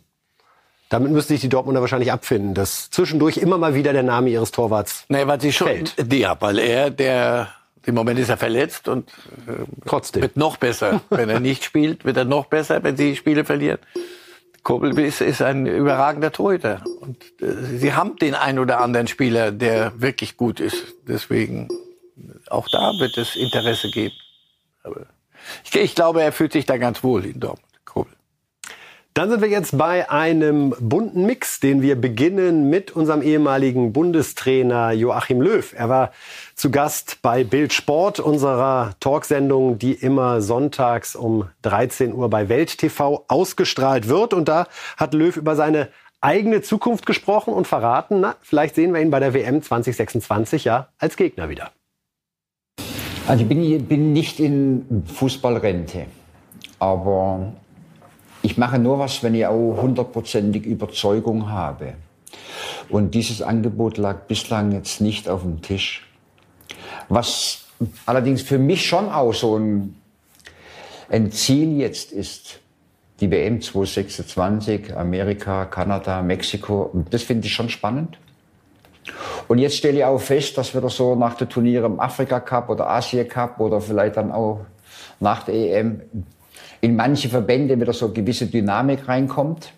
Damit 0.89 1.11
müssen 1.11 1.29
sich 1.29 1.41
die 1.41 1.49
Dortmunder 1.49 1.81
wahrscheinlich 1.81 2.11
abfinden, 2.11 2.53
dass 2.53 2.91
zwischendurch 2.91 3.37
immer 3.37 3.57
mal 3.57 3.73
wieder 3.73 3.91
der 3.91 4.03
Name 4.03 4.29
ihres 4.29 4.51
Torwarts 4.51 5.05
nee, 5.09 5.25
weil 5.25 5.41
sie 5.41 5.51
schon, 5.51 5.67
fällt. 5.67 6.13
Ja, 6.13 6.37
weil 6.39 6.59
er, 6.59 6.91
der, 6.91 7.49
im 7.85 7.95
Moment 7.95 8.19
ist 8.19 8.29
er 8.29 8.37
verletzt 8.37 8.87
und 8.87 9.09
äh, 9.47 9.65
Trotzdem. 9.87 10.21
wird 10.21 10.37
noch 10.37 10.57
besser. 10.57 11.01
wenn 11.09 11.29
er 11.29 11.39
nicht 11.39 11.63
spielt, 11.63 12.05
wird 12.05 12.17
er 12.17 12.25
noch 12.25 12.45
besser, 12.45 12.83
wenn 12.83 12.95
sie 12.97 13.15
Spiele 13.15 13.45
verlieren. 13.45 13.79
Kobel 14.65 14.97
ist, 14.99 15.21
ein 15.43 15.67
überragender 15.67 16.31
Torhüter. 16.31 16.83
Und 16.99 17.23
äh, 17.39 17.77
sie 17.77 17.93
haben 17.93 18.17
den 18.17 18.33
ein 18.33 18.57
oder 18.57 18.81
anderen 18.81 19.07
Spieler, 19.07 19.51
der 19.51 20.01
wirklich 20.01 20.37
gut 20.37 20.59
ist. 20.59 20.95
Deswegen, 21.07 21.69
auch 22.49 22.67
da 22.67 22.91
wird 22.99 23.15
es 23.17 23.35
Interesse 23.35 23.91
geben. 23.91 24.15
Aber 24.83 25.05
ich, 25.63 25.75
ich 25.75 25.95
glaube, 25.95 26.23
er 26.23 26.31
fühlt 26.31 26.51
sich 26.51 26.65
da 26.65 26.77
ganz 26.77 27.03
wohl 27.03 27.25
in 27.25 27.39
Dortmund. 27.39 27.75
Dann 29.15 29.29
sind 29.29 29.41
wir 29.41 29.47
jetzt 29.47 29.77
bei 29.77 30.09
einem 30.09 30.75
bunten 30.77 31.25
Mix, 31.25 31.61
den 31.61 31.81
wir 31.81 31.95
beginnen 31.95 32.69
mit 32.69 32.91
unserem 32.91 33.21
ehemaligen 33.21 33.93
Bundestrainer 33.93 34.91
Joachim 34.91 35.39
Löw. 35.39 35.73
Er 35.73 35.87
war 35.87 36.11
zu 36.55 36.71
Gast 36.71 37.19
bei 37.21 37.43
Bild 37.43 37.73
Sport, 37.73 38.21
unserer 38.21 38.93
Talksendung, 39.01 39.77
die 39.77 39.91
immer 39.91 40.41
sonntags 40.41 41.15
um 41.15 41.49
13 41.63 42.13
Uhr 42.13 42.29
bei 42.29 42.47
Welt 42.47 42.77
TV 42.77 43.25
ausgestrahlt 43.27 44.07
wird. 44.07 44.33
Und 44.33 44.47
da 44.47 44.67
hat 44.95 45.13
Löw 45.13 45.35
über 45.35 45.55
seine 45.57 45.89
eigene 46.21 46.61
Zukunft 46.61 47.05
gesprochen 47.05 47.53
und 47.53 47.67
verraten, 47.67 48.21
na, 48.21 48.35
vielleicht 48.41 48.75
sehen 48.75 48.93
wir 48.93 49.01
ihn 49.01 49.11
bei 49.11 49.19
der 49.19 49.33
WM 49.33 49.61
2026 49.61 50.63
ja 50.63 50.87
als 50.97 51.17
Gegner 51.17 51.49
wieder. 51.49 51.71
Also 53.27 53.43
ich 53.43 53.49
bin, 53.49 53.85
bin 53.85 54.13
nicht 54.13 54.39
in 54.39 55.03
Fußballrente, 55.13 56.05
aber 56.79 57.53
ich 58.41 58.57
mache 58.57 58.79
nur 58.79 58.97
was, 58.99 59.23
wenn 59.23 59.35
ich 59.35 59.45
auch 59.45 59.81
hundertprozentig 59.81 60.65
Überzeugung 60.65 61.49
habe. 61.49 61.95
Und 62.87 63.13
dieses 63.13 63.41
Angebot 63.41 63.97
lag 63.97 64.21
bislang 64.27 64.71
jetzt 64.71 65.01
nicht 65.01 65.27
auf 65.27 65.41
dem 65.41 65.61
Tisch. 65.61 66.05
Was 67.09 67.65
allerdings 68.05 68.41
für 68.41 68.57
mich 68.57 68.85
schon 68.85 69.09
auch 69.09 69.33
so 69.33 69.57
ein, 69.57 69.95
ein 71.09 71.31
Ziel 71.31 71.77
jetzt 71.77 72.11
ist, 72.11 72.59
die 73.19 73.31
WM 73.31 73.61
2026, 73.61 74.95
Amerika, 74.95 75.65
Kanada, 75.65 76.21
Mexiko, 76.21 76.91
das 77.09 77.23
finde 77.23 77.47
ich 77.47 77.53
schon 77.53 77.69
spannend. 77.69 78.17
Und 79.47 79.59
jetzt 79.59 79.77
stelle 79.77 79.99
ich 79.99 80.03
auch 80.03 80.19
fest, 80.19 80.57
dass 80.57 80.73
wir 80.73 80.81
das 80.81 80.95
so 80.95 81.15
nach 81.15 81.35
der 81.35 81.47
Turniere 81.47 81.85
im 81.85 81.99
Afrika 81.99 82.39
Cup 82.39 82.69
oder 82.69 82.89
Asia 82.89 83.23
Cup 83.23 83.59
oder 83.59 83.79
vielleicht 83.79 84.17
dann 84.17 84.31
auch 84.31 84.65
nach 85.19 85.43
der 85.43 85.55
EM 85.55 86.01
in 86.81 86.95
manche 86.95 87.29
Verbände 87.29 87.79
wieder 87.79 87.93
so 87.93 88.11
gewisse 88.11 88.47
Dynamik 88.47 89.07
reinkommt 89.07 89.71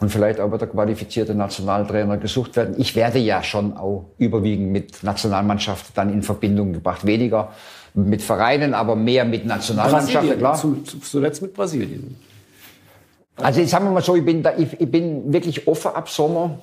und 0.00 0.10
vielleicht 0.10 0.40
auch 0.40 0.52
wieder 0.52 0.66
qualifizierte 0.66 1.34
Nationaltrainer 1.34 2.18
gesucht 2.18 2.56
werden. 2.56 2.74
Ich 2.78 2.94
werde 2.94 3.18
ja 3.18 3.42
schon 3.42 3.76
auch 3.76 4.10
überwiegend 4.18 4.72
mit 4.72 5.02
Nationalmannschaft 5.02 5.96
dann 5.96 6.12
in 6.12 6.22
Verbindung 6.22 6.72
gebracht. 6.72 7.06
Weniger 7.06 7.52
mit 7.94 8.20
Vereinen, 8.22 8.74
aber 8.74 8.94
mehr 8.94 9.24
mit 9.24 9.46
Nationalmannschaften, 9.46 10.38
klar. 10.38 10.54
Zu, 10.54 10.82
zuletzt 10.82 11.40
mit 11.40 11.54
Brasilien. 11.54 12.16
Also 13.36 13.64
sagen 13.64 13.86
wir 13.86 13.92
mal 13.92 14.02
so, 14.02 14.16
ich 14.16 14.24
bin, 14.24 14.42
da, 14.42 14.54
ich, 14.56 14.80
ich 14.80 14.90
bin 14.90 15.32
wirklich 15.32 15.66
offen 15.66 15.92
ab 15.92 16.08
Sommer 16.08 16.58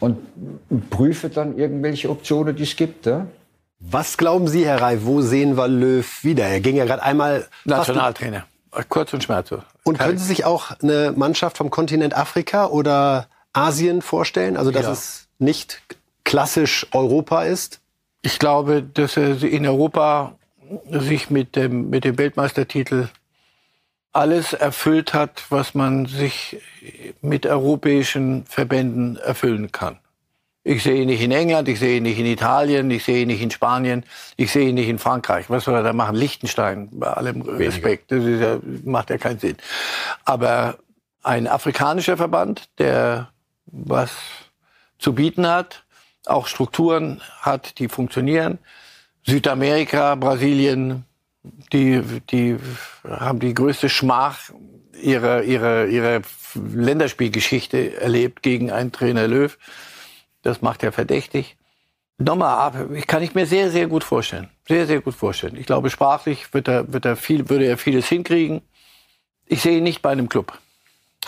und 0.00 0.18
prüfe 0.90 1.28
dann 1.28 1.58
irgendwelche 1.58 2.10
Optionen, 2.10 2.54
die 2.54 2.62
es 2.62 2.76
gibt. 2.76 3.06
Ja. 3.06 3.26
Was 3.80 4.16
glauben 4.16 4.46
Sie, 4.46 4.64
Herr 4.64 4.80
Reif, 4.80 5.00
wo 5.04 5.20
sehen 5.20 5.56
wir 5.56 5.68
Löw 5.68 6.24
wieder? 6.24 6.44
Er 6.44 6.60
ging 6.60 6.76
ja 6.76 6.84
gerade 6.84 7.02
einmal 7.02 7.46
Nationaltrainer. 7.64 8.44
Kurz 8.88 9.12
und 9.12 9.22
schmerzlos. 9.24 9.62
Und 9.84 9.98
können 9.98 10.18
Sie 10.18 10.24
sich 10.24 10.44
auch 10.44 10.70
eine 10.80 11.12
Mannschaft 11.16 11.56
vom 11.56 11.70
Kontinent 11.70 12.16
Afrika 12.16 12.66
oder 12.66 13.26
Asien 13.52 14.02
vorstellen? 14.02 14.56
Also 14.56 14.70
dass 14.70 14.84
ja. 14.84 14.92
es 14.92 15.28
nicht 15.38 15.82
klassisch 16.24 16.86
Europa 16.92 17.42
ist? 17.42 17.80
Ich 18.22 18.38
glaube, 18.38 18.82
dass 18.82 19.16
er 19.16 19.42
in 19.42 19.66
Europa 19.66 20.36
sich 20.88 21.30
mit 21.30 21.56
dem, 21.56 21.90
mit 21.90 22.04
dem 22.04 22.18
Weltmeistertitel 22.18 23.08
alles 24.12 24.52
erfüllt 24.52 25.14
hat, 25.14 25.44
was 25.50 25.74
man 25.74 26.06
sich 26.06 26.60
mit 27.20 27.46
europäischen 27.46 28.44
Verbänden 28.46 29.16
erfüllen 29.16 29.72
kann. 29.72 29.98
Ich 30.62 30.82
sehe 30.82 31.02
ihn 31.02 31.06
nicht 31.06 31.22
in 31.22 31.32
England, 31.32 31.68
ich 31.68 31.78
sehe 31.78 31.96
ihn 31.96 32.02
nicht 32.02 32.18
in 32.18 32.26
Italien, 32.26 32.90
ich 32.90 33.04
sehe 33.04 33.22
ihn 33.22 33.28
nicht 33.28 33.40
in 33.40 33.50
Spanien, 33.50 34.04
ich 34.36 34.52
sehe 34.52 34.68
ihn 34.68 34.74
nicht 34.74 34.88
in 34.88 34.98
Frankreich. 34.98 35.48
Was 35.48 35.64
soll 35.64 35.74
er 35.74 35.82
da 35.82 35.94
machen? 35.94 36.16
Liechtenstein, 36.16 36.90
bei 36.92 37.06
allem 37.06 37.40
Respekt. 37.40 38.12
Das 38.12 38.22
ja, 38.22 38.58
macht 38.84 39.08
ja 39.08 39.16
keinen 39.16 39.38
Sinn. 39.38 39.56
Aber 40.26 40.76
ein 41.22 41.46
afrikanischer 41.46 42.18
Verband, 42.18 42.68
der 42.78 43.30
was 43.66 44.12
zu 44.98 45.14
bieten 45.14 45.46
hat, 45.46 45.84
auch 46.26 46.46
Strukturen 46.46 47.22
hat, 47.40 47.78
die 47.78 47.88
funktionieren. 47.88 48.58
Südamerika, 49.24 50.14
Brasilien, 50.14 51.04
die, 51.72 52.02
die 52.30 52.56
haben 53.08 53.38
die 53.38 53.54
größte 53.54 53.88
Schmach 53.88 54.50
ihrer, 55.00 55.42
ihrer, 55.42 55.86
ihrer 55.86 56.20
Länderspielgeschichte 56.54 58.00
erlebt 58.00 58.42
gegen 58.42 58.70
einen 58.70 58.92
Trainer 58.92 59.26
Löw. 59.26 59.56
Das 60.42 60.62
macht 60.62 60.82
er 60.82 60.92
verdächtig. 60.92 61.56
Nochmal, 62.18 62.88
ich 62.94 63.06
kann 63.06 63.22
ich 63.22 63.34
mir 63.34 63.46
sehr, 63.46 63.70
sehr 63.70 63.86
gut 63.86 64.04
vorstellen. 64.04 64.48
Sehr, 64.68 64.86
sehr 64.86 65.00
gut 65.00 65.14
vorstellen. 65.14 65.56
Ich 65.56 65.66
glaube, 65.66 65.88
sprachlich 65.88 66.52
wird 66.52 66.68
er, 66.68 66.92
wird 66.92 67.06
er 67.06 67.16
viel, 67.16 67.48
würde 67.48 67.64
er 67.64 67.78
vieles 67.78 68.08
hinkriegen. 68.08 68.60
Ich 69.46 69.62
sehe 69.62 69.78
ihn 69.78 69.84
nicht 69.84 70.02
bei 70.02 70.10
einem 70.10 70.28
Club. 70.28 70.52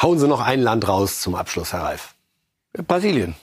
Hauen 0.00 0.18
Sie 0.18 0.28
noch 0.28 0.40
ein 0.40 0.60
Land 0.60 0.86
raus 0.86 1.20
zum 1.20 1.34
Abschluss, 1.34 1.72
Herr 1.72 1.82
Reif. 1.82 2.14
Brasilien. 2.86 3.34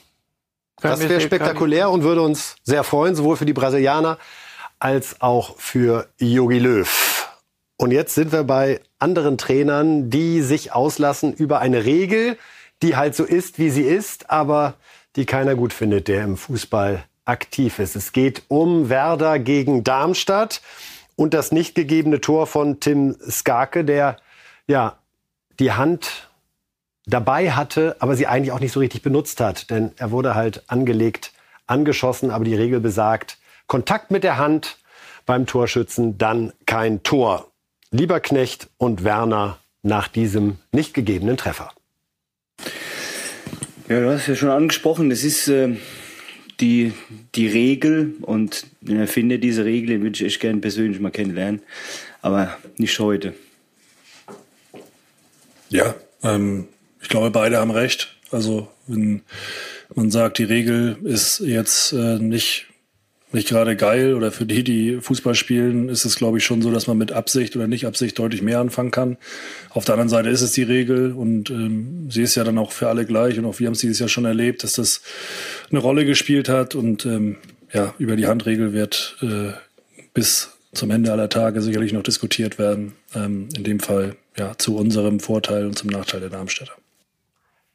Kann 0.80 0.92
das 0.92 1.00
wäre 1.00 1.20
spektakulär 1.20 1.90
und 1.90 2.02
würde 2.02 2.22
uns 2.22 2.56
sehr 2.62 2.84
freuen, 2.84 3.14
sowohl 3.14 3.36
für 3.36 3.46
die 3.46 3.52
Brasilianer 3.52 4.18
als 4.78 5.20
auch 5.20 5.56
für 5.58 6.08
Jogi 6.18 6.58
Löw. 6.58 7.28
Und 7.76 7.92
jetzt 7.92 8.14
sind 8.14 8.32
wir 8.32 8.44
bei 8.44 8.80
anderen 8.98 9.38
Trainern, 9.38 10.10
die 10.10 10.42
sich 10.42 10.72
auslassen 10.72 11.32
über 11.32 11.60
eine 11.60 11.84
Regel, 11.84 12.38
die 12.82 12.96
halt 12.96 13.14
so 13.14 13.24
ist, 13.24 13.58
wie 13.58 13.70
sie 13.70 13.82
ist, 13.82 14.30
aber 14.30 14.74
die 15.16 15.26
keiner 15.26 15.54
gut 15.54 15.72
findet, 15.72 16.08
der 16.08 16.24
im 16.24 16.36
Fußball 16.36 17.04
aktiv 17.24 17.78
ist. 17.78 17.96
Es 17.96 18.12
geht 18.12 18.42
um 18.48 18.88
Werder 18.88 19.38
gegen 19.38 19.84
Darmstadt 19.84 20.60
und 21.16 21.34
das 21.34 21.52
nicht 21.52 21.74
gegebene 21.74 22.20
Tor 22.20 22.46
von 22.46 22.80
Tim 22.80 23.16
Skarke, 23.28 23.84
der 23.84 24.16
ja 24.66 24.98
die 25.58 25.72
Hand 25.72 26.28
dabei 27.06 27.52
hatte, 27.52 27.96
aber 27.98 28.16
sie 28.16 28.26
eigentlich 28.26 28.52
auch 28.52 28.60
nicht 28.60 28.72
so 28.72 28.80
richtig 28.80 29.02
benutzt 29.02 29.40
hat, 29.40 29.70
denn 29.70 29.92
er 29.96 30.10
wurde 30.10 30.34
halt 30.34 30.64
angelegt, 30.68 31.32
angeschossen, 31.66 32.30
aber 32.30 32.44
die 32.44 32.54
Regel 32.54 32.80
besagt, 32.80 33.38
Kontakt 33.66 34.10
mit 34.10 34.24
der 34.24 34.38
Hand 34.38 34.78
beim 35.26 35.46
Torschützen, 35.46 36.18
dann 36.18 36.52
kein 36.66 37.02
Tor. 37.02 37.46
Lieberknecht 37.90 38.68
und 38.78 39.04
Werner 39.04 39.58
nach 39.82 40.08
diesem 40.08 40.58
nicht 40.72 40.94
gegebenen 40.94 41.36
Treffer. 41.36 41.72
Ja, 43.90 43.98
du 43.98 44.08
hast 44.08 44.28
ja 44.28 44.36
schon 44.36 44.50
angesprochen, 44.50 45.10
das 45.10 45.24
ist 45.24 45.48
äh, 45.48 45.74
die, 46.60 46.92
die 47.34 47.48
Regel 47.48 48.14
und 48.22 48.64
den 48.82 49.00
Erfinder 49.00 49.36
dieser 49.36 49.64
Regel, 49.64 49.88
den 49.88 50.02
würde 50.02 50.14
ich 50.14 50.24
echt 50.24 50.38
gerne 50.38 50.60
persönlich 50.60 51.00
mal 51.00 51.10
kennenlernen, 51.10 51.60
aber 52.22 52.56
nicht 52.76 52.96
heute. 53.00 53.34
Ja, 55.70 55.96
ähm, 56.22 56.68
ich 57.02 57.08
glaube, 57.08 57.32
beide 57.32 57.58
haben 57.58 57.72
recht. 57.72 58.16
Also 58.30 58.68
wenn 58.86 59.22
man 59.92 60.12
sagt, 60.12 60.38
die 60.38 60.44
Regel 60.44 60.96
ist 61.02 61.40
jetzt 61.40 61.92
äh, 61.92 62.20
nicht 62.20 62.66
nicht 63.32 63.48
gerade 63.48 63.76
geil 63.76 64.14
oder 64.14 64.32
für 64.32 64.46
die, 64.46 64.64
die 64.64 64.98
Fußball 65.00 65.34
spielen, 65.34 65.88
ist 65.88 66.04
es, 66.04 66.16
glaube 66.16 66.38
ich, 66.38 66.44
schon 66.44 66.62
so, 66.62 66.70
dass 66.70 66.86
man 66.86 66.98
mit 66.98 67.12
Absicht 67.12 67.56
oder 67.56 67.66
nicht 67.66 67.86
Absicht 67.86 68.18
deutlich 68.18 68.42
mehr 68.42 68.60
anfangen 68.60 68.90
kann. 68.90 69.16
Auf 69.70 69.84
der 69.84 69.94
anderen 69.94 70.08
Seite 70.08 70.30
ist 70.30 70.42
es 70.42 70.52
die 70.52 70.62
Regel 70.62 71.12
und 71.12 71.50
ähm, 71.50 72.10
sie 72.10 72.22
ist 72.22 72.34
ja 72.34 72.44
dann 72.44 72.58
auch 72.58 72.72
für 72.72 72.88
alle 72.88 73.06
gleich 73.06 73.38
und 73.38 73.44
auch 73.44 73.58
wir 73.58 73.66
haben 73.66 73.74
es 73.74 73.80
dieses 73.80 73.98
Jahr 73.98 74.08
schon 74.08 74.24
erlebt, 74.24 74.64
dass 74.64 74.72
das 74.72 75.02
eine 75.70 75.80
Rolle 75.80 76.04
gespielt 76.04 76.48
hat 76.48 76.74
und 76.74 77.06
ähm, 77.06 77.36
ja, 77.72 77.94
über 77.98 78.16
die 78.16 78.26
Handregel 78.26 78.72
wird 78.72 79.16
äh, 79.22 79.52
bis 80.12 80.50
zum 80.72 80.90
Ende 80.90 81.12
aller 81.12 81.28
Tage 81.28 81.62
sicherlich 81.62 81.92
noch 81.92 82.02
diskutiert 82.02 82.58
werden. 82.58 82.94
Ähm, 83.14 83.48
in 83.56 83.64
dem 83.64 83.80
Fall 83.80 84.16
ja 84.36 84.56
zu 84.58 84.76
unserem 84.76 85.20
Vorteil 85.20 85.66
und 85.66 85.78
zum 85.78 85.90
Nachteil 85.90 86.20
der 86.20 86.30
Darmstädter. 86.30 86.72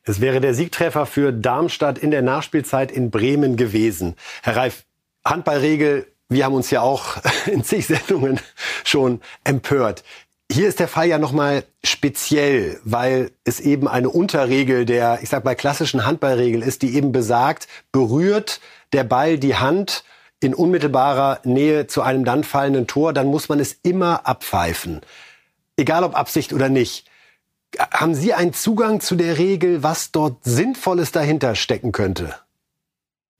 Es 0.04 0.22
wäre 0.22 0.40
der 0.40 0.54
Siegtreffer 0.54 1.06
für 1.06 1.34
Darmstadt 1.34 1.98
in 1.98 2.12
der 2.12 2.22
Nachspielzeit 2.22 2.92
in 2.92 3.10
Bremen 3.10 3.58
gewesen. 3.58 4.16
Herr 4.44 4.56
Reif, 4.56 4.86
Handballregel, 5.26 6.08
wir 6.30 6.46
haben 6.46 6.56
uns 6.56 6.70
ja 6.72 6.82
auch 6.82 7.18
in 7.46 7.64
zig 7.64 7.88
Sendungen 7.88 8.40
schon 8.84 9.22
empört. 9.44 10.04
Hier 10.52 10.68
ist 10.68 10.80
der 10.80 10.88
Fall 10.88 11.08
ja 11.08 11.18
nochmal 11.18 11.64
speziell, 11.84 12.80
weil 12.84 13.32
es 13.46 13.60
eben 13.60 13.88
eine 13.88 14.10
Unterregel 14.10 14.86
der, 14.86 15.20
ich 15.24 15.30
sag 15.30 15.44
mal, 15.44 15.56
klassischen 15.56 16.06
Handballregel 16.06 16.62
ist, 16.62 16.84
die 16.84 16.96
eben 16.96 17.12
besagt, 17.12 17.68
berührt 17.92 18.62
der 18.94 19.04
Ball 19.04 19.40
die 19.40 19.56
Hand 19.56 20.04
in 20.40 20.54
unmittelbarer 20.54 21.40
Nähe 21.44 21.88
zu 21.88 22.04
einem 22.04 22.26
dann 22.26 22.44
fallenden 22.44 22.86
Tor, 22.86 23.12
dann 23.12 23.28
muss 23.28 23.50
man 23.50 23.60
es 23.60 23.74
immer 23.82 24.28
abpfeifen. 24.28 25.02
Egal 25.78 26.04
ob 26.04 26.16
Absicht 26.16 26.54
oder 26.54 26.70
nicht. 26.70 27.08
Haben 27.92 28.14
Sie 28.14 28.34
einen 28.34 28.54
Zugang 28.54 29.02
zu 29.02 29.16
der 29.16 29.40
Regel, 29.40 29.82
was 29.82 30.12
dort 30.12 30.44
Sinnvolles 30.44 31.12
dahinter 31.12 31.56
stecken 31.56 31.92
könnte? 31.92 32.36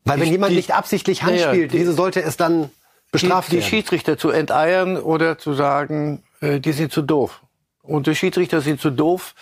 Weil 0.06 0.20
wenn 0.20 0.26
Die- 0.28 0.32
jemand 0.34 0.52
die- 0.52 0.56
nicht 0.58 0.74
absichtlich 0.74 1.24
Hand 1.24 1.40
Ja, 1.40 1.50
spielt, 1.50 1.74
wieso 1.74 1.92
sollte 1.94 2.22
es 2.22 2.38
dann 2.38 2.70
bestraft 3.12 3.48
die, 3.48 3.56
die 3.56 3.58
werden? 3.62 3.70
Schiedsrichter 3.70 4.18
zu 4.18 4.30
enteiern 4.30 4.98
oder 4.98 5.38
zu 5.38 5.54
sagen, 5.54 6.24
äh, 6.42 6.60
die 6.60 6.72
sind 6.72 6.92
zu 6.92 7.02
doof. 7.02 7.42
Und 7.82 8.08
die 8.08 8.16
Schiedsrichter 8.16 8.62
sind 8.62 8.80
zu 8.80 8.90
doof, 8.92 9.34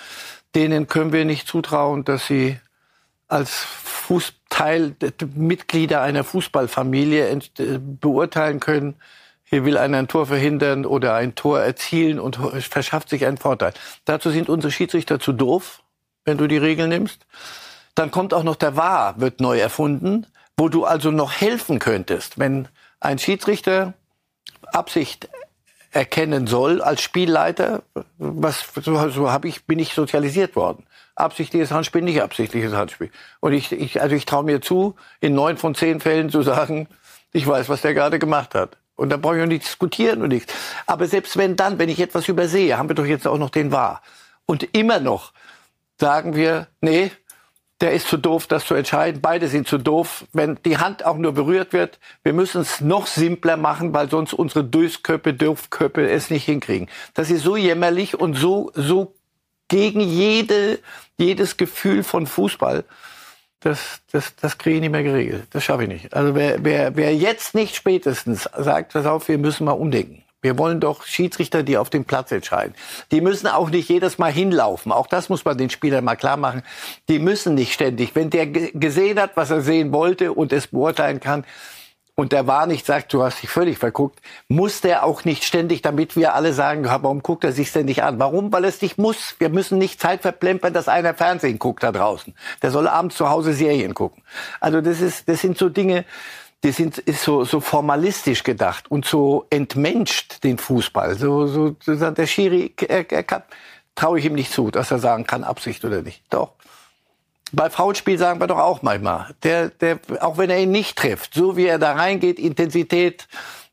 denen 0.56 0.88
können 0.88 1.12
wir 1.14 1.26
nicht 1.26 1.48
zutrauen, 1.48 2.04
dass 2.06 2.28
sie 2.28 2.58
als 3.28 3.52
Fuß 3.84 4.34
Teil 4.50 4.96
Mitglieder 5.36 6.02
einer 6.02 6.24
Fußballfamilie 6.24 7.28
äh, 7.30 7.40
beurteilen 7.82 8.60
können, 8.60 8.96
hier 9.44 9.66
will 9.66 9.78
einer 9.78 9.98
ein 9.98 10.08
Tor 10.08 10.28
verhindern 10.28 10.86
oder 10.86 11.16
ein 11.16 11.34
Tor 11.36 11.60
erzielen 11.60 12.20
und 12.20 12.38
verschafft 12.62 13.10
sich 13.10 13.26
einen 13.26 13.38
Vorteil. 13.38 13.74
Dazu 14.06 14.30
sind 14.30 14.50
unsere 14.50 14.72
Schiedsrichter 14.72 15.20
zu 15.20 15.32
doof, 15.34 15.82
wenn 16.26 16.38
du 16.38 16.48
die 16.48 16.58
Regeln 16.58 16.90
nimmst. 16.90 17.26
Dann 17.96 18.12
kommt 18.12 18.34
auch 18.34 18.44
noch 18.44 18.56
der 18.56 18.76
VAR, 18.76 19.20
wird 19.20 19.40
neu 19.42 19.58
erfunden, 19.60 20.26
wo 20.58 20.70
du 20.70 20.86
also 20.86 21.12
noch 21.12 21.34
helfen 21.34 21.80
könntest, 21.80 22.40
wenn 22.40 22.68
ein 23.00 23.20
Schiedsrichter 23.20 23.94
Absicht 24.72 25.30
erkennen 25.92 26.48
soll 26.48 26.82
als 26.82 27.02
Spielleiter, 27.02 27.84
was 28.18 28.66
so, 28.82 29.10
so 29.10 29.32
habe 29.32 29.48
ich 29.48 29.66
bin 29.66 29.80
ich 29.80 29.94
sozialisiert 29.94 30.56
worden. 30.56 30.86
Absichtliches 31.16 31.72
Handspiel, 31.72 32.02
nicht 32.02 32.22
absichtliches 32.22 32.74
Handspiel. 32.74 33.12
Und 33.40 33.54
ich, 33.54 33.72
ich 33.72 34.02
also 34.02 34.16
ich 34.16 34.26
traue 34.26 34.44
mir 34.44 34.62
zu, 34.62 34.96
in 35.22 35.36
neun 35.36 35.58
von 35.58 35.76
zehn 35.76 36.00
Fällen 36.00 36.32
zu 36.32 36.42
sagen, 36.42 36.88
ich 37.32 37.46
weiß, 37.46 37.70
was 37.70 37.82
der 37.82 37.94
gerade 37.94 38.18
gemacht 38.18 38.56
hat. 38.56 38.78
Und 38.96 39.10
da 39.10 39.18
brauche 39.18 39.38
ich 39.38 39.44
auch 39.44 39.48
nicht 39.48 39.66
diskutieren 39.66 40.22
und 40.22 40.30
nichts. 40.30 40.54
Aber 40.86 41.08
selbst 41.08 41.38
wenn 41.38 41.56
dann, 41.56 41.78
wenn 41.80 41.90
ich 41.90 42.00
etwas 42.00 42.28
übersehe, 42.28 42.78
haben 42.78 42.90
wir 42.90 42.96
doch 42.96 43.06
jetzt 43.06 43.28
auch 43.28 43.38
noch 43.38 43.50
den 43.50 43.72
Wahr. 43.72 44.02
Und 44.46 44.76
immer 44.76 45.00
noch 45.00 45.34
sagen 46.00 46.36
wir, 46.36 46.68
nee, 46.82 47.12
der 47.84 47.92
ist 47.92 48.08
zu 48.08 48.16
doof, 48.16 48.48
das 48.48 48.66
zu 48.66 48.76
entscheiden. 48.76 49.20
Beide 49.22 49.50
sind 49.50 49.68
zu 49.68 49.78
doof. 49.78 50.24
Wenn 50.32 50.58
die 50.64 50.78
Hand 50.78 51.06
auch 51.06 51.18
nur 51.18 51.34
berührt 51.34 51.74
wird, 51.74 52.00
wir 52.24 52.32
müssen 52.32 52.62
es 52.62 52.80
noch 52.80 53.08
simpler 53.08 53.58
machen, 53.58 53.94
weil 53.94 54.10
sonst 54.10 54.32
unsere 54.32 54.64
Durchsköppe, 54.64 55.34
Dürfköppe 55.34 56.10
es 56.10 56.30
nicht 56.30 56.46
hinkriegen. 56.46 56.88
Das 57.14 57.30
ist 57.30 57.44
so 57.44 57.58
jämmerlich 57.58 58.18
und 58.18 58.36
so, 58.36 58.72
so 58.74 59.14
gegen 59.68 60.00
jede, 60.00 60.80
jedes 61.18 61.58
Gefühl 61.58 62.04
von 62.04 62.26
Fußball. 62.26 62.86
Das, 63.60 64.00
das, 64.14 64.34
das 64.38 64.58
kriege 64.58 64.78
ich 64.78 64.82
nicht 64.82 64.92
mehr 64.92 65.04
geregelt. 65.04 65.48
Das 65.50 65.66
schaffe 65.66 65.84
ich 65.84 65.90
nicht. 65.90 66.14
Also 66.14 66.36
wer, 66.36 66.64
wer, 66.64 66.96
wer 66.96 67.14
jetzt 67.14 67.54
nicht 67.54 67.76
spätestens 67.76 68.44
sagt, 68.58 68.94
pass 68.94 69.06
auf, 69.06 69.28
wir 69.28 69.38
müssen 69.38 69.66
mal 69.66 69.74
umdenken. 69.74 70.24
Wir 70.44 70.60
wollen 70.60 70.80
doch 70.80 71.04
Schiedsrichter, 71.06 71.64
die 71.64 71.78
auf 71.78 71.90
dem 71.90 72.06
Platz 72.06 72.32
entscheiden. 72.32 72.76
Die 73.12 73.22
müssen 73.22 73.48
auch 73.48 73.72
nicht 73.72 73.90
jedes 73.90 74.20
Mal 74.20 74.32
hinlaufen. 74.32 74.92
Auch 74.92 75.08
das 75.08 75.30
muss 75.30 75.44
man 75.44 75.58
den 75.58 75.72
Spielern 75.72 76.04
mal 76.04 76.16
klar 76.16 76.38
machen. 76.38 76.62
Die 77.10 77.18
müssen 77.18 77.56
nicht 77.56 77.74
ständig. 77.74 78.14
Wenn 78.14 78.30
der 78.30 78.46
ge- 78.46 78.72
gesehen 78.76 79.20
hat, 79.20 79.32
was 79.36 79.50
er 79.50 79.62
sehen 79.62 79.92
wollte 79.92 80.34
und 80.34 80.54
es 80.54 80.68
beurteilen 80.68 81.20
kann, 81.20 81.46
und 82.16 82.32
der 82.32 82.46
war 82.46 82.68
nicht 82.68 82.86
sagt, 82.86 83.12
du 83.12 83.24
hast 83.24 83.42
dich 83.42 83.50
völlig 83.50 83.80
verguckt, 83.80 84.20
muss 84.48 84.82
der 84.82 85.04
auch 85.04 85.26
nicht 85.26 85.44
ständig, 85.44 85.82
damit 85.82 86.16
wir 86.16 86.36
alle 86.36 86.54
sagen, 86.54 86.86
warum 86.86 87.24
guckt 87.24 87.44
er 87.44 87.52
sich 87.54 87.72
denn 87.72 87.86
nicht 87.86 88.04
an? 88.04 88.20
Warum? 88.20 88.54
Weil 88.54 88.66
es 88.66 88.84
nicht 88.84 89.00
muss. 89.00 89.36
Wir 89.40 89.50
müssen 89.50 89.80
nicht 89.80 90.00
Zeit 90.00 90.22
verplempern, 90.22 90.74
dass 90.74 90.88
einer 90.88 91.16
Fernsehen 91.16 91.58
guckt 91.58 91.82
da 91.82 91.92
draußen. 91.92 92.36
Der 92.62 92.70
soll 92.70 92.88
abends 92.88 93.16
zu 93.16 93.32
Hause 93.32 93.54
Serien 93.54 93.96
gucken. 93.96 94.22
Also 94.60 94.80
das 94.80 95.02
ist, 95.02 95.28
das 95.28 95.42
sind 95.42 95.58
so 95.58 95.70
Dinge, 95.70 96.06
die 96.64 96.72
sind 96.72 96.98
ist 96.98 97.24
so, 97.24 97.44
so 97.44 97.60
formalistisch 97.60 98.44
gedacht 98.44 98.90
und 98.90 99.06
so 99.06 99.46
entmenscht 99.50 100.44
den 100.44 100.58
Fußball. 100.58 101.16
So, 101.16 101.48
so, 101.48 101.76
so 101.82 102.12
der 102.12 102.28
Schiri, 102.28 102.74
er, 102.88 103.12
er 103.12 103.24
kann, 103.24 103.44
traue 103.96 104.20
ich 104.20 104.26
ihm 104.26 104.34
nicht 104.34 104.52
zu, 104.52 104.72
dass 104.72 104.90
er 104.92 105.00
sagen 105.00 105.28
kann, 105.28 105.44
Absicht 105.44 105.84
oder 105.84 106.02
nicht. 106.02 106.24
Doch. 106.30 106.54
Bei 107.52 107.70
Foulspiel 107.70 108.18
sagen 108.18 108.40
wir 108.40 108.48
doch 108.48 108.58
auch 108.58 108.82
manchmal, 108.82 109.36
der, 109.44 109.70
der, 109.70 110.00
auch 110.22 110.38
wenn 110.38 110.50
er 110.50 110.60
ihn 110.60 110.72
nicht 110.72 110.98
trifft, 110.98 111.36
so 111.36 111.56
wie 111.56 111.68
er 111.68 111.78
da 111.78 111.92
reingeht, 111.92 112.40
Intensität 112.40 113.28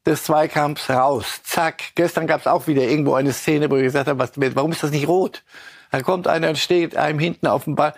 des 0.05 0.25
Zweikampfs 0.25 0.91
raus, 0.91 1.41
zack. 1.45 1.95
Gestern 1.95 2.27
gab 2.27 2.41
es 2.41 2.47
auch 2.47 2.67
wieder 2.67 2.83
irgendwo 2.83 3.15
eine 3.15 3.33
Szene, 3.33 3.71
wo 3.71 3.77
ich 3.77 3.85
gesagt 3.85 4.09
habe, 4.09 4.19
was, 4.19 4.33
warum 4.37 4.73
ist 4.73 4.83
das 4.83 4.91
nicht 4.91 5.09
rot? 5.09 5.43
Da 5.91 6.03
kommt 6.03 6.29
einer 6.29 6.51
und 6.51 6.59
steht 6.59 6.97
einem 6.97 7.19
hinten 7.19 7.47
auf 7.47 7.65
dem 7.65 7.75
Ball. 7.75 7.95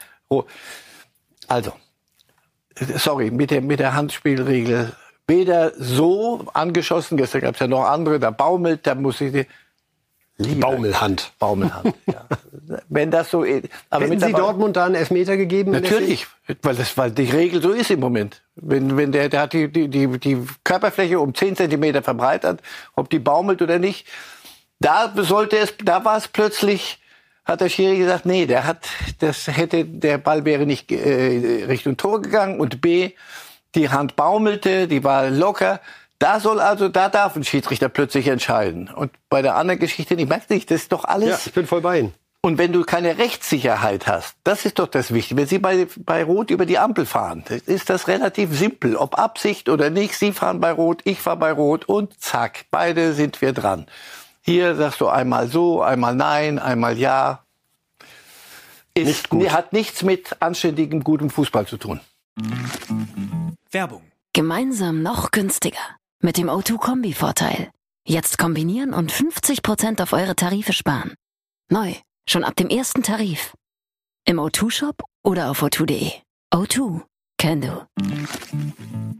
Also, 1.48 1.72
sorry, 2.96 3.30
mit 3.30 3.50
der, 3.50 3.60
mit 3.60 3.80
der 3.80 3.94
Handspielregel. 3.94 4.92
Weder 5.26 5.72
so 5.78 6.44
angeschossen, 6.52 7.16
gestern 7.16 7.42
gab 7.42 7.54
es 7.54 7.60
ja 7.60 7.66
noch 7.66 7.84
andere, 7.84 8.18
da 8.18 8.30
baumelt, 8.30 8.86
da 8.86 8.94
muss 8.94 9.20
ich 9.20 9.32
die 9.32 9.46
Lieber- 10.38 10.68
Baumelhand. 10.68 11.32
Baumelhand. 11.38 11.94
ja. 12.06 12.26
Wenn 12.88 13.10
das 13.10 13.30
so 13.30 13.42
ist. 13.42 13.68
Aber 13.90 14.06
Hätten 14.06 14.20
Sie 14.20 14.32
Dortmund 14.32 14.76
da 14.76 14.86
einen 14.86 14.94
Elfmeter 14.94 15.36
gegeben? 15.36 15.72
Natürlich, 15.72 16.26
weil 16.62 16.74
das, 16.74 16.96
weil 16.96 17.10
die 17.10 17.30
Regel 17.30 17.60
so 17.62 17.70
ist 17.70 17.90
im 17.90 18.00
Moment. 18.00 18.42
Wenn, 18.56 18.96
wenn 18.96 19.12
der, 19.12 19.28
der 19.28 19.42
hat 19.42 19.52
die, 19.52 19.70
die, 19.70 19.88
die, 19.88 20.06
die 20.18 20.38
Körperfläche 20.64 21.20
um 21.20 21.34
10 21.34 21.56
Zentimeter 21.56 22.02
verbreitert, 22.02 22.60
ob 22.94 23.10
die 23.10 23.18
baumelt 23.18 23.60
oder 23.62 23.78
nicht, 23.78 24.06
da 24.80 25.12
sollte 25.16 25.58
es, 25.58 25.74
da 25.84 26.04
war 26.04 26.16
es 26.16 26.28
plötzlich, 26.28 26.98
hat 27.44 27.60
der 27.60 27.68
Schiri 27.68 27.98
gesagt, 27.98 28.26
nee, 28.26 28.46
der 28.46 28.66
hat, 28.66 28.88
das 29.18 29.48
hätte, 29.48 29.84
der 29.84 30.18
Ball 30.18 30.44
wäre 30.44 30.66
nicht 30.66 30.90
äh, 30.92 31.64
Richtung 31.66 31.96
Tor 31.96 32.22
gegangen 32.22 32.60
und 32.60 32.80
B, 32.80 33.10
die 33.74 33.88
Hand 33.88 34.16
baumelte, 34.16 34.86
die 34.86 35.02
war 35.02 35.30
locker. 35.30 35.80
Da 36.18 36.38
soll 36.38 36.60
also, 36.60 36.88
da 36.88 37.08
darf 37.08 37.34
ein 37.34 37.42
Schiedsrichter 37.42 37.88
plötzlich 37.88 38.28
entscheiden. 38.28 38.88
Und 38.88 39.10
bei 39.28 39.42
der 39.42 39.56
anderen 39.56 39.80
Geschichte, 39.80 40.14
ich 40.14 40.28
merke 40.28 40.52
nicht, 40.52 40.70
das 40.70 40.82
ist 40.82 40.92
doch 40.92 41.04
alles. 41.04 41.28
Ja, 41.28 41.38
ich 41.46 41.52
bin 41.52 41.66
voll 41.66 41.80
bei 41.80 41.98
Ihnen. 41.98 42.14
Und 42.44 42.58
wenn 42.58 42.72
du 42.72 42.82
keine 42.82 43.18
Rechtssicherheit 43.18 44.08
hast, 44.08 44.34
das 44.42 44.64
ist 44.64 44.80
doch 44.80 44.88
das 44.88 45.14
Wichtige. 45.14 45.40
Wenn 45.40 45.46
Sie 45.46 45.58
bei, 45.58 45.86
bei 45.98 46.24
Rot 46.24 46.50
über 46.50 46.66
die 46.66 46.78
Ampel 46.78 47.06
fahren, 47.06 47.44
ist 47.66 47.88
das 47.88 48.08
relativ 48.08 48.56
simpel. 48.56 48.96
Ob 48.96 49.16
Absicht 49.16 49.68
oder 49.68 49.90
nicht, 49.90 50.16
Sie 50.16 50.32
fahren 50.32 50.60
bei 50.60 50.72
Rot, 50.72 51.02
ich 51.04 51.20
fahre 51.20 51.36
bei 51.36 51.52
Rot 51.52 51.84
und 51.84 52.20
zack, 52.20 52.64
beide 52.72 53.12
sind 53.12 53.40
wir 53.42 53.52
dran. 53.52 53.86
Hier 54.44 54.74
sagst 54.74 55.00
du 55.00 55.08
einmal 55.08 55.48
so, 55.48 55.82
einmal 55.82 56.14
nein, 56.14 56.58
einmal 56.58 56.98
ja. 56.98 57.44
Ist, 58.94 59.06
Nicht 59.06 59.28
gut. 59.30 59.50
Hat 59.50 59.72
nichts 59.72 60.02
mit 60.02 60.36
anständigem, 60.42 61.02
gutem 61.04 61.30
Fußball 61.30 61.66
zu 61.66 61.76
tun. 61.78 62.00
Werbung. 63.70 64.02
Gemeinsam 64.32 65.02
noch 65.02 65.30
günstiger. 65.30 65.78
Mit 66.20 66.36
dem 66.36 66.48
O2-Kombi-Vorteil. 66.48 67.70
Jetzt 68.06 68.36
kombinieren 68.38 68.92
und 68.92 69.12
50% 69.12 70.02
auf 70.02 70.12
eure 70.12 70.34
Tarife 70.34 70.72
sparen. 70.72 71.14
Neu. 71.70 71.94
Schon 72.28 72.44
ab 72.44 72.56
dem 72.56 72.68
ersten 72.68 73.02
Tarif. 73.02 73.54
Im 74.24 74.38
O2-Shop 74.38 75.02
oder 75.24 75.50
auf 75.50 75.62
o2.de. 75.62 76.12
O2. 76.52 77.02
Can 77.38 77.60
do. 77.60 77.86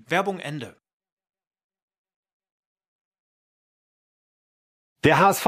Werbung 0.09 0.39
Ende. 0.39 0.77
Der 5.05 5.19
HSV 5.19 5.47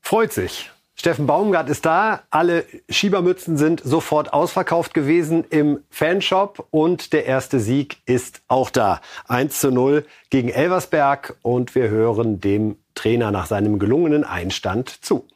freut 0.00 0.32
sich. 0.32 0.70
Steffen 0.94 1.26
Baumgart 1.26 1.68
ist 1.68 1.84
da. 1.84 2.22
Alle 2.30 2.64
Schiebermützen 2.88 3.56
sind 3.56 3.80
sofort 3.84 4.32
ausverkauft 4.32 4.94
gewesen 4.94 5.44
im 5.50 5.80
Fanshop 5.90 6.66
und 6.70 7.12
der 7.12 7.26
erste 7.26 7.58
Sieg 7.58 7.98
ist 8.06 8.42
auch 8.46 8.70
da. 8.70 9.00
1 9.26 9.58
zu 9.58 9.72
0 9.72 10.06
gegen 10.30 10.48
Elversberg 10.48 11.36
und 11.42 11.74
wir 11.74 11.88
hören 11.88 12.40
dem 12.40 12.76
Trainer 12.94 13.32
nach 13.32 13.46
seinem 13.46 13.80
gelungenen 13.80 14.22
Einstand 14.22 15.04
zu. 15.04 15.26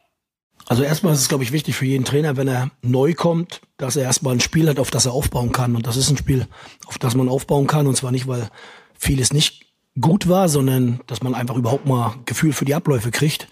Also 0.68 0.84
erstmal 0.84 1.12
ist 1.12 1.20
es, 1.20 1.28
glaube 1.28 1.42
ich, 1.42 1.50
wichtig 1.50 1.74
für 1.74 1.86
jeden 1.86 2.04
Trainer, 2.04 2.36
wenn 2.36 2.46
er 2.46 2.70
neu 2.82 3.14
kommt, 3.14 3.60
dass 3.76 3.96
er 3.96 4.04
erstmal 4.04 4.34
ein 4.34 4.40
Spiel 4.40 4.68
hat, 4.68 4.78
auf 4.78 4.92
das 4.92 5.06
er 5.06 5.12
aufbauen 5.12 5.50
kann. 5.50 5.74
Und 5.74 5.88
das 5.88 5.96
ist 5.96 6.10
ein 6.10 6.16
Spiel, 6.16 6.46
auf 6.86 6.98
das 6.98 7.16
man 7.16 7.28
aufbauen 7.28 7.66
kann. 7.66 7.88
Und 7.88 7.96
zwar 7.96 8.12
nicht, 8.12 8.28
weil 8.28 8.48
vieles 8.96 9.32
nicht 9.32 9.71
gut 10.00 10.28
war, 10.28 10.48
sondern 10.48 11.00
dass 11.06 11.22
man 11.22 11.34
einfach 11.34 11.56
überhaupt 11.56 11.86
mal 11.86 12.14
Gefühl 12.24 12.52
für 12.52 12.64
die 12.64 12.74
Abläufe 12.74 13.10
kriegt. 13.10 13.48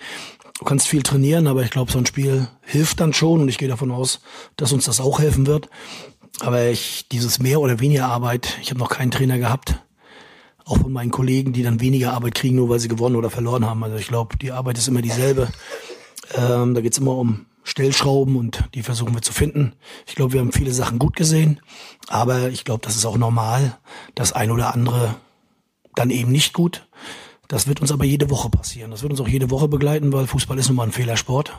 Du 0.59 0.64
kannst 0.64 0.88
viel 0.88 1.03
trainieren, 1.03 1.47
aber 1.47 1.62
ich 1.62 1.70
glaube, 1.70 1.91
so 1.91 1.99
ein 1.99 2.07
Spiel 2.07 2.49
hilft 2.62 3.01
dann 3.01 3.12
schon 3.12 3.41
und 3.41 3.49
ich 3.49 3.59
gehe 3.59 3.68
davon 3.68 3.91
aus, 3.91 4.20
dass 4.57 4.72
uns 4.72 4.84
das 4.84 5.01
auch 5.01 5.18
helfen 5.18 5.47
wird. 5.47 5.68
Aber 6.41 6.68
ich, 6.68 7.09
dieses 7.09 7.38
mehr 7.38 7.61
oder 7.61 7.80
weniger 7.80 8.07
Arbeit, 8.07 8.59
ich 8.62 8.70
habe 8.70 8.80
noch 8.80 8.91
keinen 8.91 9.11
Trainer 9.11 9.38
gehabt, 9.38 9.82
auch 10.64 10.78
von 10.78 10.93
meinen 10.93 11.11
Kollegen, 11.11 11.53
die 11.53 11.62
dann 11.62 11.80
weniger 11.80 12.12
Arbeit 12.12 12.34
kriegen, 12.34 12.57
nur 12.57 12.68
weil 12.68 12.78
sie 12.78 12.88
gewonnen 12.88 13.16
oder 13.16 13.30
verloren 13.30 13.66
haben. 13.66 13.82
Also 13.82 13.97
ich 13.97 14.09
glaube, 14.09 14.36
die 14.36 14.53
Arbeit 14.53 14.78
ist 14.78 14.88
immer 14.88 15.03
dieselbe. 15.03 15.49
Ähm, 16.34 16.74
da 16.74 16.80
geht's 16.80 16.99
immer 16.99 17.16
um 17.16 17.47
Stellschrauben 17.64 18.36
und 18.36 18.64
die 18.74 18.82
versuchen 18.82 19.14
wir 19.14 19.22
zu 19.22 19.32
finden. 19.32 19.74
Ich 20.07 20.14
glaube, 20.14 20.32
wir 20.32 20.41
haben 20.41 20.53
viele 20.53 20.72
Sachen 20.72 20.99
gut 20.99 21.16
gesehen, 21.16 21.61
aber 22.09 22.49
ich 22.49 22.64
glaube, 22.64 22.82
das 22.84 22.97
ist 22.97 23.05
auch 23.05 23.18
normal. 23.18 23.78
Das 24.14 24.32
ein 24.32 24.51
oder 24.51 24.74
andere 24.74 25.16
dann 25.95 26.11
eben 26.11 26.32
nicht 26.32 26.53
gut. 26.53 26.86
Das 27.49 27.66
wird 27.66 27.80
uns 27.80 27.91
aber 27.91 28.05
jede 28.05 28.30
Woche 28.30 28.49
passieren. 28.49 28.91
Das 28.91 29.03
wird 29.03 29.11
uns 29.12 29.20
auch 29.20 29.28
jede 29.28 29.51
Woche 29.51 29.68
begleiten, 29.68 30.12
weil 30.12 30.26
Fußball 30.26 30.59
ist 30.59 30.68
nun 30.68 30.76
mal 30.76 30.84
ein 30.84 30.93
Fehlersport. 30.93 31.53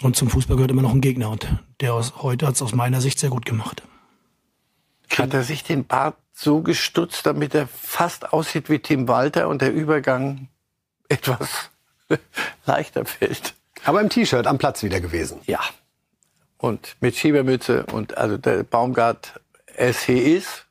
Und 0.00 0.16
zum 0.16 0.30
Fußball 0.30 0.56
gehört 0.56 0.70
immer 0.70 0.82
noch 0.82 0.94
ein 0.94 1.00
Gegner 1.00 1.28
und 1.28 1.46
der 1.80 1.92
aus, 1.92 2.14
heute 2.22 2.46
hat 2.46 2.54
es 2.54 2.62
aus 2.62 2.74
meiner 2.74 3.00
Sicht 3.00 3.18
sehr 3.18 3.30
gut 3.30 3.44
gemacht. 3.44 3.82
Hat 5.18 5.34
er 5.34 5.42
sich 5.42 5.64
den 5.64 5.84
Bart 5.84 6.16
so 6.32 6.62
gestutzt, 6.62 7.26
damit 7.26 7.54
er 7.54 7.66
fast 7.66 8.32
aussieht 8.32 8.70
wie 8.70 8.78
Tim 8.78 9.08
Walter 9.08 9.48
und 9.48 9.60
der 9.60 9.72
Übergang 9.72 10.48
etwas 11.08 11.70
leichter 12.64 13.04
fällt? 13.04 13.54
Aber 13.84 14.00
im 14.00 14.08
T-Shirt 14.08 14.46
am 14.46 14.58
Platz 14.58 14.82
wieder 14.82 15.00
gewesen. 15.00 15.40
Ja. 15.46 15.60
Und 16.58 16.96
mit 17.00 17.16
Schiebermütze 17.16 17.86
und 17.86 18.16
also 18.16 18.36
der 18.36 18.62
Baumgart 18.62 19.40
SC 19.76 20.10
ist 20.10 20.66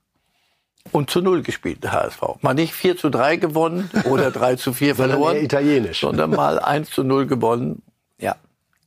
und 0.91 1.09
zu 1.09 1.21
Null 1.21 1.41
gespielt, 1.41 1.83
der 1.83 1.91
HSV. 1.93 2.21
Mal 2.41 2.53
nicht 2.53 2.73
4 2.73 2.97
zu 2.97 3.09
3 3.09 3.37
gewonnen 3.37 3.89
oder 4.05 4.31
3 4.31 4.55
zu 4.55 4.73
4 4.73 4.95
verloren. 4.95 5.19
Sondern 5.19 5.43
italienisch. 5.43 5.99
Sondern 6.01 6.31
mal 6.31 6.59
1 6.59 6.89
zu 6.89 7.03
0 7.03 7.27
gewonnen. 7.27 7.81
Ja. 8.19 8.35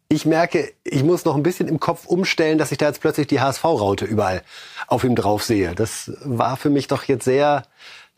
Ich 0.08 0.26
merke, 0.26 0.72
ich 0.84 1.02
muss 1.04 1.24
noch 1.24 1.36
ein 1.36 1.42
bisschen 1.42 1.68
im 1.68 1.80
Kopf 1.80 2.06
umstellen, 2.06 2.58
dass 2.58 2.70
ich 2.72 2.78
da 2.78 2.86
jetzt 2.86 3.00
plötzlich 3.00 3.26
die 3.28 3.40
HSV-Raute 3.40 4.04
überall 4.04 4.42
auf 4.86 5.04
ihm 5.04 5.16
drauf 5.16 5.42
sehe. 5.42 5.74
Das 5.74 6.12
war 6.22 6.56
für 6.56 6.70
mich 6.70 6.86
doch 6.86 7.04
jetzt 7.04 7.24
sehr 7.24 7.62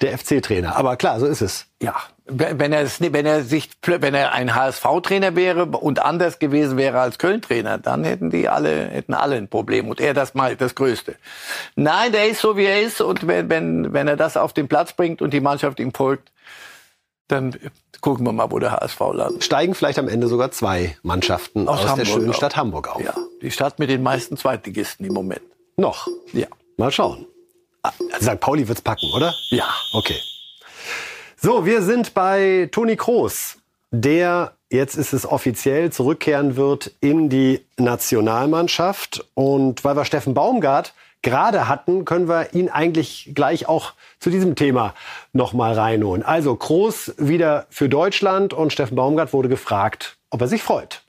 der 0.00 0.18
FC-Trainer. 0.18 0.76
Aber 0.76 0.96
klar, 0.96 1.20
so 1.20 1.26
ist 1.26 1.40
es. 1.40 1.66
Ja, 1.80 1.94
wenn 2.26 2.72
er, 2.72 2.86
wenn 2.88 3.26
er 3.26 3.42
sich, 3.42 3.70
wenn 3.82 4.14
er 4.14 4.32
ein 4.32 4.54
HSV-Trainer 4.54 5.36
wäre 5.36 5.66
und 5.66 5.98
anders 5.98 6.38
gewesen 6.38 6.78
wäre 6.78 7.00
als 7.00 7.18
Köln-Trainer, 7.18 7.78
dann 7.78 8.04
hätten 8.04 8.30
die 8.30 8.48
alle, 8.48 8.86
hätten 8.86 9.12
alle 9.12 9.36
ein 9.36 9.48
Problem 9.48 9.88
und 9.88 10.00
er 10.00 10.14
das 10.14 10.34
mal 10.34 10.56
das 10.56 10.74
Größte. 10.74 11.16
Nein, 11.76 12.12
der 12.12 12.28
ist 12.28 12.40
so 12.40 12.56
wie 12.56 12.64
er 12.64 12.80
ist 12.80 13.02
und 13.02 13.26
wenn, 13.26 13.50
wenn, 13.50 13.92
wenn 13.92 14.08
er 14.08 14.16
das 14.16 14.38
auf 14.38 14.54
den 14.54 14.68
Platz 14.68 14.94
bringt 14.94 15.20
und 15.20 15.34
die 15.34 15.40
Mannschaft 15.40 15.78
ihm 15.80 15.92
folgt, 15.92 16.32
dann 17.28 17.56
gucken 18.00 18.24
wir 18.24 18.32
mal, 18.32 18.50
wo 18.50 18.58
der 18.58 18.72
HSV 18.72 19.00
landet. 19.12 19.44
Steigen 19.44 19.74
vielleicht 19.74 19.98
am 19.98 20.08
Ende 20.08 20.26
sogar 20.26 20.50
zwei 20.50 20.96
Mannschaften 21.02 21.68
aus, 21.68 21.84
aus 21.84 21.94
der 21.94 22.06
schönen. 22.06 22.32
Stadt 22.32 22.56
Hamburg 22.56 22.88
auf. 22.88 23.02
Ja, 23.02 23.14
die 23.42 23.50
Stadt 23.50 23.78
mit 23.78 23.90
den 23.90 24.02
meisten 24.02 24.38
Zweitligisten 24.38 25.04
im 25.04 25.12
Moment. 25.12 25.42
Noch? 25.76 26.08
Ja. 26.32 26.46
Mal 26.78 26.90
schauen. 26.90 27.26
St. 28.20 28.40
Pauli 28.40 28.66
wird's 28.66 28.80
packen, 28.80 29.10
oder? 29.14 29.34
Ja. 29.50 29.64
Okay. 29.92 30.16
So, 31.44 31.66
wir 31.66 31.82
sind 31.82 32.14
bei 32.14 32.70
Toni 32.72 32.96
Kroos, 32.96 33.58
der 33.90 34.54
jetzt 34.70 34.96
ist 34.96 35.12
es 35.12 35.26
offiziell 35.26 35.92
zurückkehren 35.92 36.56
wird 36.56 36.92
in 37.00 37.28
die 37.28 37.60
Nationalmannschaft. 37.76 39.26
Und 39.34 39.84
weil 39.84 39.94
wir 39.94 40.06
Steffen 40.06 40.32
Baumgart 40.32 40.94
gerade 41.20 41.68
hatten, 41.68 42.06
können 42.06 42.28
wir 42.28 42.54
ihn 42.54 42.70
eigentlich 42.70 43.32
gleich 43.34 43.68
auch 43.68 43.92
zu 44.20 44.30
diesem 44.30 44.54
Thema 44.56 44.94
nochmal 45.34 45.74
reinholen. 45.74 46.22
Also 46.22 46.56
Kroos 46.56 47.12
wieder 47.18 47.66
für 47.68 47.90
Deutschland 47.90 48.54
und 48.54 48.72
Steffen 48.72 48.96
Baumgart 48.96 49.34
wurde 49.34 49.50
gefragt, 49.50 50.16
ob 50.30 50.40
er 50.40 50.48
sich 50.48 50.62
freut. 50.62 51.02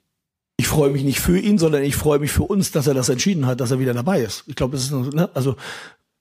Ich 0.58 0.68
freue 0.68 0.90
mich 0.90 1.06
nicht 1.06 1.22
für 1.22 1.40
ihn, 1.40 1.58
sondern 1.58 1.82
ich 1.82 1.96
freue 1.96 2.20
mich 2.20 2.34
für 2.34 2.44
uns, 2.44 2.74
dass 2.74 2.88
er 2.88 2.94
das 2.94 3.08
entschieden 3.08 3.46
hat, 3.46 3.62
dass 3.62 3.72
er 3.72 3.80
wieder 3.80 3.94
dabei 3.94 4.20
ist. 4.20 4.44
Ich 4.48 4.58
glaube, 4.58 4.74
das 4.74 4.84
ist 4.84 4.92
ne? 4.92 5.30
also 5.34 5.56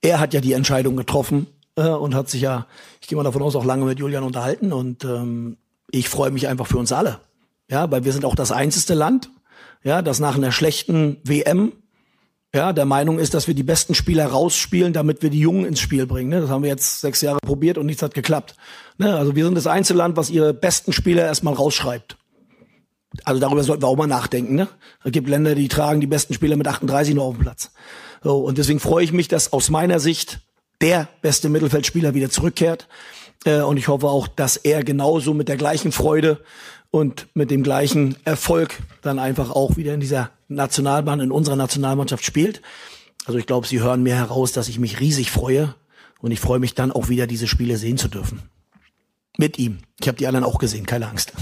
er 0.01 0.21
hat 0.21 0.33
ja 0.33 0.39
die 0.39 0.53
Entscheidung 0.53 0.95
getroffen 0.95 1.47
äh, 1.75 1.87
und 1.87 2.15
hat 2.15 2.29
sich 2.29 2.41
ja, 2.41 2.67
ich 3.01 3.07
gehe 3.07 3.17
mal 3.17 3.23
davon 3.23 3.41
aus, 3.41 3.55
auch 3.55 3.65
lange 3.65 3.85
mit 3.85 3.99
Julian 3.99 4.23
unterhalten 4.23 4.73
und 4.73 5.03
ähm, 5.03 5.57
ich 5.91 6.09
freue 6.09 6.31
mich 6.31 6.47
einfach 6.47 6.67
für 6.67 6.77
uns 6.77 6.91
alle. 6.91 7.19
Ja, 7.69 7.89
weil 7.89 8.05
wir 8.05 8.13
sind 8.13 8.25
auch 8.25 8.35
das 8.35 8.51
einzige 8.51 8.93
Land, 8.93 9.29
ja, 9.83 10.01
das 10.01 10.19
nach 10.19 10.35
einer 10.35 10.51
schlechten 10.51 11.17
WM 11.23 11.71
ja, 12.55 12.71
der 12.71 12.85
Meinung 12.85 13.19
ist, 13.19 13.33
dass 13.33 13.47
wir 13.47 13.53
die 13.53 13.63
besten 13.63 13.95
Spieler 13.95 14.27
rausspielen, 14.27 14.93
damit 14.93 15.21
wir 15.21 15.29
die 15.29 15.41
Jungen 15.41 15.65
ins 15.65 15.81
Spiel 15.81 16.07
bringen. 16.07 16.29
Ne? 16.29 16.39
Das 16.39 16.49
haben 16.49 16.63
wir 16.63 16.69
jetzt 16.69 17.01
sechs 17.01 17.19
Jahre 17.19 17.39
probiert 17.45 17.77
und 17.77 17.85
nichts 17.85 18.01
hat 18.01 18.13
geklappt. 18.13 18.55
Ne? 18.97 19.13
Also 19.13 19.35
wir 19.35 19.43
sind 19.43 19.55
das 19.55 19.67
Einzelland, 19.67 20.15
was 20.15 20.29
ihre 20.29 20.53
besten 20.53 20.93
Spieler 20.93 21.23
erstmal 21.23 21.53
rausschreibt. 21.53 22.15
Also 23.25 23.41
darüber 23.41 23.61
sollten 23.61 23.83
wir 23.83 23.89
auch 23.89 23.97
mal 23.97 24.07
nachdenken. 24.07 24.55
Ne? 24.55 24.69
Es 25.03 25.11
gibt 25.11 25.27
Länder, 25.27 25.53
die 25.53 25.67
tragen 25.67 25.99
die 25.99 26.07
besten 26.07 26.33
Spieler 26.33 26.55
mit 26.55 26.65
38 26.65 27.13
noch 27.13 27.25
auf 27.25 27.35
dem 27.35 27.41
Platz. 27.41 27.71
So, 28.23 28.37
und 28.37 28.57
deswegen 28.57 28.79
freue 28.79 29.03
ich 29.03 29.11
mich, 29.11 29.27
dass 29.27 29.51
aus 29.51 29.69
meiner 29.69 29.99
Sicht 29.99 30.39
der 30.81 31.07
beste 31.21 31.49
Mittelfeldspieler 31.49 32.13
wieder 32.13 32.29
zurückkehrt. 32.29 32.87
Äh, 33.45 33.61
und 33.61 33.77
ich 33.77 33.87
hoffe 33.87 34.07
auch, 34.07 34.27
dass 34.27 34.57
er 34.57 34.83
genauso 34.83 35.33
mit 35.33 35.47
der 35.47 35.57
gleichen 35.57 35.91
Freude 35.91 36.41
und 36.91 37.27
mit 37.33 37.51
dem 37.51 37.63
gleichen 37.63 38.15
Erfolg 38.25 38.79
dann 39.01 39.19
einfach 39.19 39.51
auch 39.51 39.77
wieder 39.77 39.93
in 39.93 39.99
dieser 39.99 40.31
Nationalbahn, 40.47 41.19
in 41.19 41.31
unserer 41.31 41.55
Nationalmannschaft 41.55 42.23
spielt. 42.23 42.61
Also 43.25 43.39
ich 43.39 43.45
glaube, 43.45 43.67
Sie 43.67 43.81
hören 43.81 44.03
mir 44.03 44.15
heraus, 44.15 44.51
dass 44.51 44.67
ich 44.67 44.79
mich 44.79 44.99
riesig 44.99 45.31
freue. 45.31 45.75
Und 46.21 46.31
ich 46.31 46.39
freue 46.39 46.59
mich 46.59 46.73
dann 46.73 46.91
auch 46.91 47.09
wieder, 47.09 47.27
diese 47.27 47.47
Spiele 47.47 47.77
sehen 47.77 47.97
zu 47.97 48.07
dürfen. 48.07 48.41
Mit 49.37 49.59
ihm. 49.59 49.79
Ich 49.99 50.07
habe 50.07 50.17
die 50.17 50.27
anderen 50.27 50.45
auch 50.45 50.57
gesehen, 50.57 50.85
keine 50.85 51.07
Angst. 51.07 51.33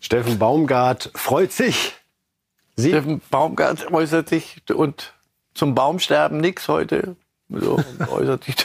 Steffen 0.00 0.38
Baumgart 0.38 1.10
freut 1.14 1.52
sich. 1.52 1.94
Sie? 2.76 2.88
Steffen 2.88 3.20
Baumgart 3.30 3.92
äußert 3.92 4.28
sich 4.28 4.62
und 4.74 5.14
zum 5.54 5.74
Baumsterben 5.74 6.38
nix 6.38 6.68
heute. 6.68 7.16
So 7.50 7.78
äußert 8.10 8.44
sich. 8.44 8.56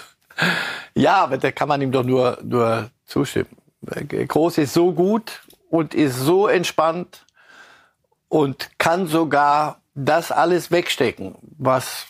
Ja, 0.94 1.24
aber 1.24 1.38
da 1.38 1.52
kann 1.52 1.68
man 1.68 1.82
ihm 1.82 1.92
doch 1.92 2.04
nur, 2.04 2.38
nur 2.44 2.90
zustimmen. 3.06 3.58
Groß 3.82 4.60
ist 4.60 4.74
so 4.74 4.94
gut 4.94 5.42
und 5.70 5.94
ist 5.94 6.20
so 6.20 6.48
entspannt 6.48 7.26
und 8.30 8.70
kann 8.78 9.08
sogar 9.08 9.82
das 9.94 10.32
alles 10.32 10.72
wegstecken, 10.72 11.36
was 11.58 12.08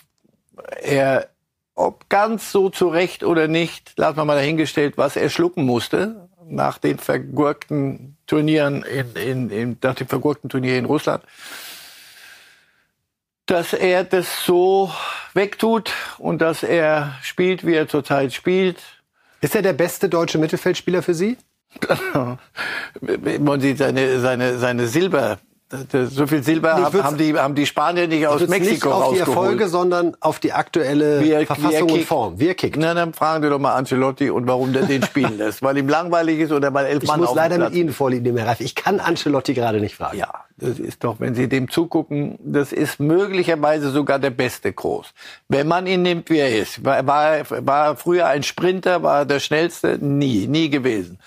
er, 0.81 1.29
ob 1.75 2.09
ganz 2.09 2.51
so 2.51 2.69
zurecht 2.69 3.23
oder 3.23 3.47
nicht, 3.47 3.93
lassen 3.97 4.17
wir 4.17 4.25
mal 4.25 4.35
dahingestellt, 4.35 4.97
was 4.97 5.15
er 5.15 5.29
schlucken 5.29 5.65
musste 5.65 6.29
nach 6.47 6.77
den 6.77 6.99
vergurkten 6.99 8.17
Turnieren 8.27 8.83
in, 8.83 9.13
in, 9.15 9.49
in 9.49 9.77
nach 9.81 9.95
dem 9.95 10.07
vergurkten 10.07 10.49
Turnier 10.49 10.77
in 10.77 10.85
Russland 10.85 11.23
dass 13.45 13.73
er 13.73 14.03
das 14.03 14.45
so 14.45 14.91
wegtut 15.33 15.93
und 16.17 16.41
dass 16.41 16.63
er 16.63 17.15
spielt, 17.21 17.65
wie 17.65 17.75
er 17.75 17.87
zurzeit 17.87 18.33
spielt. 18.33 18.81
Ist 19.41 19.55
er 19.55 19.61
der 19.61 19.73
beste 19.73 20.09
deutsche 20.09 20.37
Mittelfeldspieler 20.37 21.03
für 21.03 21.13
Sie? 21.13 21.37
Man 23.39 23.61
sieht 23.61 23.77
seine, 23.77 24.19
seine, 24.19 24.57
seine 24.57 24.87
Silber, 24.87 25.39
so 26.09 26.27
viel 26.27 26.43
Silber 26.43 26.75
haben 26.75 27.17
die, 27.17 27.37
haben 27.37 27.55
die 27.55 27.65
Spanier 27.65 28.07
nicht 28.07 28.27
aus 28.27 28.47
Mexiko 28.47 28.87
nicht 28.89 28.95
auf 28.95 29.13
die 29.13 29.19
Erfolge, 29.19 29.67
sondern 29.67 30.15
auf 30.19 30.39
die 30.39 30.53
aktuelle 30.53 31.23
er, 31.25 31.45
Verfassung 31.45 31.91
und 31.91 32.03
Form. 32.03 32.39
Wie 32.39 32.47
er 32.47 32.55
kickt. 32.55 32.77
Na, 32.77 32.93
dann 32.93 33.13
fragen 33.13 33.43
Sie 33.43 33.49
doch 33.49 33.59
mal 33.59 33.73
Ancelotti 33.73 34.29
und 34.29 34.47
warum 34.47 34.73
der 34.73 34.83
den 34.83 35.03
spielen 35.03 35.37
lässt. 35.37 35.61
Weil 35.61 35.77
ihm 35.77 35.89
langweilig 35.89 36.39
ist 36.39 36.51
oder 36.51 36.73
weil 36.73 36.85
elf 36.85 37.03
ich 37.03 37.07
Mann 37.07 37.21
Ich 37.21 37.27
muss 37.27 37.35
leider 37.35 37.57
mit 37.57 37.73
Ihnen 37.73 37.93
vorliegen, 37.93 38.37
Herr 38.37 38.47
Reif. 38.47 38.61
Ich 38.61 38.75
kann 38.75 38.99
Ancelotti 38.99 39.53
gerade 39.53 39.79
nicht 39.79 39.95
fragen. 39.95 40.17
Ja, 40.17 40.45
das 40.57 40.79
ist 40.79 41.03
doch, 41.03 41.19
wenn 41.19 41.35
Sie 41.35 41.49
dem 41.49 41.69
zugucken, 41.69 42.37
das 42.39 42.71
ist 42.71 42.99
möglicherweise 42.99 43.89
sogar 43.91 44.19
der 44.19 44.29
beste 44.29 44.71
Groß. 44.71 45.13
Wenn 45.49 45.67
man 45.67 45.87
ihn 45.87 46.01
nimmt, 46.01 46.29
wie 46.29 46.37
er 46.37 46.55
ist. 46.55 46.83
War, 46.85 47.05
war, 47.05 47.45
war 47.49 47.95
früher 47.95 48.27
ein 48.27 48.43
Sprinter, 48.43 49.03
war 49.03 49.25
der 49.25 49.39
schnellste? 49.39 49.97
Nie, 49.99 50.47
nie 50.47 50.69
gewesen. 50.69 51.19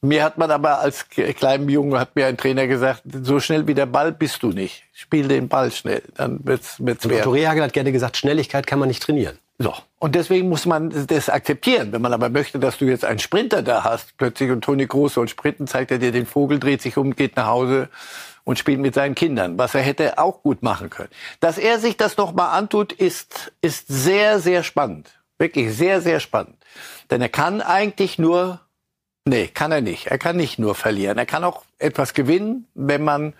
Mir 0.00 0.22
hat 0.22 0.38
man 0.38 0.50
aber 0.50 0.78
als 0.78 1.08
kleinem 1.08 1.68
Jungen 1.68 1.98
hat 1.98 2.14
mir 2.14 2.26
ein 2.26 2.36
Trainer 2.36 2.68
gesagt, 2.68 3.02
so 3.22 3.40
schnell 3.40 3.66
wie 3.66 3.74
der 3.74 3.86
Ball 3.86 4.12
bist 4.12 4.42
du 4.44 4.50
nicht. 4.50 4.84
Spiel 4.92 5.26
den 5.26 5.48
Ball 5.48 5.72
schnell, 5.72 6.02
dann 6.14 6.38
wird's 6.44 6.76
wird's. 6.78 7.04
Otto 7.04 7.30
Rehagel 7.30 7.64
hat 7.64 7.72
gerne 7.72 7.90
gesagt, 7.90 8.16
Schnelligkeit 8.16 8.66
kann 8.66 8.78
man 8.78 8.88
nicht 8.88 9.02
trainieren. 9.02 9.38
So. 9.58 9.74
Und 9.98 10.14
deswegen 10.14 10.48
muss 10.48 10.66
man 10.66 11.06
das 11.08 11.28
akzeptieren. 11.28 11.90
Wenn 11.90 12.00
man 12.00 12.12
aber 12.12 12.28
möchte, 12.28 12.60
dass 12.60 12.78
du 12.78 12.84
jetzt 12.84 13.04
einen 13.04 13.18
Sprinter 13.18 13.62
da 13.62 13.82
hast, 13.82 14.16
plötzlich 14.16 14.52
und 14.52 14.62
Toni 14.62 14.86
Groß 14.86 15.14
soll 15.14 15.26
sprinten, 15.26 15.66
zeigt 15.66 15.90
er 15.90 15.98
dir 15.98 16.12
den 16.12 16.26
Vogel, 16.26 16.60
dreht 16.60 16.80
sich 16.80 16.96
um, 16.96 17.16
geht 17.16 17.36
nach 17.36 17.48
Hause 17.48 17.88
und 18.44 18.56
spielt 18.56 18.78
mit 18.78 18.94
seinen 18.94 19.16
Kindern, 19.16 19.58
was 19.58 19.74
er 19.74 19.82
hätte 19.82 20.18
auch 20.18 20.42
gut 20.42 20.62
machen 20.62 20.90
können. 20.90 21.10
Dass 21.40 21.58
er 21.58 21.80
sich 21.80 21.96
das 21.96 22.16
noch 22.16 22.32
mal 22.32 22.52
antut, 22.52 22.92
ist, 22.92 23.52
ist 23.60 23.88
sehr, 23.88 24.38
sehr 24.38 24.62
spannend. 24.62 25.10
Wirklich 25.38 25.76
sehr, 25.76 26.00
sehr 26.00 26.20
spannend. 26.20 26.56
Denn 27.10 27.20
er 27.20 27.28
kann 27.28 27.60
eigentlich 27.60 28.16
nur 28.16 28.60
Nee, 29.24 29.48
kann 29.48 29.72
er 29.72 29.80
nicht. 29.80 30.06
Er 30.06 30.18
kann 30.18 30.36
nicht 30.36 30.58
nur 30.58 30.74
verlieren. 30.74 31.18
Er 31.18 31.26
kann 31.26 31.44
auch 31.44 31.64
etwas 31.78 32.14
gewinnen, 32.14 32.66
wenn 32.74 33.04
man 33.04 33.34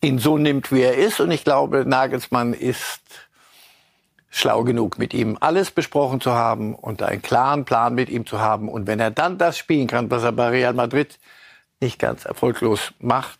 ihn 0.00 0.18
so 0.18 0.38
nimmt, 0.38 0.70
wie 0.72 0.82
er 0.82 0.96
ist. 0.96 1.20
Und 1.20 1.30
ich 1.30 1.44
glaube, 1.44 1.84
Nagelsmann 1.86 2.52
ist 2.52 3.00
schlau 4.30 4.64
genug, 4.64 4.98
mit 4.98 5.14
ihm 5.14 5.38
alles 5.40 5.70
besprochen 5.70 6.20
zu 6.20 6.32
haben 6.32 6.74
und 6.74 7.02
einen 7.02 7.22
klaren 7.22 7.64
Plan 7.64 7.94
mit 7.94 8.10
ihm 8.10 8.26
zu 8.26 8.38
haben. 8.38 8.68
Und 8.68 8.86
wenn 8.86 9.00
er 9.00 9.10
dann 9.10 9.38
das 9.38 9.56
spielen 9.56 9.86
kann, 9.86 10.10
was 10.10 10.22
er 10.22 10.32
bei 10.32 10.48
Real 10.48 10.74
Madrid 10.74 11.18
nicht 11.80 11.98
ganz 11.98 12.24
erfolglos 12.24 12.92
macht, 12.98 13.38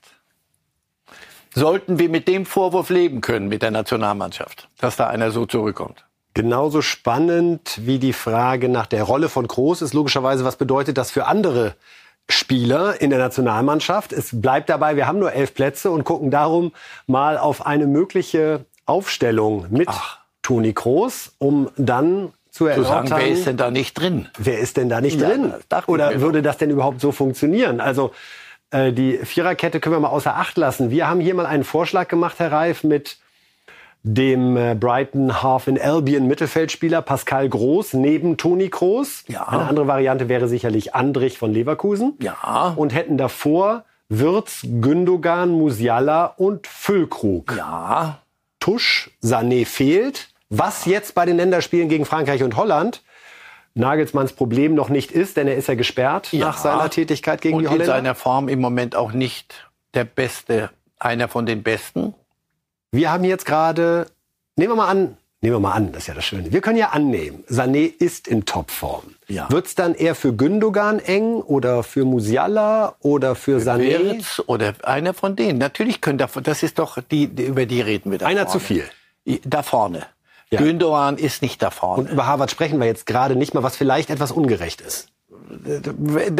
sollten 1.54 1.98
wir 1.98 2.08
mit 2.08 2.28
dem 2.28 2.46
Vorwurf 2.46 2.88
leben 2.90 3.20
können 3.20 3.48
mit 3.48 3.62
der 3.62 3.70
Nationalmannschaft, 3.70 4.68
dass 4.78 4.96
da 4.96 5.08
einer 5.08 5.30
so 5.30 5.46
zurückkommt. 5.46 6.05
Genauso 6.36 6.82
spannend 6.82 7.80
wie 7.80 7.98
die 7.98 8.12
Frage 8.12 8.68
nach 8.68 8.84
der 8.84 9.04
Rolle 9.04 9.30
von 9.30 9.48
Groß 9.48 9.80
ist 9.80 9.94
logischerweise, 9.94 10.44
was 10.44 10.56
bedeutet 10.56 10.98
das 10.98 11.10
für 11.10 11.24
andere 11.24 11.76
Spieler 12.28 13.00
in 13.00 13.08
der 13.08 13.18
Nationalmannschaft. 13.18 14.12
Es 14.12 14.38
bleibt 14.38 14.68
dabei, 14.68 14.96
wir 14.96 15.06
haben 15.06 15.18
nur 15.18 15.32
elf 15.32 15.54
Plätze 15.54 15.90
und 15.90 16.04
gucken 16.04 16.30
darum 16.30 16.72
mal 17.06 17.38
auf 17.38 17.64
eine 17.64 17.86
mögliche 17.86 18.66
Aufstellung 18.84 19.64
mit 19.70 19.88
Ach. 19.88 20.18
Toni 20.42 20.74
Kroos, 20.74 21.32
um 21.38 21.70
dann 21.78 22.34
zu 22.50 22.66
erörtern. 22.66 23.06
Zu 23.06 23.08
sagen, 23.08 23.22
wer 23.22 23.28
ist 23.30 23.46
denn 23.46 23.56
da 23.56 23.70
nicht 23.70 23.94
drin? 23.94 24.28
Wer 24.36 24.58
ist 24.58 24.76
denn 24.76 24.90
da 24.90 25.00
nicht 25.00 25.18
ja, 25.18 25.30
drin? 25.30 25.54
Oder 25.86 26.20
würde 26.20 26.42
das 26.42 26.58
denn 26.58 26.68
überhaupt 26.68 27.00
so 27.00 27.12
funktionieren? 27.12 27.80
Also 27.80 28.10
äh, 28.72 28.92
die 28.92 29.16
Viererkette 29.16 29.80
können 29.80 29.94
wir 29.94 30.00
mal 30.00 30.08
außer 30.08 30.36
Acht 30.36 30.58
lassen. 30.58 30.90
Wir 30.90 31.08
haben 31.08 31.20
hier 31.20 31.34
mal 31.34 31.46
einen 31.46 31.64
Vorschlag 31.64 32.08
gemacht, 32.08 32.40
Herr 32.40 32.52
Reif, 32.52 32.84
mit 32.84 33.16
dem 34.08 34.56
äh, 34.56 34.76
Brighton 34.78 35.42
Half 35.42 35.66
in 35.66 35.80
Albion 35.80 36.28
Mittelfeldspieler 36.28 37.02
Pascal 37.02 37.48
Groß 37.48 37.94
neben 37.94 38.36
Toni 38.36 38.70
Kroos. 38.70 39.24
Ja. 39.26 39.48
Eine 39.48 39.64
andere 39.64 39.88
Variante 39.88 40.28
wäre 40.28 40.46
sicherlich 40.46 40.94
Andrich 40.94 41.38
von 41.38 41.52
Leverkusen. 41.52 42.14
Ja. 42.20 42.72
Und 42.76 42.94
hätten 42.94 43.18
davor 43.18 43.84
Wirz, 44.08 44.60
Gündogan, 44.62 45.50
Musiala 45.50 46.26
und 46.26 46.68
Füllkrug. 46.68 47.52
Ja. 47.56 48.18
Tusch, 48.60 49.10
Sané 49.22 49.66
fehlt. 49.66 50.28
Was 50.50 50.84
jetzt 50.84 51.16
bei 51.16 51.26
den 51.26 51.36
Länderspielen 51.36 51.88
gegen 51.88 52.04
Frankreich 52.04 52.44
und 52.44 52.56
Holland 52.56 53.02
Nagelsmanns 53.74 54.32
Problem 54.32 54.74
noch 54.74 54.88
nicht 54.88 55.10
ist, 55.10 55.36
denn 55.36 55.48
er 55.48 55.56
ist 55.56 55.66
ja 55.68 55.74
gesperrt 55.74 56.32
ja. 56.32 56.46
nach 56.46 56.58
seiner 56.58 56.88
Tätigkeit 56.88 57.40
gegen 57.40 57.56
und 57.56 57.62
die 57.64 57.68
Holländer. 57.68 57.84
in 57.84 57.90
seiner 57.90 58.14
Form 58.14 58.48
im 58.48 58.60
Moment 58.60 58.94
auch 58.94 59.12
nicht 59.12 59.68
der 59.94 60.04
Beste, 60.04 60.70
einer 60.98 61.28
von 61.28 61.44
den 61.44 61.62
Besten. 61.62 62.14
Wir 62.92 63.10
haben 63.10 63.24
jetzt 63.24 63.44
gerade, 63.46 64.06
nehmen 64.56 64.72
wir 64.72 64.76
mal 64.76 64.88
an, 64.88 65.16
nehmen 65.40 65.56
wir 65.56 65.60
mal 65.60 65.72
an, 65.72 65.92
das 65.92 66.02
ist 66.02 66.06
ja 66.08 66.14
das 66.14 66.24
Schöne. 66.24 66.52
Wir 66.52 66.60
können 66.60 66.78
ja 66.78 66.90
annehmen, 66.90 67.44
Sané 67.48 67.92
ist 67.98 68.28
in 68.28 68.44
Topform. 68.44 69.14
Ja. 69.28 69.50
Wird 69.50 69.66
es 69.66 69.74
dann 69.74 69.94
eher 69.94 70.14
für 70.14 70.32
Gündogan 70.32 70.98
eng 70.98 71.40
oder 71.40 71.82
für 71.82 72.04
Musiala 72.04 72.94
oder 73.00 73.34
für, 73.34 73.60
für 73.60 73.70
Sané? 73.70 73.98
Wirtz 73.98 74.42
oder 74.46 74.74
einer 74.82 75.14
von 75.14 75.36
denen. 75.36 75.58
Natürlich 75.58 76.00
können 76.00 76.18
da, 76.18 76.26
das 76.26 76.62
ist 76.62 76.78
doch 76.78 76.98
die, 77.02 77.24
über 77.24 77.66
die 77.66 77.80
reden 77.80 78.10
wir 78.10 78.18
da 78.18 78.26
Einer 78.26 78.46
vorne. 78.46 78.52
zu 78.52 78.58
viel. 78.60 78.84
Da 79.44 79.62
vorne. 79.62 80.06
Ja. 80.50 80.60
Gündogan 80.60 81.18
ist 81.18 81.42
nicht 81.42 81.60
da 81.60 81.70
vorne. 81.70 82.04
Und 82.04 82.10
über 82.10 82.26
Harvard 82.26 82.50
sprechen 82.52 82.78
wir 82.78 82.86
jetzt 82.86 83.06
gerade 83.06 83.34
nicht 83.34 83.52
mal, 83.52 83.64
was 83.64 83.76
vielleicht 83.76 84.10
etwas 84.10 84.30
ungerecht 84.30 84.80
ist 84.80 85.08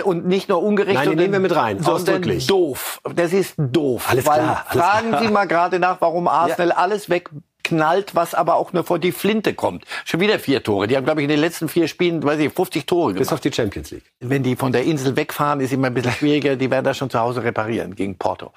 und 0.04 0.26
nicht 0.26 0.48
nur 0.48 0.62
ungerecht, 0.62 0.94
Nein, 0.94 1.10
die 1.10 1.16
nehmen 1.16 1.32
wir 1.32 1.40
mit 1.40 1.54
rein, 1.54 1.84
ausdrücklich. 1.84 2.46
doof. 2.46 3.00
Das 3.14 3.32
ist 3.32 3.54
doof. 3.56 4.06
Alles 4.08 4.26
weil 4.26 4.40
klar, 4.40 4.66
alles 4.68 4.84
fragen 4.84 5.08
klar. 5.08 5.22
Sie 5.22 5.28
mal 5.28 5.46
gerade 5.46 5.78
nach, 5.78 6.00
warum 6.00 6.28
Arsenal 6.28 6.68
ja. 6.68 6.76
alles 6.76 7.08
wegknallt, 7.08 8.14
was 8.14 8.34
aber 8.34 8.56
auch 8.56 8.72
nur 8.72 8.84
vor 8.84 8.98
die 8.98 9.12
Flinte 9.12 9.54
kommt. 9.54 9.84
Schon 10.04 10.20
wieder 10.20 10.38
vier 10.38 10.62
Tore. 10.62 10.86
Die 10.86 10.96
haben, 10.96 11.04
glaube 11.04 11.20
ich, 11.20 11.24
in 11.24 11.30
den 11.30 11.40
letzten 11.40 11.68
vier 11.68 11.88
Spielen, 11.88 12.22
weiß 12.22 12.40
ich, 12.40 12.52
50 12.52 12.86
Tore 12.86 13.12
gemacht. 13.12 13.18
Bis 13.20 13.32
auf 13.32 13.40
die 13.40 13.52
Champions 13.52 13.90
League. 13.90 14.04
Wenn 14.20 14.42
die 14.42 14.56
von 14.56 14.72
der 14.72 14.84
Insel 14.84 15.16
wegfahren, 15.16 15.60
ist 15.60 15.72
immer 15.72 15.88
ein 15.88 15.94
bisschen 15.94 16.12
schwieriger. 16.12 16.56
Die 16.56 16.70
werden 16.70 16.84
das 16.84 16.96
schon 16.96 17.10
zu 17.10 17.18
Hause 17.18 17.42
reparieren 17.42 17.94
gegen 17.94 18.16
Porto. 18.18 18.52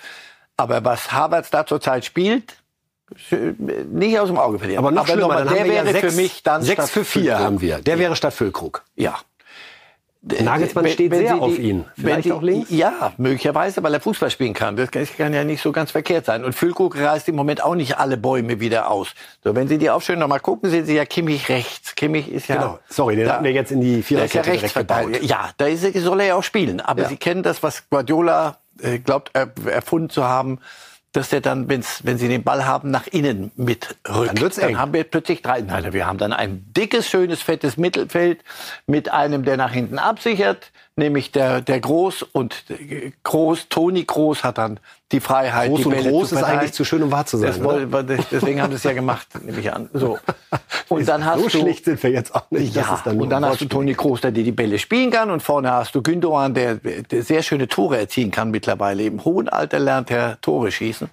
Aber 0.57 0.83
was 0.83 1.11
Havertz 1.11 1.49
da 1.49 1.65
zurzeit 1.65 2.03
spielt, 2.05 2.57
nicht 3.91 4.19
aus 4.19 4.27
dem 4.27 4.37
Auge 4.37 4.59
verlieren. 4.59 4.79
Aber 4.79 4.91
noch 4.91 5.07
aber 5.07 5.13
schlimmer, 5.13 5.45
der 5.45 5.65
wäre 5.65 5.85
ja 5.85 5.85
sechs, 5.85 5.99
für 6.13 6.21
mich 6.21 6.43
dann 6.43 6.61
sechs 6.61 6.89
für 6.89 7.03
vier 7.03 7.39
haben 7.39 7.61
wir. 7.61 7.79
Der 7.79 7.97
wäre 7.97 8.15
statt 8.15 8.33
Füllkrug. 8.33 8.83
Ja. 8.95 9.19
Nagelsmann 10.21 10.83
wenn, 10.83 10.91
steht 10.91 11.11
wenn 11.11 11.19
sehr 11.19 11.35
die, 11.35 11.39
auf 11.39 11.57
ihn. 11.57 11.85
Vielleicht 11.95 12.25
die, 12.25 12.31
auch 12.33 12.41
links? 12.41 12.69
Ja, 12.69 13.13
möglicherweise, 13.17 13.81
weil 13.83 13.93
er 13.93 14.01
Fußball 14.01 14.29
spielen 14.29 14.53
kann. 14.53 14.75
Das 14.75 14.91
kann 14.91 15.33
ja 15.33 15.45
nicht 15.45 15.61
so 15.61 15.71
ganz 15.71 15.91
verkehrt 15.91 16.25
sein. 16.25 16.43
Und 16.43 16.53
Füllkrug 16.53 16.97
reißt 16.97 17.29
im 17.29 17.35
Moment 17.35 17.63
auch 17.63 17.75
nicht 17.75 17.97
alle 17.97 18.17
Bäume 18.17 18.59
wieder 18.59 18.91
aus. 18.91 19.13
So, 19.43 19.55
wenn 19.55 19.69
Sie 19.69 19.77
die 19.77 19.89
Aufstellung 19.89 20.19
nochmal 20.19 20.41
gucken, 20.41 20.69
sehen 20.69 20.85
Sie 20.85 20.95
ja 20.95 21.05
Kimmich 21.05 21.47
rechts. 21.47 21.95
Kimmich 21.95 22.29
ist 22.29 22.49
ja... 22.49 22.55
Genau, 22.55 22.79
sorry, 22.89 23.15
den 23.15 23.27
da, 23.27 23.35
hatten 23.35 23.45
wir 23.45 23.53
jetzt 23.53 23.71
in 23.71 23.79
die 23.79 24.03
Viererkette 24.03 24.51
ja 24.51 24.57
direkt. 24.57 25.23
Ja, 25.23 25.51
da 25.55 25.67
ist, 25.67 25.93
soll 25.93 26.19
er 26.19 26.27
ja 26.27 26.35
auch 26.35 26.43
spielen. 26.43 26.81
Aber 26.81 27.03
Ja. 27.03 27.07
Sie 27.07 27.17
kennen 27.17 27.41
das, 27.41 27.63
was 27.63 27.89
Guardiola 27.89 28.57
äh, 28.81 28.99
glaubt, 28.99 29.31
er, 29.33 29.51
erfunden 29.67 30.09
zu 30.09 30.25
haben, 30.25 30.59
dass 31.11 31.29
der 31.29 31.41
dann, 31.41 31.69
wenn's, 31.69 32.01
wenn 32.03 32.17
sie 32.17 32.27
den 32.27 32.43
Ball 32.43 32.65
haben, 32.65 32.91
nach 32.91 33.07
innen 33.07 33.51
mitrückt. 33.55 33.99
Dann 34.03 34.39
wird's 34.39 34.57
eng. 34.57 34.77
haben 34.77 34.93
wir 34.93 35.03
plötzlich 35.03 35.41
drei. 35.41 35.61
Nein, 35.61 35.91
wir 35.91 36.05
haben 36.05 36.19
dann 36.19 36.33
ein 36.33 36.65
dickes, 36.75 37.07
schönes, 37.09 37.41
fettes 37.41 37.77
Mittelfeld 37.77 38.43
mit 38.85 39.11
einem, 39.11 39.43
der 39.43 39.57
nach 39.57 39.71
hinten 39.71 39.97
absichert, 39.97 40.71
nämlich 40.95 41.31
der, 41.31 41.61
der 41.61 41.79
Groß 41.79 42.23
und 42.23 42.63
äh, 42.69 43.11
Groß, 43.23 43.69
Toni 43.69 44.03
Groß 44.03 44.43
hat 44.43 44.59
dann 44.59 44.79
die 45.11 45.19
Freiheit, 45.19 45.69
Groß 45.69 45.79
die 45.79 45.85
und 45.85 45.91
Bälle 45.91 46.09
groß 46.11 46.29
zu 46.29 46.35
ist 46.35 46.43
eigentlich 46.43 46.73
zu 46.73 46.85
schön, 46.85 47.01
um 47.01 47.11
wahr 47.11 47.25
zu 47.25 47.37
sein. 47.37 47.47
Das 47.47 48.25
deswegen 48.31 48.61
haben 48.61 48.71
sie 48.71 48.75
es 48.75 48.83
ja 48.83 48.93
gemacht, 48.93 49.27
nehme 49.43 49.59
ich 49.59 49.73
an. 49.73 49.89
So. 49.93 50.19
Und 50.89 51.07
dann 51.07 51.23
hast 51.23 51.37
so 51.37 51.43
du 51.43 51.49
schlecht 51.49 51.85
sind 51.85 52.01
wir 52.01 52.09
jetzt 52.09 52.33
auch 52.33 52.49
nicht. 52.49 52.75
ja, 52.75 52.99
dann 53.05 53.21
und 53.21 53.29
dann 53.29 53.45
hast 53.45 53.61
du 53.61 53.65
Toni 53.65 53.93
Kroos, 53.93 54.21
der 54.21 54.31
dir 54.31 54.43
die 54.43 54.51
Bälle 54.51 54.79
spielen 54.79 55.11
kann. 55.11 55.29
Und 55.29 55.43
vorne 55.43 55.71
hast 55.71 55.93
du 55.93 56.01
Gündogan, 56.01 56.55
der, 56.55 56.75
der 56.75 57.21
sehr 57.21 57.43
schöne 57.43 57.67
Tore 57.67 57.99
erzielen 57.99 58.31
kann 58.31 58.49
mittlerweile. 58.49 59.03
Im 59.03 59.23
hohen 59.23 59.49
Alter 59.49 59.77
lernt 59.77 60.09
er 60.09 60.41
Tore 60.41 60.71
schießen. 60.71 61.07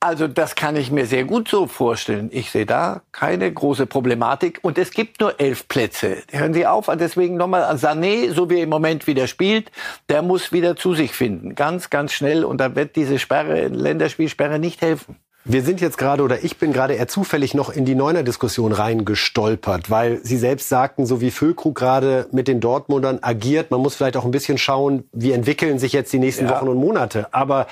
Also 0.00 0.28
das 0.28 0.54
kann 0.54 0.76
ich 0.76 0.92
mir 0.92 1.06
sehr 1.06 1.24
gut 1.24 1.48
so 1.48 1.66
vorstellen. 1.66 2.30
Ich 2.32 2.52
sehe 2.52 2.66
da 2.66 3.02
keine 3.10 3.52
große 3.52 3.86
Problematik. 3.86 4.60
Und 4.62 4.78
es 4.78 4.92
gibt 4.92 5.20
nur 5.20 5.40
elf 5.40 5.66
Plätze. 5.66 6.18
Hören 6.30 6.54
Sie 6.54 6.66
auf. 6.66 6.88
Deswegen 7.00 7.36
nochmal 7.36 7.64
an 7.64 7.78
Sané, 7.78 8.32
so 8.32 8.48
wie 8.48 8.58
er 8.58 8.62
im 8.62 8.68
Moment 8.68 9.08
wieder 9.08 9.26
spielt, 9.26 9.72
der 10.08 10.22
muss 10.22 10.52
wieder 10.52 10.76
zu 10.76 10.94
sich 10.94 11.12
finden. 11.12 11.56
Ganz, 11.56 11.90
ganz 11.90 12.12
schnell. 12.12 12.44
Und 12.44 12.60
da 12.60 12.76
wird 12.76 12.94
diese 12.94 13.18
Sperre, 13.18 13.66
Länderspielsperre 13.66 14.60
nicht 14.60 14.82
helfen. 14.82 15.16
Wir 15.44 15.62
sind 15.62 15.80
jetzt 15.80 15.98
gerade 15.98 16.22
oder 16.22 16.44
ich 16.44 16.58
bin 16.58 16.72
gerade 16.72 16.94
eher 16.94 17.08
zufällig 17.08 17.54
noch 17.54 17.70
in 17.70 17.84
die 17.84 17.94
Neuner-Diskussion 17.94 18.72
reingestolpert, 18.72 19.88
weil 19.90 20.20
Sie 20.22 20.36
selbst 20.36 20.68
sagten, 20.68 21.06
so 21.06 21.20
wie 21.22 21.30
Füllkrug 21.30 21.74
gerade 21.74 22.28
mit 22.32 22.48
den 22.48 22.60
Dortmundern 22.60 23.20
agiert, 23.22 23.70
man 23.70 23.80
muss 23.80 23.94
vielleicht 23.94 24.16
auch 24.18 24.26
ein 24.26 24.30
bisschen 24.30 24.58
schauen, 24.58 25.08
wie 25.12 25.32
entwickeln 25.32 25.78
sich 25.78 25.92
jetzt 25.92 26.12
die 26.12 26.18
nächsten 26.18 26.44
Ja. 26.44 26.50
Wochen 26.50 26.68
und 26.68 26.76
Monate. 26.76 27.28
Aber 27.32 27.66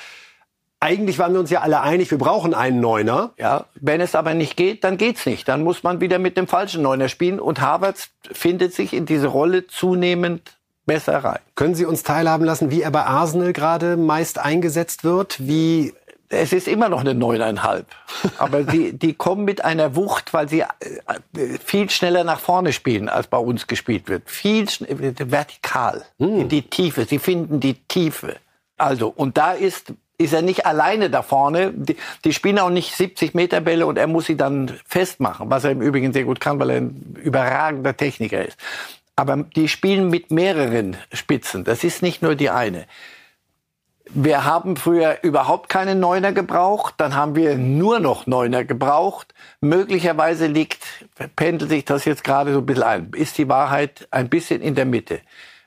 eigentlich 0.86 1.18
waren 1.18 1.32
wir 1.32 1.40
uns 1.40 1.50
ja 1.50 1.62
alle 1.62 1.80
einig, 1.80 2.12
wir 2.12 2.18
brauchen 2.18 2.54
einen 2.54 2.80
Neuner. 2.80 3.32
Ja, 3.38 3.64
wenn 3.74 4.00
es 4.00 4.14
aber 4.14 4.34
nicht 4.34 4.56
geht, 4.56 4.84
dann 4.84 4.98
geht's 4.98 5.26
nicht. 5.26 5.48
Dann 5.48 5.64
muss 5.64 5.82
man 5.82 6.00
wieder 6.00 6.20
mit 6.20 6.36
dem 6.36 6.46
falschen 6.46 6.82
Neuner 6.82 7.08
spielen. 7.08 7.40
Und 7.40 7.60
Havertz 7.60 8.10
findet 8.30 8.72
sich 8.72 8.92
in 8.92 9.04
diese 9.04 9.26
Rolle 9.26 9.66
zunehmend 9.66 10.56
besser 10.86 11.18
rein. 11.18 11.40
Können 11.56 11.74
Sie 11.74 11.84
uns 11.84 12.04
teilhaben 12.04 12.44
lassen, 12.44 12.70
wie 12.70 12.82
er 12.82 12.92
bei 12.92 13.02
Arsenal 13.02 13.52
gerade 13.52 13.96
meist 13.96 14.38
eingesetzt 14.38 15.02
wird? 15.02 15.40
Wie 15.40 15.92
Es 16.28 16.52
ist 16.52 16.68
immer 16.68 16.88
noch 16.88 17.00
eine 17.00 17.14
neuneinhalb. 17.14 17.86
Aber 18.38 18.62
die, 18.62 18.96
die 18.96 19.14
kommen 19.14 19.44
mit 19.44 19.64
einer 19.64 19.96
Wucht, 19.96 20.32
weil 20.34 20.48
sie 20.48 20.60
äh, 20.60 20.66
viel 21.64 21.90
schneller 21.90 22.22
nach 22.22 22.38
vorne 22.38 22.72
spielen, 22.72 23.08
als 23.08 23.26
bei 23.26 23.38
uns 23.38 23.66
gespielt 23.66 24.08
wird. 24.08 24.30
Viel 24.30 24.68
äh, 24.86 25.14
vertikal, 25.18 26.04
in 26.18 26.48
die 26.48 26.62
Tiefe. 26.62 27.06
Sie 27.06 27.18
finden 27.18 27.58
die 27.58 27.74
Tiefe. 27.74 28.36
Also, 28.78 29.08
und 29.08 29.36
da 29.36 29.52
ist, 29.52 29.92
ist 30.18 30.32
er 30.32 30.42
nicht 30.42 30.66
alleine 30.66 31.10
da 31.10 31.22
vorne. 31.22 31.72
Die, 31.74 31.96
die 32.24 32.32
spielen 32.32 32.58
auch 32.58 32.70
nicht 32.70 32.94
70 32.94 33.34
Meter 33.34 33.60
Bälle 33.60 33.86
und 33.86 33.98
er 33.98 34.06
muss 34.06 34.26
sie 34.26 34.36
dann 34.36 34.72
festmachen, 34.86 35.50
was 35.50 35.64
er 35.64 35.72
im 35.72 35.82
Übrigen 35.82 36.12
sehr 36.12 36.24
gut 36.24 36.40
kann, 36.40 36.58
weil 36.58 36.70
er 36.70 36.76
ein 36.78 37.16
überragender 37.22 37.96
Techniker 37.96 38.44
ist. 38.44 38.58
Aber 39.14 39.36
die 39.36 39.68
spielen 39.68 40.10
mit 40.10 40.30
mehreren 40.30 40.96
Spitzen. 41.12 41.64
Das 41.64 41.84
ist 41.84 42.02
nicht 42.02 42.22
nur 42.22 42.34
die 42.34 42.50
eine. 42.50 42.86
Wir 44.08 44.44
haben 44.44 44.76
früher 44.76 45.18
überhaupt 45.22 45.68
keinen 45.68 45.98
Neuner 45.98 46.32
gebraucht, 46.32 46.94
dann 46.98 47.16
haben 47.16 47.34
wir 47.34 47.56
nur 47.56 47.98
noch 47.98 48.26
Neuner 48.26 48.64
gebraucht. 48.64 49.34
Möglicherweise 49.60 50.46
liegt, 50.46 50.84
pendelt 51.34 51.70
sich 51.70 51.84
das 51.84 52.04
jetzt 52.04 52.22
gerade 52.22 52.52
so 52.52 52.60
ein 52.60 52.66
bisschen 52.66 52.84
ein. 52.84 53.10
Ist 53.16 53.36
die 53.36 53.48
Wahrheit 53.48 54.06
ein 54.12 54.28
bisschen 54.28 54.62
in 54.62 54.76
der 54.76 54.84
Mitte. 54.84 55.20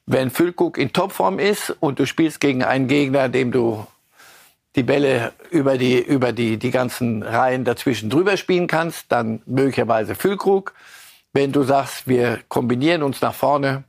Wenn 0.06 0.30
Füllkrug 0.30 0.78
in 0.78 0.94
Topform 0.94 1.38
ist 1.38 1.76
und 1.82 2.00
du 2.00 2.06
spielst 2.06 2.40
gegen 2.40 2.64
einen 2.64 2.88
Gegner, 2.88 3.28
dem 3.28 3.52
du 3.52 3.86
die 4.76 4.84
Bälle 4.84 5.34
über 5.50 5.78
die, 5.78 6.00
über 6.00 6.32
die, 6.32 6.58
die 6.58 6.72
ganzen 6.72 7.24
Reihen 7.24 7.66
dazwischen 7.66 8.10
drüber 8.10 8.38
spielen 8.38 8.68
kannst, 8.68 9.12
dann 9.12 9.42
möglicherweise 9.46 10.16
Füllkrug. 10.16 10.74
Wenn 11.34 11.52
du 11.52 11.64
sagst, 11.64 12.08
wir 12.08 12.40
kombinieren 12.48 13.04
uns 13.04 13.22
nach 13.22 13.34
vorne, 13.34 13.84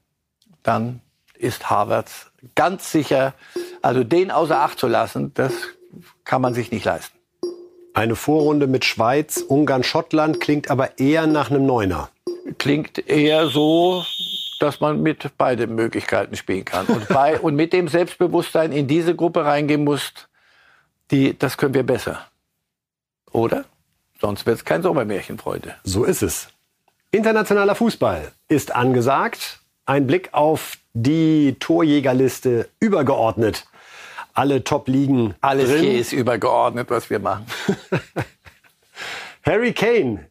dann 0.63 1.01
ist 1.39 1.71
Havertz 1.71 2.31
ganz 2.55 2.91
sicher, 2.91 3.35
also 3.83 4.05
den 4.05 4.31
außer 4.31 4.61
Acht 4.61 4.79
zu 4.79 4.89
lassen, 4.89 5.33
das 5.35 5.53
kann 6.25 6.43
man 6.43 6.55
sich 6.55 6.71
nicht 6.71 6.85
leisten. 6.85 7.17
eine 7.95 8.17
Vorrunde 8.17 8.67
mit 8.67 8.85
Schweiz, 8.85 9.39
Ungarn, 9.39 9.83
Schottland 9.83 10.41
klingt 10.41 10.71
aber 10.71 10.99
eher 10.99 11.27
nach 11.27 11.51
einem 11.51 11.67
Neuner. 11.67 12.11
Klingt 12.59 13.09
eher 13.09 13.49
so, 13.49 14.05
dass 14.61 14.81
man 14.81 15.03
mit 15.03 15.37
beiden 15.37 15.75
Möglichkeiten 15.75 16.37
spielen 16.37 16.65
kann. 16.65 16.87
Und, 16.87 17.09
bei, 17.09 17.39
und 17.41 17.57
mit 17.57 17.73
dem 17.73 17.89
Selbstbewusstsein 17.89 18.73
in 18.73 18.87
diese 18.87 19.15
Gruppe 19.15 19.45
reingehen 19.45 19.85
muss, 19.85 20.13
die, 21.11 21.39
das 21.39 21.57
können 21.57 21.75
wir 21.75 21.83
besser. 21.83 22.27
Oder? 23.33 23.65
Sonst 24.21 24.47
wird 24.47 24.59
es 24.59 24.65
kein 24.65 24.83
Sommermärchen, 24.83 25.39
Freunde. 25.39 25.75
So 25.85 26.05
ist 26.05 26.23
es. 26.23 26.49
Internationaler 27.11 27.75
Fußball 27.75 28.33
ist 28.49 28.75
angesagt. 28.75 29.61
Ein 29.87 30.07
Blick 30.07 30.29
auf 30.33 30.79
die 30.93 31.57
Torjägerliste 31.59 32.69
übergeordnet. 32.79 33.67
Alle 34.35 34.63
Top-Ligen. 34.63 35.35
Alles 35.41 35.71
drin. 35.71 35.81
hier 35.81 36.01
ist 36.01 36.13
übergeordnet, 36.13 36.91
was 36.91 37.11
wir 37.11 37.19
machen. 37.19 37.47
Harry 39.45 39.73
Kane. 39.73 40.27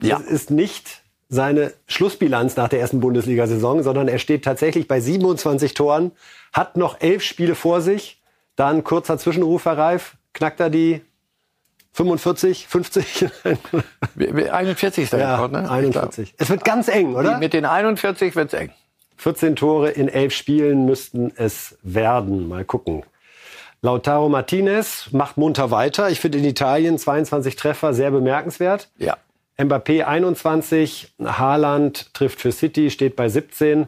Ja. 0.00 0.18
Das 0.18 0.26
ist 0.26 0.50
nicht 0.50 1.02
seine 1.28 1.72
Schlussbilanz 1.86 2.56
nach 2.56 2.68
der 2.68 2.80
ersten 2.80 3.00
Bundesliga-Saison, 3.00 3.82
sondern 3.82 4.08
er 4.08 4.18
steht 4.18 4.44
tatsächlich 4.44 4.86
bei 4.86 5.00
27 5.00 5.74
Toren, 5.74 6.12
hat 6.52 6.76
noch 6.76 7.00
elf 7.00 7.22
Spiele 7.22 7.54
vor 7.54 7.80
sich. 7.80 8.20
Dann 8.56 8.84
kurzer 8.84 9.18
Zwischenruf, 9.18 9.64
Herr 9.64 9.78
Reif. 9.78 10.16
Knackt 10.32 10.60
er 10.60 10.70
die 10.70 11.02
45, 11.92 12.66
50? 12.68 13.26
41 14.50 15.04
ist 15.04 15.12
der 15.12 15.20
ja, 15.20 15.34
Rekord, 15.34 15.52
ne? 15.52 15.70
41. 15.70 16.34
Es 16.38 16.48
wird 16.48 16.64
ganz 16.64 16.88
eng, 16.88 17.14
oder? 17.14 17.38
Mit 17.38 17.52
den 17.52 17.64
41 17.66 18.34
wird's 18.34 18.54
eng. 18.54 18.70
14 19.16 19.56
Tore 19.56 19.90
in 19.90 20.08
elf 20.08 20.34
Spielen 20.34 20.84
müssten 20.86 21.32
es 21.36 21.78
werden. 21.82 22.48
Mal 22.48 22.64
gucken. 22.64 23.04
Lautaro 23.82 24.28
Martinez 24.28 25.08
macht 25.12 25.36
munter 25.36 25.70
weiter. 25.70 26.08
Ich 26.08 26.20
finde 26.20 26.38
in 26.38 26.44
Italien 26.44 26.98
22 26.98 27.56
Treffer 27.56 27.94
sehr 27.94 28.10
bemerkenswert. 28.10 28.88
Ja. 28.98 29.16
Mbappé 29.58 30.04
21, 30.04 31.12
Haaland 31.22 32.14
trifft 32.14 32.40
für 32.40 32.52
City, 32.52 32.90
steht 32.90 33.16
bei 33.16 33.28
17. 33.28 33.86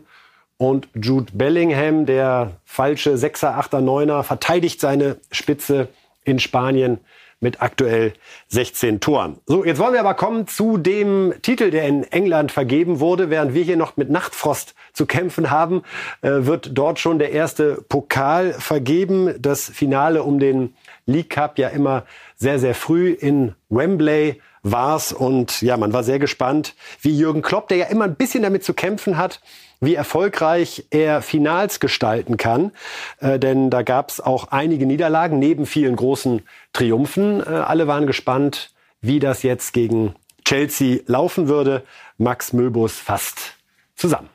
Und 0.56 0.88
Jude 0.94 1.32
Bellingham, 1.32 2.06
der 2.06 2.52
falsche 2.64 3.16
Sechser, 3.16 3.56
Achter, 3.56 3.80
Neuner, 3.80 4.22
verteidigt 4.24 4.80
seine 4.80 5.16
Spitze 5.32 5.88
in 6.24 6.38
Spanien 6.38 6.98
mit 7.40 7.60
aktuell 7.62 8.14
16 8.48 9.00
Toren. 9.00 9.38
So, 9.46 9.64
jetzt 9.64 9.78
wollen 9.78 9.92
wir 9.92 10.00
aber 10.00 10.14
kommen 10.14 10.46
zu 10.46 10.78
dem 10.78 11.34
Titel, 11.42 11.70
der 11.70 11.84
in 11.86 12.04
England 12.04 12.50
vergeben 12.50 13.00
wurde. 13.00 13.30
Während 13.30 13.54
wir 13.54 13.62
hier 13.62 13.76
noch 13.76 13.96
mit 13.96 14.10
Nachtfrost 14.10 14.74
zu 14.92 15.06
kämpfen 15.06 15.50
haben, 15.50 15.82
äh, 16.22 16.30
wird 16.30 16.70
dort 16.72 16.98
schon 16.98 17.18
der 17.18 17.32
erste 17.32 17.84
Pokal 17.88 18.54
vergeben. 18.54 19.34
Das 19.38 19.68
Finale 19.68 20.22
um 20.22 20.38
den 20.38 20.74
League 21.06 21.30
Cup 21.30 21.58
ja 21.58 21.68
immer 21.68 22.04
sehr, 22.36 22.58
sehr 22.58 22.74
früh 22.74 23.10
in 23.10 23.54
Wembley 23.68 24.40
war's 24.62 25.12
und 25.12 25.60
ja, 25.60 25.76
man 25.76 25.92
war 25.92 26.02
sehr 26.02 26.18
gespannt, 26.18 26.74
wie 27.02 27.16
Jürgen 27.16 27.42
Klopp, 27.42 27.68
der 27.68 27.76
ja 27.76 27.86
immer 27.86 28.04
ein 28.04 28.16
bisschen 28.16 28.42
damit 28.42 28.64
zu 28.64 28.72
kämpfen 28.72 29.18
hat, 29.18 29.40
wie 29.84 29.94
erfolgreich 29.94 30.84
er 30.90 31.22
Finals 31.22 31.80
gestalten 31.80 32.36
kann. 32.36 32.72
Äh, 33.20 33.38
denn 33.38 33.70
da 33.70 33.82
gab 33.82 34.10
es 34.10 34.20
auch 34.20 34.48
einige 34.50 34.86
Niederlagen 34.86 35.38
neben 35.38 35.66
vielen 35.66 35.96
großen 35.96 36.42
Triumphen. 36.72 37.40
Äh, 37.40 37.50
alle 37.50 37.86
waren 37.86 38.06
gespannt, 38.06 38.70
wie 39.00 39.18
das 39.18 39.42
jetzt 39.42 39.72
gegen 39.72 40.14
Chelsea 40.44 41.00
laufen 41.06 41.48
würde. 41.48 41.82
Max 42.18 42.52
Möbus 42.52 42.98
fasst 42.98 43.54
zusammen. 43.96 44.28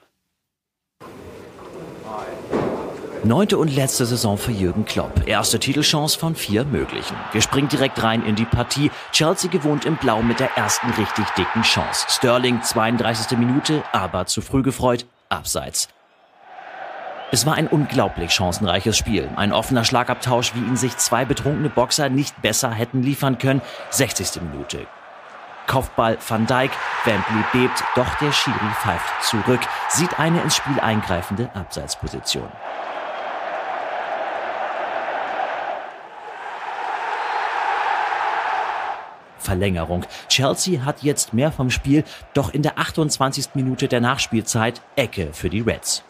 Neunte 3.25 3.57
und 3.57 3.75
letzte 3.75 4.05
Saison 4.05 4.37
für 4.37 4.51
Jürgen 4.51 4.85
Klopp. 4.85 5.27
Erste 5.27 5.59
Titelchance 5.59 6.17
von 6.17 6.35
vier 6.35 6.63
möglichen. 6.63 7.17
Wir 7.33 7.41
springen 7.41 7.67
direkt 7.67 8.01
rein 8.01 8.25
in 8.25 8.35
die 8.35 8.45
Partie. 8.45 8.91
Chelsea 9.11 9.51
gewohnt 9.51 9.83
im 9.83 9.97
Blau 9.97 10.21
mit 10.21 10.39
der 10.39 10.55
ersten 10.55 10.89
richtig 10.91 11.25
dicken 11.31 11.63
Chance. 11.63 12.05
Sterling, 12.07 12.61
32. 12.61 13.37
Minute, 13.37 13.83
aber 13.91 14.25
zu 14.25 14.39
früh 14.39 14.63
gefreut, 14.63 15.05
abseits. 15.29 15.89
Es 17.31 17.45
war 17.45 17.53
ein 17.53 17.67
unglaublich 17.67 18.31
chancenreiches 18.31 18.97
Spiel. 18.97 19.29
Ein 19.35 19.53
offener 19.53 19.85
Schlagabtausch, 19.85 20.55
wie 20.55 20.59
ihn 20.59 20.75
sich 20.75 20.97
zwei 20.97 21.25
betrunkene 21.25 21.69
Boxer 21.69 22.09
nicht 22.09 22.41
besser 22.41 22.71
hätten 22.71 23.03
liefern 23.03 23.37
können. 23.37 23.61
60. 23.91 24.41
Minute. 24.41 24.87
Kopfball 25.67 26.17
Van 26.27 26.47
Dijk, 26.47 26.71
Wembley 27.05 27.43
bebt, 27.53 27.83
doch 27.95 28.11
der 28.15 28.31
Schiri 28.31 28.57
pfeift 28.81 29.23
zurück, 29.23 29.59
sieht 29.89 30.17
eine 30.19 30.41
ins 30.41 30.55
Spiel 30.55 30.79
eingreifende 30.79 31.51
Abseitsposition. 31.53 32.51
Verlängerung. 39.39 40.05
Chelsea 40.27 40.85
hat 40.85 41.01
jetzt 41.01 41.33
mehr 41.33 41.51
vom 41.51 41.71
Spiel, 41.71 42.03
doch 42.33 42.53
in 42.53 42.61
der 42.61 42.77
28. 42.77 43.55
Minute 43.55 43.87
der 43.87 44.01
Nachspielzeit 44.01 44.81
Ecke 44.95 45.29
für 45.33 45.49
die 45.49 45.61
Reds. 45.61 46.03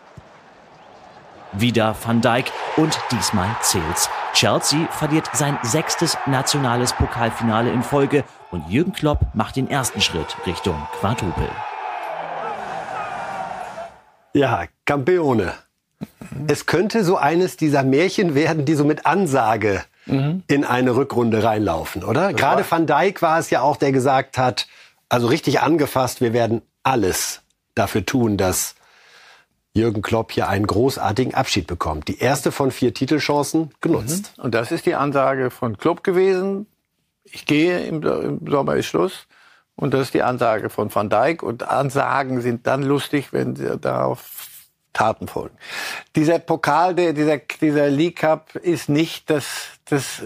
Wieder 1.53 1.95
Van 2.03 2.21
Dijk 2.21 2.51
und 2.77 2.99
diesmal 3.11 3.49
zählt's. 3.61 4.09
Chelsea 4.33 4.87
verliert 4.91 5.29
sein 5.33 5.57
sechstes 5.63 6.15
nationales 6.27 6.93
Pokalfinale 6.93 7.71
in 7.71 7.81
Folge 7.81 8.23
und 8.51 8.69
Jürgen 8.69 8.93
Klopp 8.93 9.21
macht 9.33 9.55
den 9.55 9.69
ersten 9.69 10.01
Schritt 10.01 10.35
Richtung 10.45 10.75
Quadrupel. 10.99 11.49
Ja, 14.33 14.65
Campeone. 14.85 15.53
Es 16.47 16.67
könnte 16.67 17.03
so 17.03 17.17
eines 17.17 17.57
dieser 17.57 17.83
Märchen 17.83 18.35
werden, 18.35 18.65
die 18.65 18.75
so 18.75 18.85
mit 18.85 19.07
Ansage 19.07 19.83
in 20.47 20.65
eine 20.65 20.95
Rückrunde 20.95 21.43
reinlaufen, 21.43 22.03
oder? 22.03 22.33
Gerade 22.33 22.65
Van 22.69 22.87
Dijk 22.87 23.21
war 23.21 23.39
es 23.39 23.49
ja 23.49 23.61
auch, 23.61 23.77
der 23.77 23.91
gesagt 23.91 24.37
hat, 24.37 24.67
also 25.09 25.27
richtig 25.27 25.61
angefasst, 25.61 26.21
wir 26.21 26.33
werden 26.33 26.61
alles 26.83 27.41
dafür 27.75 28.05
tun, 28.05 28.37
dass 28.37 28.75
Jürgen 29.73 30.01
Klopp 30.01 30.31
hier 30.31 30.47
einen 30.47 30.67
großartigen 30.67 31.33
Abschied 31.33 31.67
bekommt. 31.67 32.07
Die 32.07 32.19
erste 32.19 32.51
von 32.51 32.71
vier 32.71 32.93
Titelchancen 32.93 33.71
genutzt. 33.81 34.33
Und 34.37 34.55
das 34.55 34.71
ist 34.71 34.85
die 34.85 34.95
Ansage 34.95 35.51
von 35.51 35.77
Klopp 35.77 36.03
gewesen. 36.03 36.65
Ich 37.23 37.45
gehe, 37.45 37.85
im, 37.85 38.01
im 38.03 38.39
Sommer 38.47 38.75
ist 38.75 38.87
Schluss. 38.87 39.27
Und 39.75 39.93
das 39.93 40.01
ist 40.01 40.13
die 40.13 40.23
Ansage 40.23 40.69
von 40.69 40.93
Van 40.93 41.09
Dijk. 41.09 41.43
Und 41.43 41.63
Ansagen 41.63 42.41
sind 42.41 42.67
dann 42.67 42.83
lustig, 42.83 43.31
wenn 43.31 43.55
sie 43.55 43.77
darauf 43.77 44.48
Taten 44.93 45.27
folgen. 45.27 45.55
Dieser 46.15 46.39
Pokal, 46.39 46.95
der, 46.95 47.13
dieser, 47.13 47.37
dieser 47.37 47.89
League 47.89 48.17
Cup 48.17 48.55
ist 48.55 48.89
nicht 48.89 49.29
das, 49.29 49.45
das 49.89 50.21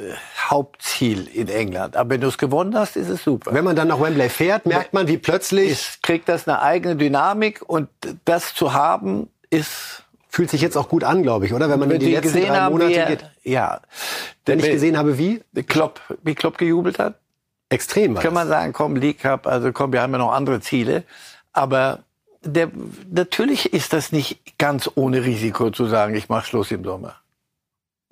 Hauptziel 0.50 1.28
in 1.28 1.48
England. 1.50 1.98
Aber 1.98 2.12
wenn 2.12 2.22
du 2.22 2.28
es 2.28 2.38
gewonnen 2.38 2.76
hast, 2.78 2.96
ist 2.96 3.10
es 3.10 3.24
super. 3.24 3.54
Wenn 3.54 3.66
man 3.66 3.76
dann 3.76 3.90
nach 3.90 4.00
Wembley 4.00 4.30
fährt, 4.30 4.66
merkt 4.66 4.94
man, 4.94 5.08
wie 5.08 5.18
plötzlich 5.18 5.72
es 5.72 6.00
kriegt 6.02 6.30
das 6.30 6.48
eine 6.48 6.62
eigene 6.62 6.96
Dynamik 6.96 7.62
und 7.68 7.90
das 8.26 8.54
zu 8.54 8.74
haben 8.74 9.30
ist 9.50 10.04
fühlt 10.34 10.50
sich 10.50 10.62
jetzt 10.62 10.76
auch 10.78 10.90
gut 10.90 11.04
an, 11.04 11.22
glaube 11.22 11.46
ich, 11.46 11.54
oder? 11.54 11.70
Wenn 11.70 11.80
man 11.80 11.92
in 11.92 12.00
die 12.00 12.08
wir 12.08 12.14
letzten 12.14 12.34
gesehen 12.34 12.54
drei 12.54 12.68
Monate 12.68 12.90
wie 12.90 12.96
er- 12.96 13.06
geht. 13.06 13.26
Ja. 13.44 13.82
Wenn 14.46 14.58
ich 14.60 14.72
gesehen 14.72 14.98
habe, 14.98 15.20
wie 15.20 15.44
Klopp, 15.68 16.02
wie 16.24 16.34
Klopp 16.34 16.58
gejubelt 16.58 16.98
hat, 16.98 17.20
extrem 17.70 18.16
kann 18.16 18.34
man 18.34 18.48
sagen, 18.48 18.74
komm, 18.74 18.96
League 18.96 19.20
Cup, 19.20 19.46
also 19.46 19.72
komm, 19.72 19.94
wir 19.94 20.02
haben 20.02 20.12
ja 20.12 20.18
noch 20.18 20.32
andere 20.34 20.60
Ziele. 20.60 21.04
Aber 21.52 22.00
der, 22.44 22.70
natürlich 23.10 23.74
ist 23.74 23.94
das 23.94 24.12
nicht 24.12 24.58
ganz 24.58 24.90
ohne 24.96 25.24
Risiko 25.24 25.72
zu 25.72 25.86
sagen, 25.86 26.16
ich 26.16 26.30
mache 26.30 26.46
Schluss 26.46 26.72
im 26.72 26.84
Sommer. 26.84 27.16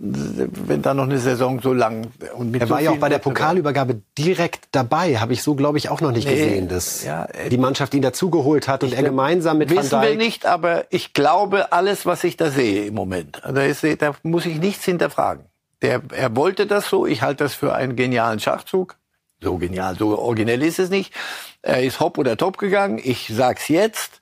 Wenn 0.04 0.82
da 0.82 0.96
noch 0.96 1.04
eine 1.04 1.20
Saison 1.20 1.62
so 1.62 1.74
lang 1.74 2.08
und 2.36 2.50
mit 2.50 2.62
Er 2.62 2.68
so 2.68 2.74
war 2.74 2.82
ja 2.82 2.90
auch 2.90 2.98
bei 2.98 3.10
der 3.10 3.20
Pokalübergabe 3.20 4.02
direkt 4.18 4.70
dabei. 4.72 5.18
Habe 5.20 5.34
ich 5.34 5.44
so, 5.44 5.54
glaube 5.54 5.78
ich, 5.78 5.90
auch 5.90 6.02
noch 6.02 6.12
nicht 6.12 6.28
Nee, 6.28 6.34
gesehen, 6.34 6.68
dass 6.70 7.04
ja, 7.04 7.26
äh, 7.26 7.50
die 7.50 7.60
Mannschaft 7.60 7.94
ihn 7.94 8.02
dazugeholt 8.02 8.68
hat 8.68 8.84
und 8.84 8.94
er 8.94 9.04
gemeinsam 9.04 9.60
mit 9.60 9.70
Van 9.70 9.78
Wissen 9.78 10.02
wir 10.02 10.08
Dijk 10.10 10.18
nicht, 10.18 10.46
aber 10.48 10.86
ich 10.90 11.14
glaube 11.14 11.72
alles, 11.72 12.08
was 12.08 12.24
ich 12.24 12.36
da 12.36 12.50
sehe 12.50 12.86
im 12.86 12.96
Moment. 12.96 13.44
Da, 13.44 13.62
ist, 13.62 13.86
da 14.00 14.16
muss 14.24 14.48
ich 14.48 14.58
nichts 14.58 14.86
hinterfragen. 14.86 15.46
Der, 15.84 16.02
er 16.12 16.36
wollte 16.36 16.66
das 16.66 16.90
so. 16.90 17.06
Ich 17.06 17.22
halte 17.22 17.44
das 17.44 17.54
für 17.54 17.76
einen 17.76 17.96
genialen 17.96 18.40
Schachzug. 18.40 18.98
So 19.40 19.58
genial, 19.58 19.96
so 19.98 20.18
originell 20.18 20.64
ist 20.64 20.80
es 20.80 20.90
nicht. 20.90 21.14
Er 21.62 21.84
ist 21.84 22.00
hopp 22.00 22.18
oder 22.18 22.38
top 22.38 22.58
gegangen. 22.58 23.00
Ich 23.04 23.32
sag's 23.32 23.68
jetzt. 23.68 24.21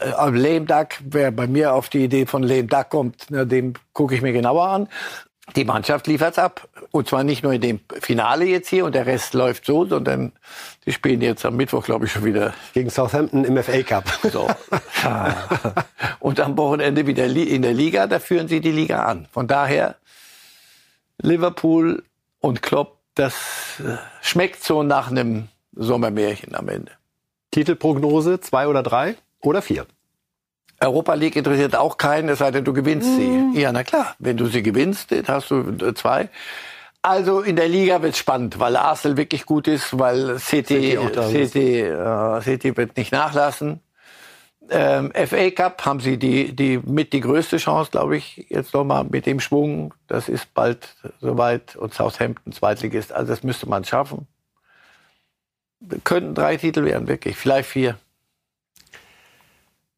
Äh, 0.00 0.30
Lame 0.30 0.62
Duck, 0.62 0.88
wer 1.04 1.30
bei 1.30 1.46
mir 1.46 1.74
auf 1.74 1.88
die 1.88 2.04
Idee 2.04 2.26
von 2.26 2.42
Lame 2.42 2.64
Duck 2.64 2.90
kommt, 2.90 3.26
na, 3.30 3.44
dem 3.44 3.74
gucke 3.92 4.14
ich 4.14 4.22
mir 4.22 4.32
genauer 4.32 4.66
an. 4.68 4.88
Die 5.56 5.64
Mannschaft 5.64 6.06
liefert's 6.06 6.38
ab. 6.38 6.68
Und 6.90 7.08
zwar 7.08 7.22
nicht 7.22 7.42
nur 7.42 7.52
in 7.52 7.60
dem 7.60 7.80
Finale 8.00 8.46
jetzt 8.46 8.68
hier 8.68 8.86
und 8.86 8.94
der 8.94 9.04
Rest 9.04 9.34
läuft 9.34 9.66
so, 9.66 9.84
sondern 9.84 10.32
die 10.86 10.92
spielen 10.92 11.20
jetzt 11.20 11.44
am 11.44 11.56
Mittwoch, 11.56 11.84
glaube 11.84 12.06
ich, 12.06 12.12
schon 12.12 12.24
wieder 12.24 12.54
gegen 12.72 12.88
Southampton 12.88 13.44
im 13.44 13.62
FA 13.62 13.82
Cup. 13.82 14.04
so. 14.32 14.48
Und 16.20 16.40
am 16.40 16.56
Wochenende 16.56 17.06
wieder 17.06 17.26
in 17.26 17.60
der 17.60 17.74
Liga, 17.74 18.06
da 18.06 18.20
führen 18.20 18.48
sie 18.48 18.60
die 18.60 18.72
Liga 18.72 19.04
an. 19.04 19.28
Von 19.32 19.46
daher, 19.46 19.96
Liverpool 21.20 22.02
und 22.40 22.62
Klopp, 22.62 22.98
das 23.14 23.34
äh, 23.80 23.96
schmeckt 24.22 24.64
so 24.64 24.82
nach 24.82 25.10
einem 25.10 25.48
Sommermärchen 25.72 26.54
am 26.54 26.68
Ende. 26.68 26.92
Titelprognose 27.50 28.40
zwei 28.40 28.66
oder 28.66 28.82
drei 28.82 29.16
oder 29.46 29.62
vier. 29.62 29.86
Europa 30.80 31.14
League 31.14 31.36
interessiert 31.36 31.76
auch 31.76 31.96
keinen, 31.96 32.28
es 32.28 32.38
sei 32.38 32.50
denn, 32.50 32.64
du 32.64 32.72
gewinnst 32.72 33.16
sie. 33.16 33.50
Ja, 33.54 33.72
na 33.72 33.84
klar, 33.84 34.14
wenn 34.18 34.36
du 34.36 34.46
sie 34.46 34.62
gewinnst, 34.62 35.12
dann 35.12 35.26
hast 35.28 35.50
du 35.50 35.60
äh, 35.60 35.94
zwei. 35.94 36.28
Also 37.02 37.40
in 37.40 37.56
der 37.56 37.68
Liga 37.68 38.02
wird 38.02 38.16
spannend, 38.16 38.58
weil 38.58 38.76
Arsenal 38.76 39.16
wirklich 39.16 39.44
gut 39.44 39.68
ist, 39.68 39.98
weil 39.98 40.38
City, 40.38 40.98
City. 40.98 41.46
City, 41.46 41.80
äh, 41.80 42.40
City 42.40 42.76
wird 42.76 42.96
nicht 42.96 43.12
nachlassen. 43.12 43.80
Ähm, 44.70 45.12
FA 45.12 45.50
Cup 45.50 45.84
haben 45.84 46.00
sie 46.00 46.16
die, 46.16 46.56
die 46.56 46.78
mit 46.78 47.12
die 47.12 47.20
größte 47.20 47.58
Chance, 47.58 47.90
glaube 47.90 48.16
ich, 48.16 48.46
jetzt 48.48 48.72
nochmal 48.72 49.04
mit 49.04 49.26
dem 49.26 49.40
Schwung. 49.40 49.92
Das 50.06 50.30
ist 50.30 50.54
bald 50.54 50.96
soweit 51.20 51.76
und 51.76 51.92
Southampton 51.92 52.52
Zweitligist. 52.52 53.12
Also 53.12 53.32
das 53.32 53.42
müsste 53.42 53.68
man 53.68 53.84
schaffen. 53.84 54.26
Könnten 56.04 56.34
drei 56.34 56.56
Titel 56.56 56.84
werden, 56.84 57.08
wirklich. 57.08 57.36
Vielleicht 57.36 57.68
vier. 57.68 57.98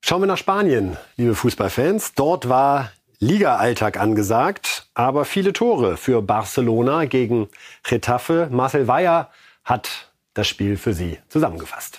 Schauen 0.08 0.22
wir 0.22 0.28
nach 0.28 0.38
Spanien, 0.38 0.96
liebe 1.16 1.34
Fußballfans. 1.34 2.14
Dort 2.14 2.48
war 2.48 2.92
Liga-Alltag 3.18 3.98
angesagt, 3.98 4.86
aber 4.94 5.24
viele 5.24 5.52
Tore 5.52 5.96
für 5.96 6.22
Barcelona 6.22 7.06
gegen 7.06 7.48
Getafe. 7.82 8.46
Marcel 8.52 8.86
Weyer 8.86 9.32
hat 9.64 10.12
das 10.32 10.46
Spiel 10.46 10.76
für 10.76 10.94
Sie 10.94 11.18
zusammengefasst. 11.28 11.98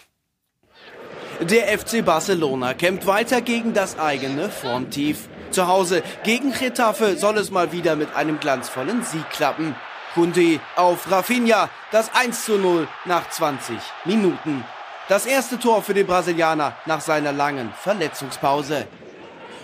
Der 1.41 1.78
FC 1.78 2.05
Barcelona 2.05 2.76
kämpft 2.76 3.08
weiter 3.08 3.41
gegen 3.41 3.74
das 3.74 3.99
eigene 3.99 4.49
Formtief. 4.51 5.28
Zu 5.51 5.68
Hause 5.68 6.01
gegen 6.24 6.53
Getafe 6.53 7.18
soll 7.18 7.38
es 7.38 7.51
mal 7.51 7.74
wieder 7.74 7.97
mit 7.97 8.16
einem 8.16 8.39
glanzvollen 8.39 9.03
Sieg 9.03 9.30
klappen. 9.32 9.76
Kunde 10.14 10.62
auf 10.78 11.12
Rafinha, 11.12 11.70
das 11.91 12.10
1 12.16 12.45
zu 12.45 12.58
0 12.58 12.88
nach 13.03 13.30
20 13.30 13.76
Minuten. 14.05 14.64
Das 15.10 15.26
erste 15.26 15.58
Tor 15.58 15.82
für 15.82 15.93
den 15.93 16.05
Brasilianer 16.05 16.76
nach 16.86 16.99
seiner 16.99 17.32
langen 17.32 17.72
Verletzungspause. 17.82 18.88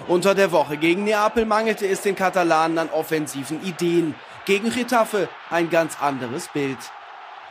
Unter 0.08 0.36
der 0.36 0.54
Woche 0.54 0.78
gegen 0.78 1.04
Neapel 1.04 1.46
mangelte 1.46 1.86
es 1.86 2.02
den 2.02 2.16
Katalanen 2.16 2.78
an 2.78 2.90
offensiven 2.90 3.62
Ideen. 3.66 4.16
Gegen 4.46 4.74
Getafe 4.74 5.28
ein 5.50 5.70
ganz 5.70 6.02
anderes 6.02 6.48
Bild. 6.48 6.78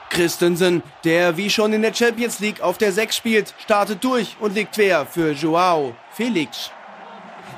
Christensen, 0.08 0.82
der 1.04 1.36
wie 1.36 1.50
schon 1.50 1.74
in 1.74 1.82
der 1.82 1.92
Champions 1.92 2.40
League 2.40 2.62
auf 2.62 2.78
der 2.78 2.92
6 2.92 3.14
spielt, 3.14 3.54
startet 3.62 4.02
durch 4.02 4.36
und 4.40 4.54
liegt 4.54 4.74
quer 4.74 5.04
für 5.04 5.32
Joao 5.32 5.94
Felix. 6.12 6.70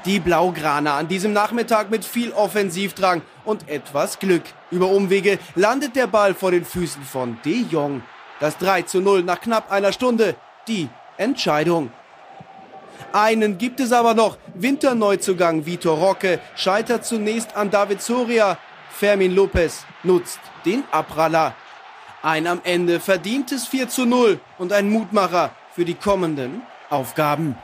Die 0.05 0.19
Blaugrana 0.19 0.99
an 0.99 1.09
diesem 1.09 1.33
Nachmittag 1.33 1.91
mit 1.91 2.05
viel 2.05 2.33
Offensivdrang 2.33 3.23
und 3.45 3.69
etwas 3.69 4.19
Glück. 4.19 4.43
Über 4.71 4.89
Umwege 4.89 5.39
landet 5.55 5.95
der 5.95 6.09
Ball 6.09 6.35
vor 6.35 6.51
den 6.51 6.65
Füßen 6.65 7.05
von 7.05 7.39
De 7.45 7.65
Jong. 7.71 8.03
Das 8.41 8.59
3 8.59 8.83
zu 8.83 9.01
0 9.01 9.23
nach 9.23 9.41
knapp 9.41 9.71
einer 9.71 9.93
Stunde. 9.93 10.35
Die 10.69 10.89
Entscheidung. 11.17 11.91
Einen 13.13 13.59
gibt 13.59 13.81
es 13.81 13.93
aber 13.93 14.15
noch. 14.15 14.39
Winterneuzugang 14.55 15.67
Vitor 15.67 15.99
Roque 15.99 16.41
scheitert 16.57 17.05
zunächst 17.05 17.57
an 17.57 17.71
David 17.71 18.03
Soria. 18.03 18.59
Fermin 18.91 19.35
Lopez 19.35 19.85
nutzt 20.03 20.41
den 20.65 20.85
Abpraller. 20.91 21.55
Ein 22.23 22.47
am 22.47 22.61
Ende 22.65 23.01
verdientes 23.01 23.67
4 23.67 23.89
zu 23.89 24.07
0 24.07 24.41
und 24.59 24.73
ein 24.73 24.89
Mutmacher 24.89 25.51
für 25.75 25.85
die 25.85 25.95
kommenden 25.95 26.63
Aufgaben. 26.91 27.57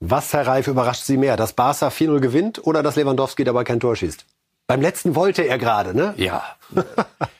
Was, 0.00 0.32
Herr 0.32 0.46
Reif, 0.46 0.66
überrascht 0.66 1.04
Sie 1.04 1.16
mehr? 1.16 1.36
Dass 1.36 1.52
Barca 1.52 1.88
4-0 1.88 2.20
gewinnt 2.20 2.66
oder 2.66 2.82
dass 2.82 2.96
Lewandowski 2.96 3.44
dabei 3.44 3.64
kein 3.64 3.80
Tor 3.80 3.96
schießt? 3.96 4.24
Beim 4.66 4.80
letzten 4.80 5.14
wollte 5.14 5.42
er 5.42 5.58
gerade, 5.58 5.94
ne? 5.94 6.14
Ja. 6.16 6.56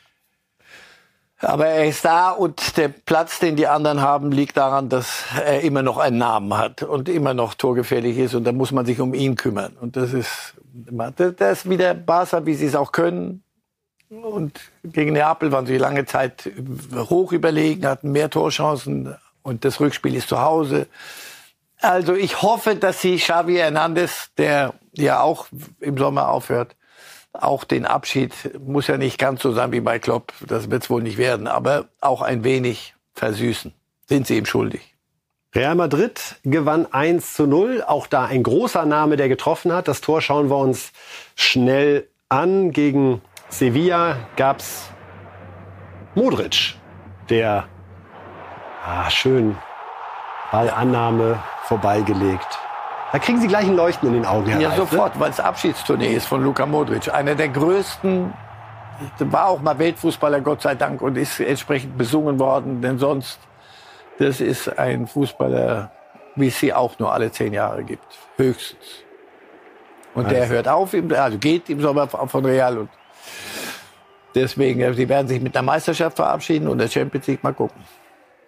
Aber 1.42 1.66
er 1.66 1.86
ist 1.86 2.04
da 2.04 2.30
und 2.30 2.76
der 2.76 2.88
Platz, 2.88 3.38
den 3.38 3.56
die 3.56 3.66
anderen 3.66 4.02
haben, 4.02 4.30
liegt 4.30 4.58
daran, 4.58 4.90
dass 4.90 5.24
er 5.42 5.62
immer 5.62 5.82
noch 5.82 5.96
einen 5.96 6.18
Namen 6.18 6.56
hat 6.56 6.82
und 6.82 7.08
immer 7.08 7.32
noch 7.32 7.54
torgefährlich 7.54 8.18
ist 8.18 8.34
und 8.34 8.44
da 8.44 8.52
muss 8.52 8.72
man 8.72 8.84
sich 8.84 9.00
um 9.00 9.14
ihn 9.14 9.36
kümmern. 9.36 9.74
Und 9.80 9.96
das 9.96 10.12
ist, 10.12 10.54
das 11.16 11.58
ist 11.58 11.70
wieder 11.70 11.94
Barca, 11.94 12.44
wie 12.44 12.54
sie 12.54 12.66
es 12.66 12.74
auch 12.74 12.92
können. 12.92 13.42
Und 14.10 14.60
gegen 14.84 15.14
Neapel 15.14 15.50
waren 15.50 15.66
sie 15.66 15.78
lange 15.78 16.04
Zeit 16.04 16.50
hoch 16.94 17.32
überlegen, 17.32 17.86
hatten 17.86 18.12
mehr 18.12 18.28
Torchancen 18.28 19.16
und 19.42 19.64
das 19.64 19.80
Rückspiel 19.80 20.16
ist 20.16 20.28
zu 20.28 20.40
Hause. 20.40 20.88
Also 21.80 22.14
ich 22.14 22.42
hoffe, 22.42 22.76
dass 22.76 23.00
sie 23.00 23.16
Xavi 23.16 23.54
Hernandez, 23.54 24.30
der 24.36 24.74
ja 24.92 25.20
auch 25.20 25.46
im 25.78 25.96
Sommer 25.96 26.28
aufhört, 26.28 26.76
auch 27.32 27.64
den 27.64 27.86
Abschied 27.86 28.32
muss 28.58 28.86
ja 28.86 28.96
nicht 28.96 29.18
ganz 29.18 29.42
so 29.42 29.52
sein 29.52 29.72
wie 29.72 29.80
bei 29.80 29.98
Klopp, 29.98 30.32
das 30.46 30.70
wird 30.70 30.82
es 30.82 30.90
wohl 30.90 31.02
nicht 31.02 31.18
werden, 31.18 31.46
aber 31.46 31.88
auch 32.00 32.22
ein 32.22 32.44
wenig 32.44 32.94
versüßen. 33.14 33.72
Sind 34.08 34.26
sie 34.26 34.38
ihm 34.38 34.46
schuldig. 34.46 34.94
Real 35.54 35.74
Madrid 35.74 36.36
gewann 36.44 36.86
1 36.92 37.34
zu 37.34 37.46
0. 37.46 37.82
Auch 37.86 38.06
da 38.06 38.24
ein 38.24 38.42
großer 38.42 38.86
Name, 38.86 39.16
der 39.16 39.28
getroffen 39.28 39.72
hat. 39.72 39.88
Das 39.88 40.00
Tor 40.00 40.20
schauen 40.20 40.48
wir 40.48 40.56
uns 40.56 40.92
schnell 41.34 42.08
an. 42.28 42.70
Gegen 42.70 43.20
Sevilla 43.48 44.16
gab's 44.36 44.90
Modric, 46.14 46.76
der 47.28 47.68
ah, 48.84 49.10
schön 49.10 49.56
Ballannahme 50.52 51.42
vorbeigelegt. 51.64 52.58
Da 53.12 53.18
kriegen 53.18 53.40
Sie 53.40 53.48
gleich 53.48 53.66
ein 53.66 53.76
Leuchten 53.76 54.08
in 54.08 54.14
den 54.14 54.26
Augen. 54.26 54.46
Herr 54.46 54.60
ja, 54.60 54.68
Reif, 54.68 54.78
ne? 54.78 54.86
sofort, 54.86 55.18
weil 55.18 55.30
es 55.30 55.40
Abschiedstournee 55.40 56.14
ist 56.14 56.26
von 56.26 56.44
Luka 56.44 56.64
Modric. 56.64 57.12
Einer 57.12 57.34
der 57.34 57.48
größten, 57.48 58.32
war 59.18 59.48
auch 59.48 59.60
mal 59.60 59.78
Weltfußballer, 59.78 60.40
Gott 60.40 60.62
sei 60.62 60.74
Dank, 60.74 61.02
und 61.02 61.16
ist 61.16 61.40
entsprechend 61.40 61.98
besungen 61.98 62.38
worden. 62.38 62.80
Denn 62.80 62.98
sonst, 62.98 63.40
das 64.18 64.40
ist 64.40 64.78
ein 64.78 65.06
Fußballer, 65.06 65.90
wie 66.36 66.48
es 66.48 66.60
sie 66.60 66.72
auch 66.72 66.98
nur 66.98 67.12
alle 67.12 67.32
zehn 67.32 67.52
Jahre 67.52 67.82
gibt. 67.82 68.06
Höchstens. 68.36 68.84
Und 70.14 70.30
der 70.30 70.42
Also. 70.42 70.54
hört 70.54 70.68
auf, 70.68 70.94
also 71.16 71.38
geht 71.38 71.68
im 71.68 71.80
Sommer 71.80 72.06
von 72.06 72.44
Real. 72.44 72.78
Und 72.78 72.90
deswegen, 74.34 74.80
ja, 74.80 74.92
sie 74.92 75.08
werden 75.08 75.28
sich 75.28 75.40
mit 75.40 75.56
einer 75.56 75.64
Meisterschaft 75.64 76.16
verabschieden 76.16 76.68
und 76.68 76.78
der 76.78 76.88
Champions 76.88 77.26
League 77.26 77.42
mal 77.42 77.54
gucken. 77.54 77.80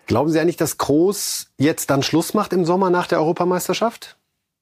Glauben 0.07 0.31
Sie 0.31 0.41
eigentlich, 0.41 0.57
dass 0.57 0.79
Groß 0.79 1.53
jetzt 1.59 1.91
dann 1.91 2.03
Schluss 2.03 2.35
macht 2.35 2.53
im 2.53 2.65
Sommer 2.65 2.91
nach 2.91 3.07
der 3.07 3.19
Europameisterschaft? 3.19 4.17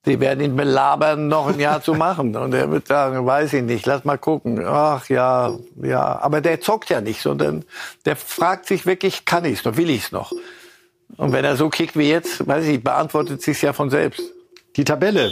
Sie 0.05 0.19
werden 0.19 0.43
ihn 0.43 0.57
belabern, 0.57 1.29
noch 1.29 1.49
ein 1.49 1.61
Jahr 1.61 1.83
zu 1.83 1.95
machen. 1.95 2.35
Und 2.35 2.55
er 2.55 2.71
wird 2.71 2.89
sagen, 2.89 3.27
weiß 3.27 3.53
ich 3.53 3.63
nicht, 3.63 3.85
lass 3.85 4.05
mal 4.05 4.17
gucken. 4.17 4.65
Ach 4.65 5.07
ja, 5.09 5.59
ja. 5.83 6.19
Aber 6.21 6.41
der 6.41 6.61
zockt 6.61 6.89
ja 6.89 7.03
nicht, 7.03 7.21
sondern 7.21 7.65
der 8.07 8.17
fragt 8.17 8.67
sich 8.67 8.87
wirklich, 8.87 9.27
kann 9.27 9.45
ich's 9.45 9.65
noch, 9.65 9.77
will 9.77 9.91
ich's 9.91 10.11
noch? 10.11 10.33
Und 11.19 11.33
wenn 11.33 11.45
er 11.45 11.57
so 11.57 11.69
kickt 11.69 11.99
wie 11.99 12.09
jetzt, 12.09 12.47
weiß 12.47 12.65
ich, 12.67 12.83
beantwortet 12.83 13.43
sich's 13.43 13.61
ja 13.61 13.75
von 13.75 13.91
selbst. 13.91 14.23
Die 14.77 14.85
Tabelle 14.85 15.31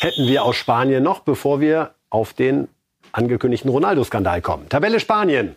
hätten 0.00 0.26
wir 0.26 0.42
aus 0.42 0.56
Spanien 0.56 1.04
noch, 1.04 1.20
bevor 1.20 1.60
wir 1.60 1.94
auf 2.10 2.32
den 2.32 2.66
angekündigten 3.12 3.70
Ronaldo-Skandal 3.70 4.40
kommen. 4.40 4.68
Tabelle 4.68 4.98
Spanien. 4.98 5.54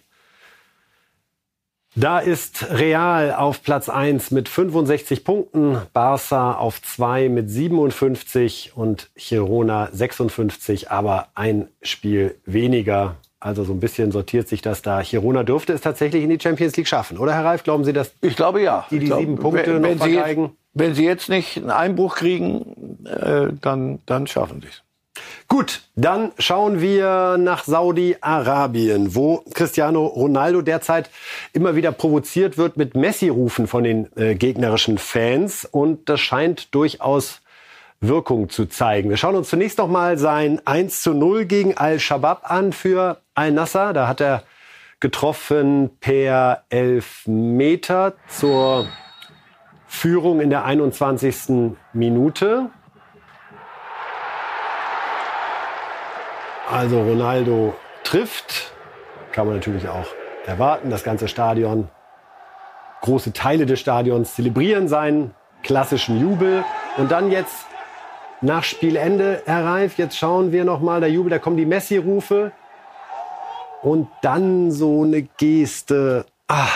Da 1.97 2.19
ist 2.19 2.71
Real 2.71 3.33
auf 3.33 3.63
Platz 3.63 3.87
1 3.87 4.31
mit 4.31 4.49
65 4.49 5.23
Punkten, 5.23 5.77
Barça 5.95 6.55
auf 6.55 6.81
2 6.81 7.29
mit 7.29 7.49
57 7.49 8.73
und 8.75 9.09
Girona 9.15 9.87
56, 9.93 10.91
aber 10.91 11.29
ein 11.35 11.69
Spiel 11.81 12.35
weniger. 12.45 13.15
Also 13.39 13.63
so 13.63 13.71
ein 13.71 13.79
bisschen 13.79 14.11
sortiert 14.11 14.49
sich 14.49 14.61
das 14.61 14.81
da. 14.81 15.03
Girona 15.03 15.43
dürfte 15.43 15.71
es 15.71 15.79
tatsächlich 15.79 16.21
in 16.21 16.29
die 16.29 16.39
Champions 16.39 16.75
League 16.75 16.87
schaffen, 16.87 17.17
oder 17.17 17.33
Herr 17.33 17.45
Reif? 17.45 17.63
Glauben 17.63 17.85
Sie, 17.85 17.93
dass 17.93 18.11
Ich 18.19 18.35
glaube 18.35 18.61
ja. 18.61 18.85
die 18.91 18.99
die 18.99 19.05
glaube, 19.05 19.21
sieben 19.21 19.37
Punkte 19.37 19.75
wenn, 19.75 19.81
noch 19.81 19.89
wenn 19.89 19.99
sie, 19.99 20.13
vergeigen? 20.15 20.43
jetzt, 20.43 20.55
wenn 20.73 20.95
sie 20.95 21.05
jetzt 21.05 21.29
nicht 21.29 21.57
einen 21.57 21.71
Einbruch 21.71 22.15
kriegen, 22.15 23.05
äh, 23.05 23.53
dann, 23.61 23.99
dann 24.05 24.27
schaffen 24.27 24.61
sie's. 24.61 24.84
Gut, 25.47 25.81
dann 25.95 26.31
schauen 26.39 26.81
wir 26.81 27.37
nach 27.37 27.63
Saudi-Arabien, 27.63 29.15
wo 29.15 29.43
Cristiano 29.53 30.05
Ronaldo 30.05 30.61
derzeit 30.61 31.09
immer 31.53 31.75
wieder 31.75 31.91
provoziert 31.91 32.57
wird 32.57 32.77
mit 32.77 32.95
Messi-Rufen 32.95 33.67
von 33.67 33.83
den 33.83 34.09
äh, 34.17 34.35
gegnerischen 34.35 34.97
Fans. 34.97 35.65
Und 35.65 36.09
das 36.09 36.19
scheint 36.19 36.73
durchaus 36.73 37.41
Wirkung 38.01 38.49
zu 38.49 38.65
zeigen. 38.65 39.09
Wir 39.09 39.17
schauen 39.17 39.35
uns 39.35 39.49
zunächst 39.49 39.77
noch 39.77 39.87
mal 39.87 40.17
sein 40.17 40.61
1 40.65 41.01
zu 41.01 41.13
0 41.13 41.45
gegen 41.45 41.77
Al-Shabaab 41.77 42.49
an 42.49 42.73
für 42.73 43.21
Al-Nassr. 43.35 43.93
Da 43.93 44.07
hat 44.07 44.21
er 44.21 44.43
getroffen 44.99 45.91
per 45.99 46.63
Elfmeter 46.69 48.13
zur 48.27 48.87
Führung 49.87 50.41
in 50.41 50.49
der 50.49 50.65
21. 50.65 51.75
Minute. 51.93 52.69
Also 56.69 56.99
Ronaldo 57.01 57.75
trifft, 58.03 58.73
kann 59.31 59.45
man 59.45 59.57
natürlich 59.57 59.87
auch 59.87 60.07
erwarten. 60.47 60.89
Das 60.89 61.03
ganze 61.03 61.27
Stadion, 61.27 61.89
große 63.01 63.33
Teile 63.33 63.67
des 63.67 63.79
Stadions 63.79 64.33
zelebrieren 64.33 64.87
seinen 64.87 65.35
klassischen 65.61 66.19
Jubel. 66.19 66.63
Und 66.97 67.11
dann 67.11 67.31
jetzt 67.31 67.65
nach 68.41 68.63
Spielende, 68.63 69.43
Herr 69.45 69.65
Reif, 69.65 69.97
jetzt 69.97 70.17
schauen 70.17 70.51
wir 70.51 70.65
noch 70.65 70.81
mal 70.81 70.99
der 71.01 71.11
Jubel, 71.11 71.29
da 71.29 71.39
kommen 71.39 71.57
die 71.57 71.65
Messi-Rufe. 71.65 72.51
Und 73.83 74.07
dann 74.23 74.71
so 74.71 75.03
eine 75.03 75.21
Geste 75.21 76.25
ah, 76.47 76.67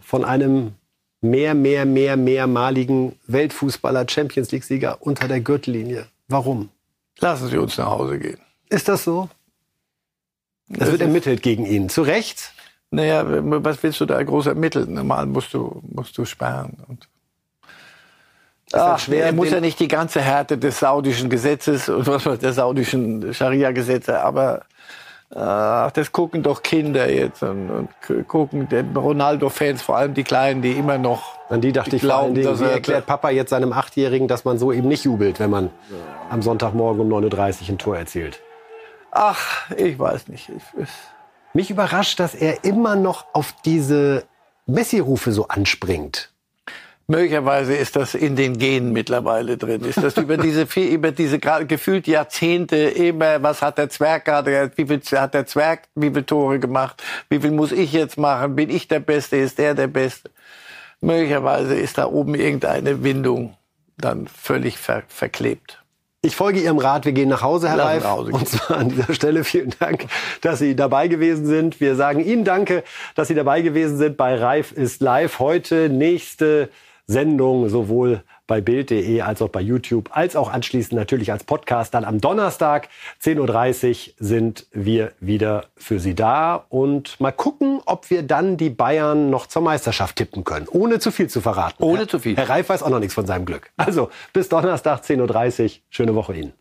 von 0.00 0.24
einem 0.24 0.72
mehr, 1.20 1.54
mehr, 1.54 1.84
mehr, 1.84 2.16
mehrmaligen 2.16 3.14
Weltfußballer, 3.26 4.06
Champions 4.08 4.50
League-Sieger 4.52 4.98
unter 5.00 5.28
der 5.28 5.40
Gürtellinie. 5.40 6.06
Warum? 6.28 6.70
Lassen 7.18 7.48
Sie 7.48 7.58
uns 7.58 7.76
nach 7.76 7.90
Hause 7.90 8.18
gehen. 8.18 8.38
Ist 8.70 8.88
das 8.88 9.04
so? 9.04 9.28
Es 10.78 10.90
wird 10.90 11.00
ermittelt 11.00 11.42
gegen 11.42 11.64
ihn. 11.64 11.88
Zu 11.88 12.02
Recht? 12.02 12.52
Naja, 12.90 13.24
was 13.26 13.82
willst 13.82 14.00
du 14.00 14.06
da 14.06 14.22
groß 14.22 14.46
ermitteln? 14.46 14.94
Normal 14.94 15.26
musst 15.26 15.52
du, 15.54 15.80
musst 15.90 16.16
du 16.18 16.24
sperren. 16.24 16.76
Und 16.88 17.08
Ach, 18.72 18.98
schwer, 18.98 19.26
er 19.26 19.32
muss 19.32 19.50
ja 19.50 19.60
nicht 19.60 19.80
die 19.80 19.88
ganze 19.88 20.20
Härte 20.20 20.58
des 20.58 20.78
saudischen 20.78 21.30
Gesetzes 21.30 21.88
und 21.88 22.06
was 22.06 22.26
weiß, 22.26 22.38
der 22.38 22.52
saudischen 22.52 23.32
Scharia-Gesetze, 23.32 24.20
aber 24.20 24.62
Ach, 25.34 25.90
das 25.92 26.10
gucken 26.12 26.42
doch 26.42 26.62
Kinder 26.62 27.10
jetzt 27.10 27.42
und, 27.42 27.70
und 27.70 28.28
gucken 28.28 28.66
den 28.68 28.96
Ronaldo-Fans, 28.96 29.82
vor 29.82 29.96
allem 29.98 30.14
die 30.14 30.24
Kleinen, 30.24 30.62
die 30.62 30.72
immer 30.72 30.96
noch 30.96 31.38
An 31.50 31.60
die 31.60 31.72
dachte 31.72 31.90
die 31.90 31.96
ich 31.96 32.02
vor 32.02 32.14
allen 32.14 32.32
glauben, 32.34 32.34
Dingen, 32.34 32.60
wie 32.60 32.64
er- 32.64 32.72
erklärt 32.72 33.04
Papa 33.06 33.28
jetzt 33.30 33.50
seinem 33.50 33.72
Achtjährigen, 33.74 34.26
dass 34.28 34.46
man 34.46 34.58
so 34.58 34.72
eben 34.72 34.88
nicht 34.88 35.04
jubelt, 35.04 35.38
wenn 35.38 35.50
man 35.50 35.70
am 36.30 36.40
Sonntagmorgen 36.40 37.02
um 37.02 37.24
9.30 37.24 37.62
Uhr 37.64 37.68
ein 37.68 37.78
Tor 37.78 37.96
erzielt? 37.98 38.40
Ach, 39.10 39.70
ich 39.76 39.98
weiß 39.98 40.28
nicht. 40.28 40.48
Ich, 40.48 40.82
ich, 40.82 40.88
Mich 41.54 41.70
überrascht, 41.70 42.20
dass 42.20 42.34
er 42.34 42.64
immer 42.64 42.96
noch 42.96 43.26
auf 43.32 43.54
diese 43.64 44.24
Messi-Rufe 44.66 45.32
so 45.32 45.48
anspringt. 45.48 46.30
Möglicherweise 47.10 47.74
ist 47.74 47.96
das 47.96 48.14
in 48.14 48.36
den 48.36 48.58
Genen 48.58 48.92
mittlerweile 48.92 49.56
drin. 49.56 49.82
Ist 49.82 50.02
das 50.02 50.18
über 50.18 50.36
diese 50.36 50.64
über 50.76 51.10
diese 51.10 51.38
gefühlt 51.38 52.06
Jahrzehnte 52.06 52.76
immer, 52.76 53.42
was 53.42 53.62
hat 53.62 53.78
der 53.78 53.88
Zwerg 53.88 54.26
gerade, 54.26 54.70
wie 54.76 54.86
viel 54.86 55.00
hat 55.18 55.32
der 55.32 55.46
Zwerg, 55.46 55.88
wie 55.94 56.10
viele 56.10 56.26
Tore 56.26 56.58
gemacht, 56.58 57.02
wie 57.30 57.40
viel 57.40 57.52
muss 57.52 57.72
ich 57.72 57.94
jetzt 57.94 58.18
machen, 58.18 58.56
bin 58.56 58.68
ich 58.68 58.88
der 58.88 59.00
Beste, 59.00 59.38
ist 59.38 59.56
der 59.56 59.74
der 59.74 59.86
Beste? 59.86 60.30
Möglicherweise 61.00 61.74
ist 61.74 61.96
da 61.96 62.04
oben 62.04 62.34
irgendeine 62.34 63.02
Windung 63.02 63.56
dann 63.96 64.28
völlig 64.28 64.76
ver 64.76 65.02
verklebt. 65.08 65.82
Ich 66.20 66.34
folge 66.34 66.58
Ihrem 66.58 66.78
Rat, 66.78 67.04
wir 67.04 67.12
gehen 67.12 67.28
nach 67.28 67.42
Hause, 67.42 67.68
Herr 67.68 67.76
Lassen 67.76 67.90
Reif. 67.90 68.04
Hause. 68.04 68.32
Und 68.32 68.48
zwar 68.48 68.78
an 68.78 68.88
dieser 68.88 69.14
Stelle 69.14 69.44
vielen 69.44 69.72
Dank, 69.78 70.06
dass 70.40 70.58
Sie 70.58 70.74
dabei 70.74 71.06
gewesen 71.06 71.46
sind. 71.46 71.80
Wir 71.80 71.94
sagen 71.94 72.18
Ihnen 72.18 72.42
Danke, 72.42 72.82
dass 73.14 73.28
Sie 73.28 73.36
dabei 73.36 73.62
gewesen 73.62 73.98
sind 73.98 74.16
bei 74.16 74.34
Reif 74.34 74.72
ist 74.72 75.00
live. 75.00 75.38
Heute 75.38 75.88
nächste 75.88 76.70
Sendung 77.08 77.68
sowohl 77.70 78.22
bei 78.46 78.60
Bild.de 78.60 79.22
als 79.22 79.42
auch 79.42 79.48
bei 79.48 79.60
YouTube, 79.60 80.10
als 80.12 80.36
auch 80.36 80.52
anschließend 80.52 80.92
natürlich 80.92 81.32
als 81.32 81.42
Podcast. 81.42 81.94
Dann 81.94 82.04
am 82.04 82.20
Donnerstag, 82.20 82.88
10.30 83.22 83.88
Uhr, 83.88 84.14
sind 84.18 84.66
wir 84.72 85.12
wieder 85.18 85.64
für 85.76 86.00
Sie 86.00 86.14
da. 86.14 86.66
Und 86.68 87.18
mal 87.18 87.32
gucken, 87.32 87.80
ob 87.86 88.10
wir 88.10 88.22
dann 88.22 88.56
die 88.56 88.70
Bayern 88.70 89.30
noch 89.30 89.46
zur 89.46 89.62
Meisterschaft 89.62 90.16
tippen 90.16 90.44
können, 90.44 90.68
ohne 90.70 90.98
zu 90.98 91.10
viel 91.10 91.28
zu 91.28 91.40
verraten. 91.40 91.82
Ohne 91.82 92.06
zu 92.06 92.18
viel. 92.18 92.36
Herr 92.36 92.48
Reif 92.48 92.68
weiß 92.68 92.82
auch 92.82 92.90
noch 92.90 93.00
nichts 93.00 93.14
von 93.14 93.26
seinem 93.26 93.46
Glück. 93.46 93.70
Also 93.76 94.10
bis 94.32 94.48
Donnerstag, 94.48 95.02
10.30 95.02 95.64
Uhr. 95.64 95.70
Schöne 95.90 96.14
Woche 96.14 96.34
Ihnen. 96.34 96.52